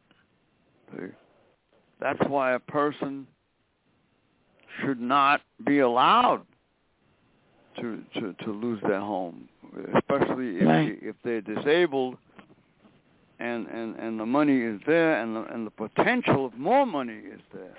See? 0.91 1.05
That's 1.99 2.19
why 2.27 2.53
a 2.53 2.59
person 2.59 3.27
should 4.81 4.99
not 4.99 5.41
be 5.65 5.79
allowed 5.79 6.41
to 7.79 8.03
to 8.15 8.33
to 8.43 8.51
lose 8.51 8.79
their 8.83 8.99
home, 8.99 9.47
especially 9.95 10.57
if 10.57 10.67
right. 10.67 10.99
if 11.01 11.15
they're 11.23 11.41
disabled 11.41 12.17
and 13.39 13.67
and 13.67 13.95
and 13.95 14.19
the 14.19 14.25
money 14.25 14.59
is 14.59 14.79
there 14.85 15.21
and 15.21 15.35
the 15.35 15.43
and 15.53 15.65
the 15.65 15.71
potential 15.71 16.45
of 16.45 16.53
more 16.57 16.85
money 16.85 17.17
is 17.17 17.41
there. 17.53 17.75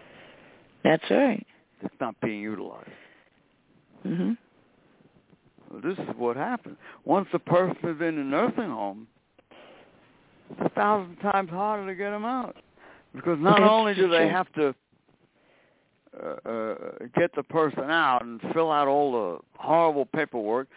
That's 0.83 1.05
right. 1.11 1.47
It's 1.83 1.95
not 2.01 2.15
being 2.21 2.41
utilized. 2.41 2.89
Mhm. 4.07 4.37
Well, 5.71 5.81
this 5.81 5.99
is 5.99 6.15
what 6.17 6.37
happens. 6.37 6.77
Once 7.05 7.29
the 7.33 7.39
person 7.39 7.77
is 7.83 8.01
in 8.01 8.19
a 8.19 8.25
nursing 8.25 8.71
home, 8.71 9.07
a 10.61 10.69
thousand 10.71 11.17
times 11.17 11.51
harder 11.51 11.87
to 11.87 11.95
get 11.95 12.11
them 12.11 12.25
out 12.25 12.57
because 13.15 13.39
not 13.41 13.59
That's 13.59 13.71
only 13.71 13.95
do 13.95 14.09
they 14.09 14.29
have 14.29 14.53
to 14.55 14.75
uh, 16.23 16.49
uh, 16.49 16.75
get 17.17 17.35
the 17.35 17.43
person 17.43 17.85
out 17.91 18.23
and 18.25 18.41
fill 18.53 18.71
out 18.71 18.89
all 18.89 19.13
the 19.13 19.39
horrible 19.59 20.07
paperwork, 20.07 20.69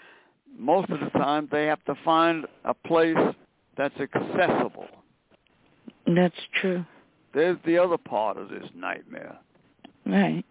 most 0.57 0.89
of 0.89 0.99
the 0.99 1.09
time 1.11 1.47
they 1.51 1.65
have 1.65 1.84
to 1.86 1.95
find 2.03 2.45
a 2.65 2.74
place 2.74 3.15
that's 3.78 3.93
accessible. 3.99 4.88
That's 6.07 6.36
true. 6.59 6.86
There's 7.34 7.57
the 7.65 7.78
other 7.78 7.97
part 7.97 8.38
of 8.38 8.49
this 8.49 8.63
nightmare. 8.76 9.38
Right. 10.05 10.45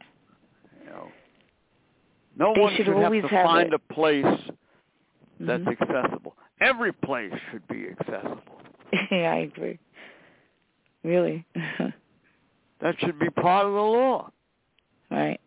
You 0.84 0.90
know, 0.90 1.08
no 2.38 2.54
They 2.54 2.60
one 2.60 2.76
should 2.76 2.86
should 2.86 2.96
have 2.96 3.12
to 3.12 3.28
have 3.28 3.46
find 3.46 3.72
it. 3.72 3.74
a 3.74 3.92
place 3.94 4.50
that's 5.40 5.64
Mhm. 5.64 5.80
accessible. 5.80 6.36
Every 6.60 6.92
place 6.92 7.32
should 7.50 7.66
be 7.68 7.88
accessible. 7.88 8.60
yeah, 9.10 9.32
I 9.32 9.36
agree. 9.38 9.78
Really. 11.02 11.44
That 12.82 12.94
should 13.00 13.18
be 13.18 13.30
part 13.30 13.64
of 13.66 13.72
the 13.72 13.78
law. 13.80 14.30
right. 15.10 15.40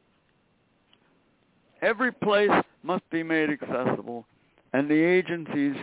Every 1.84 2.12
place 2.12 2.50
must 2.82 3.08
be 3.12 3.22
made 3.22 3.52
accessible, 3.52 4.26
and 4.74 4.90
the 4.90 4.96
agencies, 5.00 5.76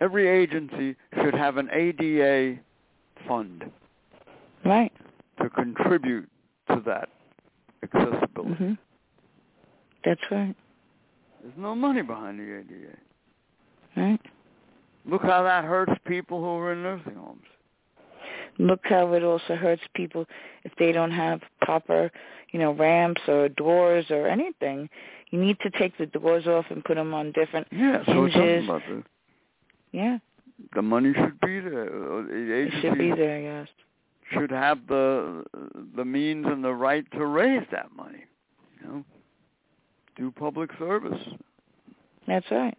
every 0.00 0.28
agency 0.28 0.94
should 1.20 1.34
have 1.34 1.56
an 1.56 1.68
ADA 1.72 2.60
fund 3.26 3.64
Right. 4.64 4.92
to 5.42 5.50
contribute 5.50 6.28
to 6.68 6.80
that 6.86 7.08
accessibility. 7.82 8.54
Mhm. 8.64 8.78
That's 10.04 10.30
right. 10.30 10.54
There's 11.42 11.56
no 11.56 11.74
money 11.74 12.02
behind 12.02 12.38
the 12.38 12.58
ADA. 12.60 12.96
Right. 13.96 14.20
Look 15.06 15.22
how 15.22 15.42
that 15.42 15.64
hurts 15.64 15.92
people 16.06 16.40
who 16.40 16.46
are 16.58 16.72
in 16.72 16.82
nursing 16.82 17.14
homes. 17.14 17.42
Look 18.58 18.80
how 18.84 19.12
it 19.14 19.22
also 19.24 19.56
hurts 19.56 19.82
people 19.94 20.26
if 20.64 20.72
they 20.78 20.92
don't 20.92 21.10
have 21.10 21.40
proper, 21.62 22.10
you 22.52 22.58
know, 22.60 22.72
ramps 22.72 23.22
or 23.26 23.48
doors 23.48 24.06
or 24.10 24.28
anything. 24.28 24.88
You 25.30 25.40
need 25.40 25.58
to 25.60 25.70
take 25.70 25.96
the 25.96 26.06
doors 26.06 26.46
off 26.46 26.66
and 26.70 26.84
put 26.84 26.96
them 26.96 27.14
on 27.14 27.32
different. 27.32 27.66
Yeah, 27.72 28.04
so 28.04 28.12
something 28.12 28.30
Hinges. 28.42 28.64
about 28.68 28.82
this. 28.88 29.02
Yeah, 29.92 30.18
The 30.74 30.82
money 30.82 31.12
should 31.14 31.40
be 31.40 31.60
there. 31.60 31.88
Uh, 31.88 32.22
The 32.22 32.66
it 32.66 32.72
should 32.82 32.98
be 32.98 33.10
there. 33.10 33.40
Yes. 33.40 33.68
should 34.32 34.50
have 34.50 34.86
the 34.86 35.44
the 35.96 36.04
means 36.04 36.46
and 36.46 36.62
the 36.62 36.72
right 36.74 37.04
to 37.12 37.26
raise 37.26 37.66
that 37.72 37.90
money. 37.96 38.24
You 38.80 38.86
know, 38.86 39.04
do 40.16 40.30
public 40.30 40.70
service. 40.78 41.20
That's 42.26 42.46
right. 42.50 42.76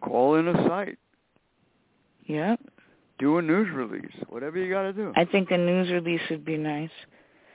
Call 0.00 0.34
inner 0.34 0.54
sight. 0.68 0.98
Yeah. 2.28 2.56
Do 3.18 3.38
a 3.38 3.42
news 3.42 3.68
release. 3.74 4.12
Whatever 4.28 4.58
you 4.58 4.72
got 4.72 4.82
to 4.82 4.92
do. 4.92 5.12
I 5.16 5.24
think 5.24 5.50
a 5.50 5.58
news 5.58 5.90
release 5.90 6.20
would 6.30 6.44
be 6.44 6.56
nice, 6.56 6.90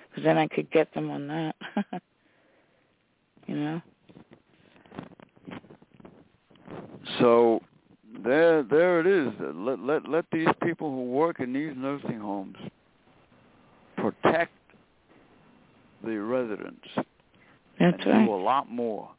because 0.10 0.26
then 0.26 0.38
I 0.38 0.48
could 0.48 0.70
get 0.72 0.94
them 0.94 1.10
on 1.10 1.28
that. 1.28 1.56
you 3.48 3.56
know. 3.56 3.82
So 7.20 7.62
there 8.24 8.64
there 8.64 9.00
it 9.00 9.08
is. 9.08 9.32
Let 9.56 9.80
let 9.80 10.10
let 10.10 10.26
these 10.32 10.48
people 10.64 10.90
who 10.90 11.04
work 11.06 11.40
in 11.40 11.54
these 11.54 11.74
nursing 11.78 12.20
homes 12.20 12.58
protect 13.96 14.52
the 16.04 16.20
residents 16.20 16.88
That's 17.80 17.98
and 18.04 18.06
right. 18.06 18.26
do 18.26 18.34
a 18.34 18.36
lot 18.36 18.70
more. 18.70 19.10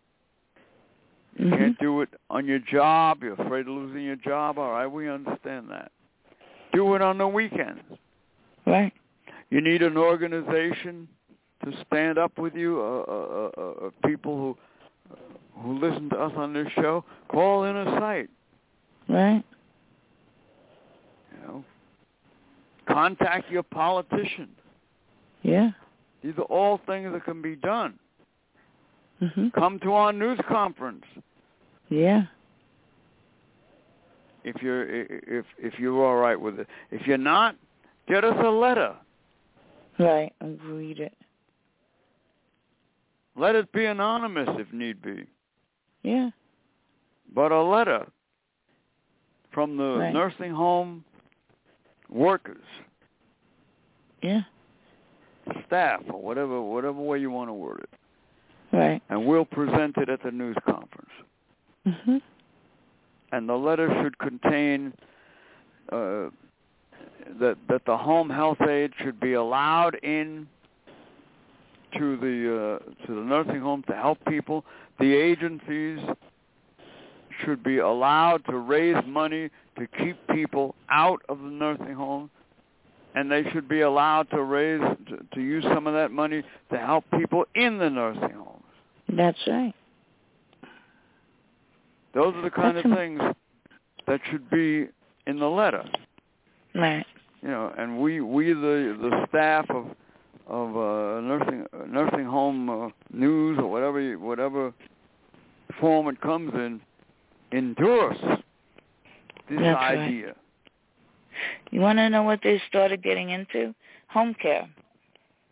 You 1.37 1.47
Mhm. 1.47 1.59
can't 1.59 1.79
do 1.79 2.01
it 2.01 2.09
on 2.31 2.47
your 2.47 2.61
job. 2.61 3.23
You're 3.23 3.35
afraid 3.35 3.63
of 3.63 3.75
losing 3.75 4.03
your 4.03 4.17
job. 4.17 4.59
All 4.59 4.73
right, 4.73 4.87
we 4.87 5.09
understand 5.09 5.69
that. 5.71 5.91
Do 6.73 6.95
it 6.95 7.03
on 7.03 7.19
the 7.19 7.27
weekends. 7.27 7.83
Right. 8.67 8.93
You 9.51 9.61
need 9.61 9.83
an 9.83 9.97
organization 9.97 11.09
to 11.65 11.73
stand 11.85 12.19
up 12.19 12.39
with 12.39 12.55
you. 12.55 12.81
Uh, 12.81 13.05
uh, 13.09 13.51
uh, 13.57 13.87
uh, 13.87 13.91
people 14.07 14.37
who 14.37 14.59
who 15.61 15.79
listen 15.79 16.11
to 16.11 16.19
us 16.19 16.33
on 16.37 16.53
this 16.53 16.69
show, 16.73 17.05
call 17.29 17.65
in 17.65 17.77
a 17.77 17.85
site. 18.01 18.29
Right. 19.09 19.45
You 21.33 21.47
know, 21.47 21.65
contact 22.87 23.51
your 23.51 23.63
politician. 23.63 24.49
Yeah. 25.43 25.71
These 26.23 26.37
are 26.39 26.43
all 26.43 26.79
things 26.79 27.13
that 27.13 27.25
can 27.25 27.41
be 27.41 27.55
done. 27.55 27.99
Mhm. 29.25 29.53
Come 29.53 29.79
to 29.81 29.93
our 29.93 30.13
news 30.13 30.39
conference 30.49 31.05
Yeah. 31.89 32.27
if 34.45 34.61
you're 34.63 34.85
if 34.89 35.47
if 35.59 35.79
you're 35.79 36.05
all 36.05 36.17
right 36.17 36.39
with 36.41 36.61
it. 36.61 36.69
If 36.91 37.07
you're 37.07 37.17
not, 37.19 37.57
get 38.07 38.25
us 38.25 38.37
a 38.45 38.51
letter. 38.51 38.95
Right. 39.99 40.33
And 40.41 40.61
read 40.65 41.01
it. 41.01 41.17
Let 43.37 43.55
it 43.57 43.71
be 43.73 43.87
anonymous 43.87 44.49
if 44.61 44.73
need 44.73 45.01
be, 45.03 45.27
Yeah. 46.03 46.31
but 47.33 47.51
a 47.53 47.63
letter 47.63 48.07
from 49.51 49.77
the 49.77 49.97
Right. 49.99 50.13
nursing 50.13 50.53
home 50.53 51.05
workers, 52.09 52.65
Yeah. 54.23 54.43
staff, 55.67 56.03
or 56.09 56.21
whatever 56.21 56.61
whatever 56.61 57.01
way 57.01 57.19
you 57.19 57.31
want 57.31 57.49
to 57.49 57.55
word 57.55 57.81
it, 57.81 57.91
Right. 58.75 59.01
and 59.09 59.25
we'll 59.27 59.45
present 59.45 59.97
it 59.99 60.09
at 60.09 60.23
the 60.23 60.31
news 60.33 60.57
conference. 60.67 61.11
Mhm. 61.87 62.23
and 63.33 63.49
the 63.49 63.55
letter 63.57 63.89
should 64.03 64.17
contain 64.19 64.93
uh, 65.93 66.31
that 67.39 67.57
that 67.69 67.85
the 67.85 67.97
home 67.97 68.31
health 68.31 68.61
aide 68.63 68.93
should 69.03 69.21
be 69.21 69.35
allowed 69.35 69.95
in 69.97 70.47
to 71.99 72.17
the 72.17 72.81
uh, 72.83 73.07
to 73.07 73.15
the 73.15 73.21
nursing 73.21 73.61
home 73.61 73.83
to 73.89 73.95
help 73.95 74.19
people. 74.27 74.65
The 74.99 75.15
agencies 75.15 76.01
should 77.45 77.63
be 77.63 77.79
allowed 77.79 78.45
to 78.47 78.59
raise 78.59 78.97
money 79.07 79.51
to 79.79 79.87
keep 79.99 80.17
people 80.29 80.75
out 80.89 81.21
of 81.29 81.39
the 81.41 81.51
nursing 81.51 81.95
home, 81.95 82.31
and 83.15 83.31
they 83.31 83.45
should 83.51 83.69
be 83.69 83.81
allowed 83.83 84.31
to 84.31 84.43
raise 84.43 84.81
to, 85.09 85.19
to 85.35 85.41
use 85.41 85.65
some 85.65 85.87
of 85.87 85.95
that 85.95 86.11
money 86.13 86.43
to 86.71 86.79
help 86.79 87.05
people 87.19 87.45
in 87.55 87.79
the 87.79 87.91
nursing 87.91 88.31
homes. 88.31 88.54
That's 89.17 89.39
right. 89.47 89.75
Those 92.15 92.35
are 92.37 92.43
the 92.43 92.51
kind 92.51 92.77
That's 92.77 92.87
of 92.87 92.93
things 92.93 93.21
that 94.07 94.21
should 94.31 94.49
be 94.51 94.89
in 95.27 95.39
the 95.39 95.47
letter. 95.47 95.85
Right. 96.75 97.05
You 97.43 97.49
know, 97.49 97.73
and 97.77 98.01
we 98.01 98.21
we 98.21 98.53
the 98.53 98.97
the 99.01 99.27
staff 99.29 99.67
of 99.71 99.87
of 100.47 100.77
uh, 100.77 101.21
nursing 101.21 101.67
nursing 101.89 102.25
home 102.25 102.69
uh, 102.69 102.89
news 103.13 103.59
or 103.59 103.71
whatever 103.71 104.19
whatever 104.19 104.73
form 105.81 106.09
it 106.09 106.21
comes 106.21 106.53
in 106.55 106.81
endorse 107.53 108.19
this 109.49 109.59
That's 109.61 109.75
right. 109.75 109.99
idea. 109.99 110.35
You 111.71 111.81
want 111.81 111.99
to 111.99 112.09
know 112.09 112.23
what 112.23 112.41
they 112.43 112.61
started 112.69 113.03
getting 113.03 113.31
into? 113.31 113.75
Home 114.09 114.35
care. 114.41 114.69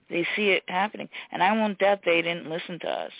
They 0.09 0.27
see 0.37 0.51
it 0.51 0.63
happening, 0.69 1.09
and 1.33 1.43
I 1.43 1.53
won't 1.53 1.79
doubt 1.79 2.01
they 2.05 2.23
didn't 2.23 2.49
listen 2.49 2.79
to 2.81 2.89
us. 2.89 3.11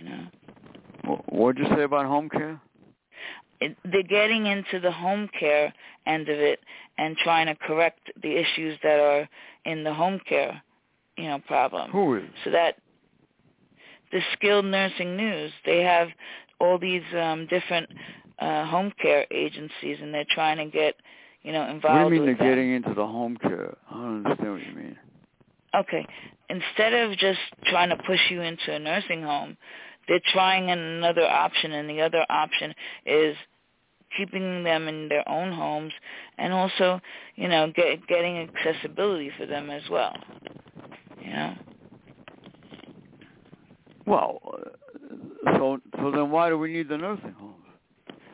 You 0.00 0.08
know, 0.08 1.22
What'd 1.28 1.58
you 1.62 1.68
say 1.76 1.82
about 1.82 2.06
home 2.06 2.28
care? 2.30 2.60
it, 3.60 3.76
they're 3.84 4.02
getting 4.02 4.46
into 4.46 4.80
the 4.80 4.90
home 4.90 5.28
care 5.38 5.72
end 6.06 6.28
of 6.30 6.38
it 6.38 6.60
and 6.96 7.14
trying 7.18 7.46
to 7.46 7.54
correct 7.54 8.00
the 8.22 8.32
issues 8.32 8.78
that 8.82 8.98
are 8.98 9.28
in 9.66 9.84
the 9.84 9.92
home 9.92 10.18
care, 10.26 10.62
you 11.18 11.24
know, 11.24 11.38
problem. 11.46 11.90
Who 11.90 12.16
is? 12.16 12.24
so 12.44 12.50
that 12.52 12.76
the 14.12 14.20
skilled 14.32 14.64
nursing 14.64 15.16
news 15.16 15.52
they 15.64 15.82
have 15.82 16.08
all 16.58 16.78
these 16.78 17.02
um 17.16 17.46
different 17.46 17.88
uh 18.40 18.64
home 18.66 18.92
care 19.00 19.26
agencies 19.30 19.98
and 20.02 20.12
they're 20.12 20.24
trying 20.30 20.56
to 20.56 20.66
get 20.66 20.94
you 21.42 21.52
know 21.52 21.60
What 21.60 21.68
do 21.68 21.74
involved 21.74 22.14
you 22.14 22.20
mean 22.20 22.26
they're 22.26 22.34
them. 22.36 22.48
getting 22.48 22.72
into 22.72 22.94
the 22.94 23.06
home 23.06 23.36
care? 23.36 23.76
I 23.90 23.94
don't 23.94 24.24
understand 24.26 24.52
what 24.52 24.66
you 24.66 24.74
mean. 24.74 24.96
Okay. 25.74 26.06
Instead 26.48 26.92
of 26.94 27.16
just 27.16 27.38
trying 27.66 27.90
to 27.90 27.96
push 27.96 28.20
you 28.30 28.42
into 28.42 28.72
a 28.72 28.78
nursing 28.78 29.22
home, 29.22 29.56
they're 30.08 30.20
trying 30.32 30.70
another 30.70 31.26
option, 31.26 31.72
and 31.72 31.88
the 31.88 32.00
other 32.00 32.24
option 32.28 32.74
is 33.06 33.36
keeping 34.16 34.64
them 34.64 34.88
in 34.88 35.08
their 35.08 35.28
own 35.28 35.52
homes 35.52 35.92
and 36.38 36.52
also, 36.52 37.00
you 37.36 37.48
know, 37.48 37.72
get, 37.74 38.06
getting 38.08 38.38
accessibility 38.38 39.30
for 39.38 39.46
them 39.46 39.70
as 39.70 39.82
well. 39.88 40.16
You 41.22 41.32
know. 41.32 41.54
Well, 44.06 44.40
uh, 44.52 45.52
so 45.56 45.80
so 45.98 46.10
then 46.10 46.30
why 46.30 46.48
do 46.48 46.58
we 46.58 46.72
need 46.72 46.88
the 46.88 46.98
nursing 46.98 47.34
homes? 47.38 47.54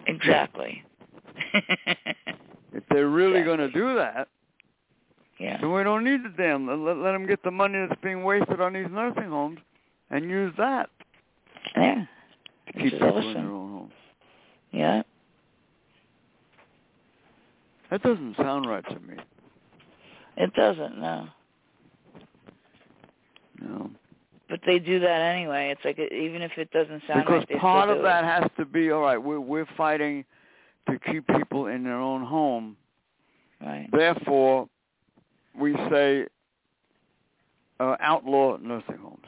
Exactly. 0.07 0.83
if 2.73 2.85
they're 2.91 3.09
really 3.09 3.43
going 3.43 3.59
to 3.59 3.71
do 3.71 3.95
that, 3.97 4.29
yeah. 5.39 5.59
then 5.61 5.73
we 5.73 5.83
don't 5.83 6.05
need 6.05 6.25
the 6.25 6.33
damn. 6.37 6.67
Let, 6.67 6.97
let 6.97 7.13
them 7.13 7.27
get 7.27 7.43
the 7.43 7.51
money 7.51 7.79
that's 7.87 8.01
being 8.03 8.25
wasted 8.25 8.61
on 8.61 8.73
these 8.73 8.87
nursing 8.91 9.29
homes 9.29 9.59
and 10.11 10.29
use 10.29 10.53
that. 10.59 10.91
Yeah. 11.77 12.05
To 12.67 12.73
keep 12.73 12.93
people 12.93 13.09
awesome. 13.09 13.29
in 13.29 13.35
their 13.35 13.53
own 13.53 13.71
homes. 13.71 13.93
Yeah. 14.73 15.03
That 17.91 18.03
doesn't 18.03 18.37
sound 18.37 18.67
right 18.67 18.85
to 18.89 19.01
me. 19.01 19.15
It 20.37 20.53
doesn't, 20.55 20.99
no. 20.99 21.29
No. 23.61 23.91
But 24.49 24.61
they 24.67 24.79
do 24.79 25.01
that 25.01 25.21
anyway. 25.23 25.71
It's 25.71 25.85
like 25.85 25.99
even 25.99 26.43
if 26.43 26.53
it 26.57 26.71
doesn't 26.71 27.03
sound 27.07 27.25
because 27.25 27.39
right, 27.39 27.49
they 27.49 27.59
part 27.59 27.89
of 27.89 28.03
that 28.03 28.23
it. 28.23 28.27
has 28.43 28.51
to 28.59 28.65
be 28.65 28.91
all 28.91 29.01
right. 29.01 29.17
We're 29.17 29.41
we're 29.41 29.67
fighting 29.77 30.25
to 30.89 30.99
keep 31.11 31.27
people 31.27 31.67
in 31.67 31.83
their 31.83 31.99
own 31.99 32.25
home. 32.25 32.77
Right. 33.61 33.89
Therefore, 33.91 34.69
we 35.59 35.75
say 35.91 36.27
uh, 37.81 37.97
outlaw 38.01 38.57
nursing 38.59 38.99
homes. 38.99 39.27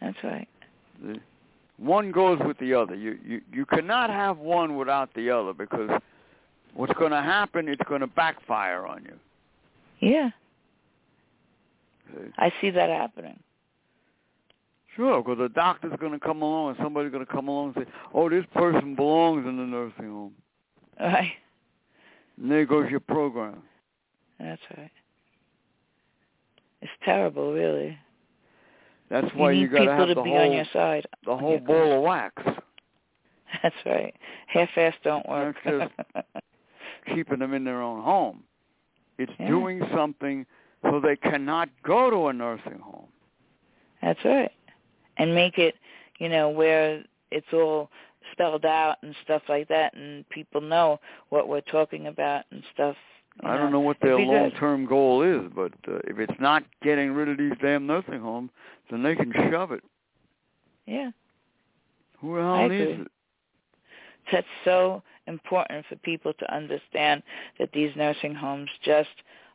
That's 0.00 0.16
right. 0.22 0.48
The, 1.02 1.18
one 1.78 2.10
goes 2.10 2.38
with 2.44 2.58
the 2.58 2.74
other. 2.74 2.94
You 2.94 3.18
you 3.24 3.40
you 3.52 3.66
cannot 3.66 4.10
have 4.10 4.38
one 4.38 4.76
without 4.76 5.12
the 5.14 5.30
other 5.30 5.52
because 5.52 5.90
what's 6.74 6.92
going 6.94 7.10
to 7.10 7.22
happen? 7.22 7.68
It's 7.68 7.82
going 7.88 8.00
to 8.00 8.06
backfire 8.06 8.86
on 8.86 9.04
you. 9.04 10.08
Yeah. 10.08 10.30
See? 12.14 12.30
I 12.38 12.52
see 12.60 12.70
that 12.70 12.88
happening. 12.88 13.38
Sure, 14.94 15.22
because 15.22 15.38
the 15.38 15.50
doctor's 15.50 15.92
going 16.00 16.12
to 16.12 16.18
come 16.18 16.40
along 16.40 16.70
and 16.70 16.78
somebody's 16.82 17.12
going 17.12 17.26
to 17.26 17.30
come 17.30 17.48
along 17.48 17.74
and 17.76 17.84
say, 17.84 17.92
"Oh, 18.14 18.30
this 18.30 18.46
person 18.54 18.94
belongs 18.94 19.46
in 19.46 19.58
the 19.58 19.64
nursing 19.64 20.10
home." 20.10 20.32
Right. 20.98 21.32
And 22.40 22.50
there 22.50 22.64
goes 22.64 22.90
your 22.90 23.00
program. 23.00 23.62
That's 24.38 24.62
right. 24.76 24.90
It's 26.86 27.04
terrible, 27.04 27.52
really. 27.52 27.98
That's 29.10 29.26
why 29.34 29.50
you 29.50 29.62
you, 29.62 29.68
got 29.68 29.86
to 29.86 29.90
have 29.90 30.08
the 30.08 30.22
be 30.22 30.30
whole 30.30 30.38
on 30.38 30.52
your 30.52 30.64
side. 30.72 31.04
the 31.24 31.36
whole 31.36 31.58
ball 31.58 31.96
of 31.96 32.02
wax, 32.02 32.40
That's 33.62 33.74
right. 33.84 34.14
Half-assed 34.46 34.94
don't 35.02 35.28
work. 35.28 35.56
That's 35.64 35.92
keeping 37.12 37.40
them 37.40 37.54
in 37.54 37.64
their 37.64 37.82
own 37.82 38.02
home. 38.04 38.44
It's 39.18 39.32
Yeah. 39.40 39.48
doing 39.48 39.82
something 39.92 40.46
so 40.82 41.00
they 41.00 41.16
cannot 41.16 41.70
go 41.82 42.08
to 42.08 42.28
a 42.28 42.32
nursing 42.32 42.78
home. 42.78 43.08
That's 44.00 44.24
right. 44.24 44.52
And 45.18 45.34
make 45.34 45.58
it, 45.58 45.74
you 46.20 46.28
know, 46.28 46.50
where 46.50 47.02
it's 47.32 47.52
all 47.52 47.90
spelled 48.30 48.64
out 48.64 48.98
and 49.02 49.12
stuff 49.24 49.42
like 49.48 49.66
that, 49.68 49.94
and 49.94 50.28
people 50.28 50.60
know 50.60 51.00
what 51.30 51.48
we're 51.48 51.62
talking 51.62 52.06
about 52.06 52.44
and 52.52 52.62
stuff. 52.72 52.96
You 53.42 53.48
I 53.48 53.56
don't 53.56 53.72
know 53.72 53.80
what 53.80 53.98
their 54.00 54.18
long-term 54.18 54.86
goal 54.86 55.22
is, 55.22 55.50
but 55.54 55.72
uh, 55.88 55.98
if 56.04 56.18
it's 56.18 56.40
not 56.40 56.64
getting 56.82 57.12
rid 57.12 57.28
of 57.28 57.38
these 57.38 57.52
damn 57.60 57.86
nursing 57.86 58.20
homes, 58.20 58.50
then 58.90 59.02
they 59.02 59.14
can 59.14 59.32
shove 59.50 59.72
it. 59.72 59.82
Yeah. 60.86 61.10
Who 62.20 62.36
the 62.36 62.42
hell 62.42 62.68
needs 62.68 63.00
it? 63.02 63.08
That's 64.32 64.46
so 64.64 65.02
important 65.26 65.84
for 65.88 65.96
people 65.96 66.32
to 66.32 66.54
understand 66.54 67.22
that 67.58 67.70
these 67.72 67.90
nursing 67.96 68.34
homes 68.34 68.70
just 68.84 69.08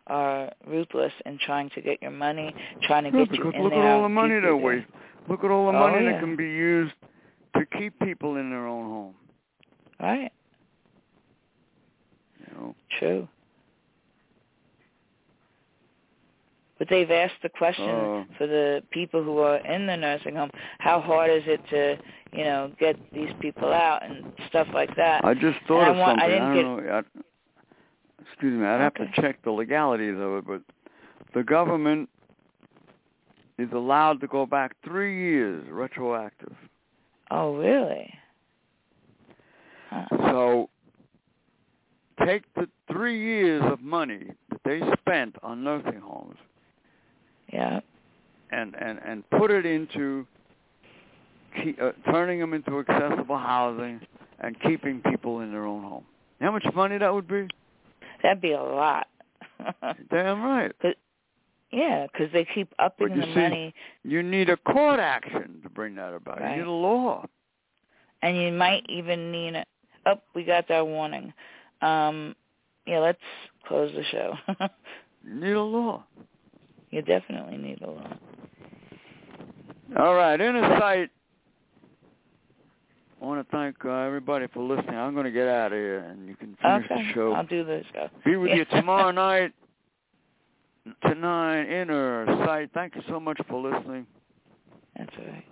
are 0.08 0.52
ruthless 0.68 1.14
in 1.26 1.38
trying 1.46 1.70
to 1.72 1.82
get 1.82 2.02
your 2.02 2.12
money, 2.12 2.54
trying 2.84 3.12
to 3.12 3.18
Yeah, 3.18 3.26
get 3.26 3.38
you 3.38 3.52
in 3.52 3.64
look 3.64 3.74
at 3.74 3.86
all 3.86 4.04
the 4.04 4.10
money 4.10 4.40
they're 4.40 4.56
wasting. 4.56 4.92
Look 5.28 5.44
at 5.44 5.52
all 5.52 5.72
the 5.72 5.78
Oh, 5.78 5.90
money 5.90 6.06
yeah. 6.06 6.14
that 6.14 6.20
can 6.20 6.36
be 6.36 6.46
used 6.46 6.94
to 7.56 7.66
keep 7.78 7.98
people 8.00 8.38
in 8.38 8.50
their 8.50 8.66
own 8.68 8.86
home. 8.86 9.16
Right. 10.00 10.32
You 12.40 12.54
know. 12.56 12.76
True. 13.00 13.28
But 16.82 16.90
they've 16.90 17.12
asked 17.12 17.44
the 17.44 17.50
question 17.50 17.88
Uh, 17.88 18.24
for 18.40 18.48
the 18.48 18.82
people 18.90 19.22
who 19.22 19.38
are 19.38 19.58
in 19.58 19.86
the 19.86 19.96
nursing 19.96 20.36
home, 20.36 20.50
how 20.80 21.00
hard 21.00 21.30
is 21.30 21.44
it 21.46 21.62
to, 21.70 21.96
you 22.36 22.44
know, 22.44 22.72
get 22.80 22.96
these 23.14 23.30
people 23.40 23.72
out 23.72 24.02
and 24.02 24.34
stuff 24.48 24.68
like 24.74 24.96
that. 24.96 25.24
I 25.24 25.36
just 25.36 25.60
thought 25.68 25.84
I 25.84 25.92
of 25.92 25.98
want- 25.98 26.20
I 26.20 26.28
didn't 26.28 26.56
don't 26.56 26.84
know. 26.88 26.92
I, 26.92 27.04
excuse 28.24 28.60
me. 28.60 28.66
I'd 28.66 28.82
have 28.82 28.96
to 28.96 29.12
check 29.12 29.44
the 29.44 29.52
legalities 29.52 30.16
of 30.18 30.38
it, 30.38 30.48
but 30.48 30.64
the 31.36 31.44
government 31.44 32.10
is 33.60 33.72
allowed 33.74 34.20
to 34.22 34.28
go 34.28 34.48
back 34.48 34.76
three 34.84 35.16
years 35.16 35.64
retroactive. 35.70 36.56
Oh, 37.30 37.58
really? 37.58 38.12
Huh. 39.92 40.08
So 40.10 40.70
take 42.26 42.52
the 42.56 42.68
three 42.92 43.20
years 43.20 43.62
of 43.72 43.82
money 43.82 44.32
that 44.50 44.62
they 44.66 44.82
spent 44.98 45.36
on 45.44 45.64
nursing 45.64 46.00
homes 46.00 46.38
Yeah. 47.52 47.80
and 48.52 48.76
and 48.76 49.00
and 49.06 49.30
put 49.32 49.52
it 49.52 49.66
into 49.66 50.26
keep, 51.64 51.82
uh, 51.82 51.92
turning 52.12 52.40
them 52.40 52.54
into 52.54 52.80
accessible 52.80 53.38
housing 53.38 54.00
and 54.40 54.60
keeping 54.62 55.02
people 55.10 55.42
in 55.42 55.52
their 55.52 55.66
own 55.66 55.84
home. 55.84 56.06
How 56.40 56.52
much 56.52 56.66
money 56.74 56.98
that 56.98 57.14
would 57.14 57.28
be? 57.28 57.48
That'd 58.24 58.42
be 58.42 58.52
a 58.54 58.62
lot. 58.62 59.08
Damn 60.10 60.42
right. 60.44 60.72
yeah, 61.72 62.08
because 62.12 62.32
they 62.34 62.46
keep 62.54 62.74
upping 62.80 63.10
But 63.10 63.16
you 63.16 63.22
the 63.22 63.28
see- 63.28 63.40
money, 63.42 63.74
You 64.04 64.24
need 64.24 64.50
a 64.50 64.58
court 64.58 65.00
action 65.00 65.60
to 65.64 65.70
bring 65.70 65.96
that 65.96 66.14
about. 66.14 66.40
Right. 66.40 66.52
You 66.56 66.64
need 66.64 66.68
a 66.68 66.72
law. 66.72 67.26
and 68.24 68.38
you 68.38 68.52
might 68.52 68.86
even 68.90 69.32
need 69.32 69.56
a. 69.56 69.66
Oh, 70.06 70.16
we 70.34 70.44
got 70.44 70.68
that 70.70 70.86
warning. 70.88 71.32
Um, 71.84 72.36
yeah, 72.88 73.00
let's 73.00 73.20
close 73.68 73.92
the 73.96 74.04
show. 74.06 74.34
You 75.24 75.36
need 75.36 75.52
a 75.52 75.62
law. 75.62 76.04
You 76.92 77.02
definitely 77.02 77.58
need 77.58 77.82
a 77.82 77.90
law. 77.90 78.18
All 79.98 80.16
right, 80.16 80.40
inner 80.40 80.80
sight. 80.80 81.10
I 83.22 83.26
want 83.26 83.46
to 83.48 83.52
thank 83.56 83.76
uh, 83.86 83.90
everybody 83.90 84.48
for 84.48 84.64
listening. 84.64 84.96
I'm 84.96 85.14
going 85.14 85.26
to 85.26 85.32
get 85.32 85.48
out 85.48 85.68
of 85.72 85.78
here, 85.78 86.00
and 86.00 86.28
you 86.28 86.36
can 86.36 86.58
finish 86.62 86.86
okay, 86.92 87.04
the 87.08 87.14
show. 87.14 87.34
I'll 87.34 87.46
do 87.46 87.64
the 87.64 87.84
show. 87.94 88.10
Be 88.26 88.36
with 88.36 88.50
Yeah. 88.52 88.56
you 88.58 88.66
tomorrow 88.66 89.12
night. 89.12 89.54
Tonight, 91.06 91.70
inner 91.70 92.26
sight. 92.46 92.72
Thank 92.74 92.96
you 92.96 93.04
so 93.08 93.20
much 93.20 93.40
for 93.48 93.62
listening. 93.62 94.08
That's 94.98 95.12
all 95.20 95.26
right. 95.26 95.46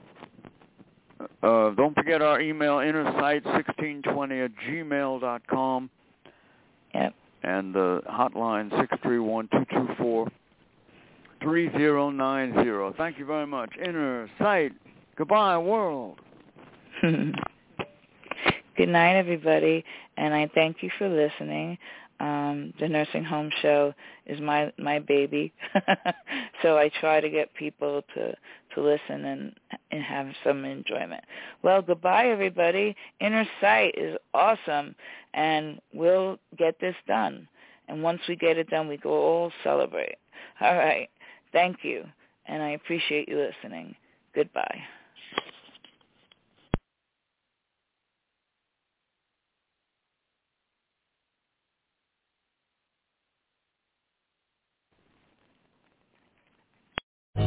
Uh, 1.44 1.76
don't 1.76 1.94
forget 1.94 2.22
our 2.24 2.42
email, 2.42 2.78
innersight1620 2.78 4.46
at 4.46 4.52
gmail 4.68 5.22
dot 5.22 5.46
com. 5.48 5.90
Yep. 6.96 7.14
And 7.44 7.76
the 7.76 8.02
hotline, 8.10 8.76
six 8.80 8.92
three 9.04 9.20
one 9.20 9.48
two 9.52 9.66
two 9.72 9.88
four 10.00 10.28
three 11.42 11.70
zero 11.72 12.10
nine 12.10 12.54
zero. 12.64 12.94
Thank 12.98 13.18
you 13.18 13.26
very 13.26 13.48
much. 13.48 13.72
Inner 13.84 14.30
sight. 14.38 14.74
Goodbye, 15.16 15.58
world. 15.58 16.20
Good 17.02 17.34
night, 18.88 19.16
everybody, 19.18 19.84
and 20.18 20.34
I 20.34 20.50
thank 20.56 20.78
you 20.82 20.90
for 20.98 21.10
listening. 21.10 21.78
Um, 22.22 22.74
the 22.80 22.90
nursing 22.90 23.24
home 23.24 23.50
show 23.62 23.94
is 24.26 24.42
my 24.42 24.72
my 24.78 25.00
baby, 25.00 25.54
so 26.62 26.78
I 26.78 26.90
try 27.00 27.22
to 27.22 27.30
get 27.30 27.54
people 27.56 28.02
to 28.16 28.34
to 28.76 28.82
listen 28.82 29.26
and 29.26 29.54
and 29.92 30.04
have 30.04 30.28
some 30.44 30.66
enjoyment. 30.66 31.24
Well, 31.64 31.82
goodbye, 31.82 32.28
everybody. 32.28 32.96
Inner 33.22 33.46
sight 33.62 33.96
is 33.98 34.18
awesome, 34.34 34.96
and 35.34 35.80
we'll 35.94 36.38
get 36.58 36.80
this 36.80 36.96
done. 37.08 37.48
And 37.88 38.04
once 38.04 38.22
we 38.28 38.36
get 38.36 38.58
it 38.58 38.70
done, 38.70 38.88
we 38.88 38.98
go 38.98 39.12
all 39.12 39.52
celebrate. 39.64 40.18
All 40.62 40.76
right. 40.76 41.10
Thank 41.52 41.78
you, 41.84 42.06
and 42.46 42.62
I 42.62 42.72
appreciate 42.72 43.28
you 43.28 43.38
listening. 43.38 43.96
Goodbye. 44.36 44.82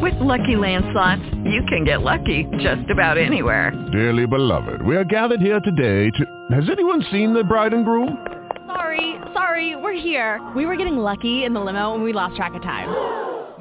With 0.00 0.14
Lucky 0.14 0.56
Land 0.56 0.84
slots, 0.92 1.22
you 1.44 1.62
can 1.68 1.84
get 1.84 2.02
lucky 2.02 2.44
just 2.58 2.90
about 2.90 3.18
anywhere. 3.18 3.70
Dearly 3.92 4.26
beloved, 4.26 4.82
we 4.82 4.96
are 4.96 5.04
gathered 5.04 5.40
here 5.40 5.60
today 5.60 6.10
to... 6.10 6.46
Has 6.56 6.68
anyone 6.68 7.04
seen 7.12 7.32
the 7.32 7.44
bride 7.44 7.72
and 7.72 7.84
groom? 7.84 8.18
Sorry, 8.66 9.16
sorry, 9.32 9.76
we're 9.76 9.92
here. 9.92 10.40
We 10.56 10.66
were 10.66 10.74
getting 10.74 10.96
lucky 10.96 11.44
in 11.44 11.52
the 11.52 11.60
limo 11.60 11.94
and 11.94 12.02
we 12.02 12.12
lost 12.12 12.34
track 12.34 12.54
of 12.54 12.62
time. 12.62 13.31